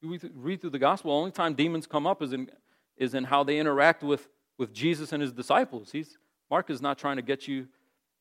You 0.00 0.18
read 0.34 0.62
through 0.62 0.70
the 0.70 0.78
gospel, 0.78 1.10
the 1.10 1.18
only 1.18 1.30
time 1.30 1.52
demons 1.52 1.86
come 1.86 2.06
up 2.06 2.22
is 2.22 2.32
in, 2.32 2.48
is 2.96 3.12
in 3.12 3.24
how 3.24 3.44
they 3.44 3.58
interact 3.58 4.02
with, 4.02 4.28
with 4.56 4.72
Jesus 4.72 5.12
and 5.12 5.20
his 5.20 5.30
disciples. 5.30 5.90
He's, 5.92 6.16
Mark 6.50 6.70
is 6.70 6.80
not 6.80 6.96
trying 6.96 7.16
to 7.16 7.22
get 7.22 7.46
you 7.46 7.68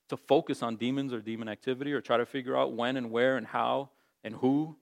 to 0.10 0.18
focus 0.18 0.62
on 0.62 0.76
demons 0.76 1.14
or 1.14 1.22
demon 1.22 1.48
activity 1.48 1.94
or 1.94 2.02
try 2.02 2.18
to 2.18 2.26
figure 2.26 2.58
out 2.58 2.74
when 2.74 2.98
and 2.98 3.12
where 3.12 3.38
and 3.38 3.48
how 3.48 3.92
and 4.26 4.36
who. 4.36 4.76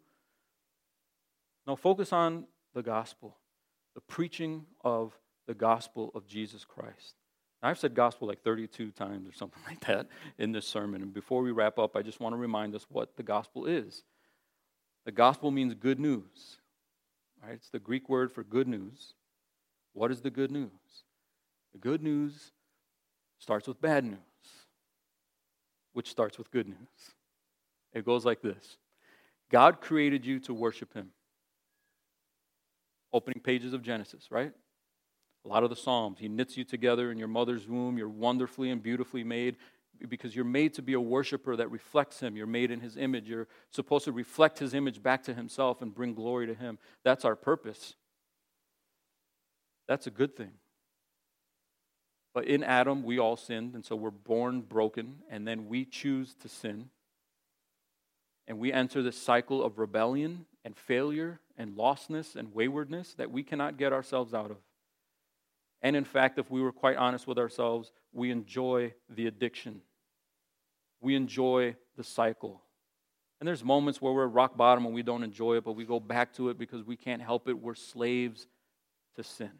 No, 1.68 1.76
focus 1.76 2.12
on 2.12 2.46
the 2.74 2.82
gospel, 2.82 3.38
the 3.94 4.02
preaching 4.02 4.66
of 4.84 5.14
the 5.48 5.54
gospel 5.54 6.12
of 6.16 6.28
Jesus 6.28 6.66
Christ. 6.66 7.16
Now, 7.62 7.70
I've 7.70 7.80
said 7.80 7.94
gospel 7.94 8.28
like 8.28 8.44
32 8.44 8.92
times 8.92 9.28
or 9.28 9.34
something 9.34 9.62
like 9.68 9.80
that 9.82 10.08
in 10.38 10.52
this 10.52 10.68
sermon. 10.68 11.02
And 11.02 11.14
before 11.14 11.42
we 11.42 11.52
wrap 11.52 11.78
up, 11.80 11.96
I 11.96 12.02
just 12.02 12.20
want 12.20 12.34
to 12.34 12.38
remind 12.38 12.76
us 12.76 12.86
what 12.90 13.16
the 13.18 13.24
gospel 13.24 13.66
is. 13.66 14.04
The 15.06 15.12
gospel 15.12 15.52
means 15.52 15.74
good 15.74 16.00
news. 16.00 16.58
Right? 17.44 17.54
It's 17.54 17.70
the 17.70 17.80
Greek 17.80 18.08
word 18.10 18.32
for 18.32 18.44
good 18.44 18.68
news. 18.68 19.14
What 19.94 20.12
is 20.12 20.22
the 20.22 20.30
good 20.30 20.52
news? 20.52 20.70
The 21.74 21.80
good 21.80 22.04
news 22.04 22.52
starts 23.40 23.68
with 23.68 23.82
bad 23.82 24.06
news, 24.06 24.18
which 25.94 26.10
starts 26.10 26.38
with 26.38 26.52
good 26.52 26.68
news. 26.68 26.78
It 27.94 28.06
goes 28.06 28.26
like 28.26 28.42
this 28.42 28.78
God 29.50 29.82
created 29.82 30.26
you 30.26 30.40
to 30.42 30.54
worship 30.54 30.94
Him 30.94 31.12
opening 33.14 33.42
pages 33.42 33.74
of 33.74 33.82
Genesis, 33.82 34.32
right? 34.32 34.54
A 35.46 35.48
lot 35.48 35.64
of 35.64 35.70
the 35.70 35.76
Psalms. 35.76 36.20
He 36.20 36.28
knits 36.28 36.56
you 36.56 36.64
together 36.64 37.12
in 37.12 37.18
your 37.18 37.28
mother's 37.28 37.68
womb. 37.68 37.98
You're 37.98 38.10
wonderfully 38.10 38.70
and 38.70 38.82
beautifully 38.82 39.24
made 39.24 39.58
because 40.08 40.36
you're 40.36 40.46
made 40.46 40.74
to 40.76 40.82
be 40.82 40.94
a 40.94 41.02
worshiper 41.02 41.56
that 41.56 41.70
reflects 41.70 42.20
Him. 42.20 42.36
You're 42.36 42.48
made 42.48 42.72
in 42.72 42.80
His 42.80 42.98
image. 42.98 43.28
You're 43.28 43.48
supposed 43.72 44.06
to 44.06 44.12
reflect 44.12 44.60
His 44.60 44.74
image 44.74 45.02
back 45.02 45.24
to 45.24 45.34
Himself 45.34 45.82
and 45.82 45.94
bring 45.94 46.14
glory 46.14 46.48
to 46.48 46.54
Him. 46.54 46.78
That's 47.04 47.26
our 47.26 47.36
purpose. 47.36 47.96
That's 49.88 50.08
a 50.08 50.12
good 50.12 50.36
thing. 50.36 50.52
But 52.34 52.46
in 52.46 52.64
Adam, 52.64 53.04
we 53.04 53.20
all 53.20 53.36
sinned, 53.36 53.76
and 53.76 53.86
so 53.86 53.96
we're 53.96 54.10
born 54.10 54.62
broken, 54.62 55.18
and 55.30 55.46
then 55.48 55.68
we 55.68 55.86
choose 55.86 56.34
to 56.36 56.48
sin. 56.48 56.90
And 58.48 58.58
we 58.58 58.72
enter 58.72 59.04
this 59.04 59.18
cycle 59.18 59.64
of 59.64 59.80
rebellion 59.80 60.46
and 60.64 60.76
failure 60.78 61.40
and 61.58 61.76
lostness 61.76 62.36
and 62.36 62.54
waywardness 62.54 63.14
that 63.16 63.32
we 63.32 63.44
cannot 63.44 63.78
get 63.78 63.92
ourselves 63.92 64.34
out 64.34 64.52
of. 64.52 64.58
And 65.82 65.96
in 65.96 66.04
fact, 66.04 66.38
if 66.38 66.50
we 66.52 66.62
were 66.62 66.72
quite 66.72 66.98
honest 66.98 67.28
with 67.28 67.38
ourselves, 67.38 67.92
we 68.14 68.32
enjoy 68.32 68.94
the 69.10 69.28
addiction. 69.28 69.82
We 71.00 71.16
enjoy 71.16 71.76
the 71.98 72.04
cycle. 72.04 72.62
And 73.40 73.48
there's 73.48 73.64
moments 73.64 74.00
where 74.02 74.14
we're 74.14 74.28
rock 74.28 74.56
bottom 74.56 74.86
and 74.86 74.94
we 74.94 75.02
don't 75.02 75.24
enjoy 75.24 75.58
it, 75.58 75.64
but 75.64 75.72
we 75.72 75.84
go 75.84 76.00
back 76.00 76.34
to 76.36 76.50
it 76.50 76.60
because 76.60 76.86
we 76.86 76.96
can't 76.96 77.22
help 77.22 77.48
it. 77.48 77.54
We're 77.54 77.74
slaves 77.74 78.46
to 79.16 79.24
sin. 79.24 79.52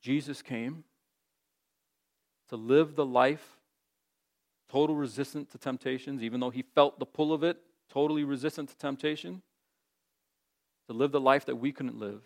Jesus 0.00 0.42
came 0.42 0.84
to 2.50 2.56
live 2.56 2.94
the 2.94 3.04
life 3.04 3.58
total 4.70 4.94
resistant 4.94 5.50
to 5.50 5.58
temptations, 5.58 6.22
even 6.22 6.38
though 6.38 6.50
he 6.50 6.62
felt 6.62 6.98
the 6.98 7.06
pull 7.06 7.32
of 7.32 7.42
it 7.42 7.58
totally 7.88 8.24
resistant 8.24 8.68
to 8.68 8.76
temptation, 8.76 9.42
to 10.86 10.92
live 10.92 11.12
the 11.12 11.20
life 11.20 11.46
that 11.46 11.56
we 11.56 11.72
couldn't 11.72 11.98
live. 11.98 12.22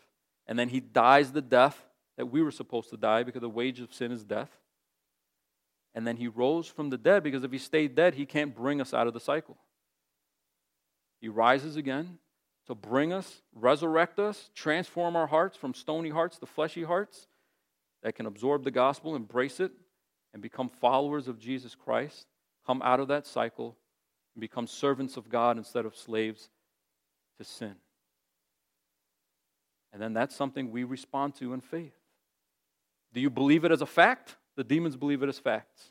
And 0.51 0.59
then 0.59 0.69
he 0.69 0.81
dies 0.81 1.31
the 1.31 1.41
death 1.41 1.87
that 2.17 2.27
we 2.27 2.43
were 2.43 2.51
supposed 2.51 2.91
to 2.91 2.97
die 2.97 3.23
because 3.23 3.41
the 3.41 3.49
wage 3.49 3.79
of 3.79 3.95
sin 3.95 4.11
is 4.11 4.25
death. 4.25 4.51
And 5.95 6.05
then 6.05 6.17
he 6.17 6.27
rose 6.27 6.67
from 6.67 6.91
the 6.91 6.99
dead 6.99 7.23
because 7.23 7.45
if 7.45 7.53
he 7.53 7.59
stayed 7.59 7.95
dead, 7.95 8.15
he 8.15 8.27
can't 8.27 8.55
bring 8.55 8.81
us 8.81 8.93
out 8.93 9.07
of 9.07 9.15
the 9.15 9.21
cycle. 9.21 9.57
He 11.21 11.29
rises 11.29 11.77
again 11.77 12.19
to 12.67 12.75
bring 12.75 13.13
us, 13.13 13.43
resurrect 13.55 14.19
us, 14.19 14.51
transform 14.53 15.15
our 15.15 15.29
hearts 15.29 15.57
from 15.57 15.73
stony 15.73 16.11
hearts 16.11 16.37
to 16.39 16.47
fleshy 16.47 16.83
hearts 16.83 17.29
that 18.03 18.17
can 18.17 18.27
absorb 18.27 18.65
the 18.65 18.71
gospel, 18.73 19.15
embrace 19.15 19.61
it, 19.61 19.71
and 20.33 20.43
become 20.43 20.69
followers 20.69 21.29
of 21.29 21.39
Jesus 21.39 21.77
Christ, 21.77 22.27
come 22.67 22.83
out 22.83 22.99
of 22.99 23.07
that 23.09 23.27
cycle, 23.27 23.77
and 24.35 24.41
become 24.41 24.67
servants 24.67 25.17
of 25.17 25.29
God 25.29 25.59
instead 25.59 25.87
of 25.87 25.97
slaves 25.97 26.51
to 27.39 27.45
sin. 27.45 27.77
And 29.93 30.01
then 30.01 30.13
that's 30.13 30.37
something 30.37 30.71
we 30.71 30.85
respond 30.85 31.35
to 31.37 31.53
in 31.53 31.61
faith. 31.61 31.95
Do 33.13 33.21
you 33.21 33.31
believe 33.31 33.65
it 33.65 33.73
as 33.73 33.83
a 33.83 33.87
fact? 33.87 34.37
The 34.57 34.65
demons 34.65 34.97
believe 34.97 35.23
it 35.23 35.29
as 35.29 35.39
facts. 35.39 35.91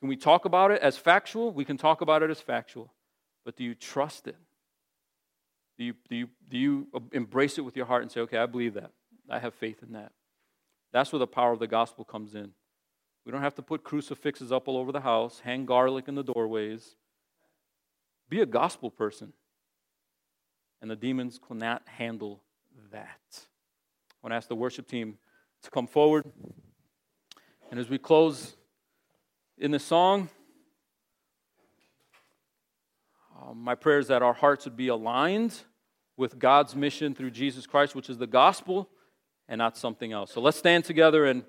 Can 0.00 0.08
we 0.08 0.16
talk 0.16 0.44
about 0.44 0.70
it 0.70 0.82
as 0.82 0.96
factual? 0.96 1.52
We 1.52 1.64
can 1.64 1.76
talk 1.76 2.00
about 2.00 2.22
it 2.22 2.30
as 2.30 2.40
factual. 2.40 2.92
But 3.44 3.56
do 3.56 3.64
you 3.64 3.74
trust 3.74 4.26
it? 4.26 4.36
Do 5.78 5.84
you, 5.84 5.94
do, 6.08 6.16
you, 6.16 6.28
do 6.48 6.58
you 6.58 6.86
embrace 7.12 7.58
it 7.58 7.62
with 7.62 7.76
your 7.76 7.86
heart 7.86 8.02
and 8.02 8.10
say, 8.10 8.20
okay, 8.20 8.38
I 8.38 8.46
believe 8.46 8.74
that? 8.74 8.90
I 9.28 9.38
have 9.38 9.54
faith 9.54 9.82
in 9.82 9.92
that. 9.92 10.12
That's 10.92 11.12
where 11.12 11.18
the 11.18 11.26
power 11.26 11.52
of 11.52 11.58
the 11.58 11.66
gospel 11.66 12.04
comes 12.04 12.34
in. 12.34 12.52
We 13.24 13.32
don't 13.32 13.40
have 13.40 13.54
to 13.56 13.62
put 13.62 13.82
crucifixes 13.82 14.52
up 14.52 14.68
all 14.68 14.76
over 14.76 14.92
the 14.92 15.00
house, 15.00 15.40
hang 15.42 15.64
garlic 15.64 16.08
in 16.08 16.14
the 16.14 16.22
doorways. 16.22 16.96
Be 18.28 18.40
a 18.40 18.46
gospel 18.46 18.90
person. 18.90 19.32
And 20.84 20.90
the 20.90 20.96
demons 20.96 21.40
cannot 21.48 21.80
handle 21.86 22.42
that. 22.92 23.18
I 23.32 24.16
want 24.22 24.32
to 24.32 24.36
ask 24.36 24.48
the 24.48 24.54
worship 24.54 24.86
team 24.86 25.16
to 25.62 25.70
come 25.70 25.86
forward. 25.86 26.26
And 27.70 27.80
as 27.80 27.88
we 27.88 27.96
close 27.96 28.54
in 29.56 29.70
the 29.70 29.78
song, 29.78 30.28
um, 33.34 33.60
my 33.60 33.74
prayer 33.74 33.98
is 33.98 34.08
that 34.08 34.20
our 34.20 34.34
hearts 34.34 34.66
would 34.66 34.76
be 34.76 34.88
aligned 34.88 35.54
with 36.18 36.38
God's 36.38 36.76
mission 36.76 37.14
through 37.14 37.30
Jesus 37.30 37.66
Christ, 37.66 37.94
which 37.94 38.10
is 38.10 38.18
the 38.18 38.26
gospel 38.26 38.90
and 39.48 39.60
not 39.60 39.78
something 39.78 40.12
else. 40.12 40.34
So 40.34 40.42
let's 40.42 40.58
stand 40.58 40.84
together 40.84 41.24
and 41.24 41.42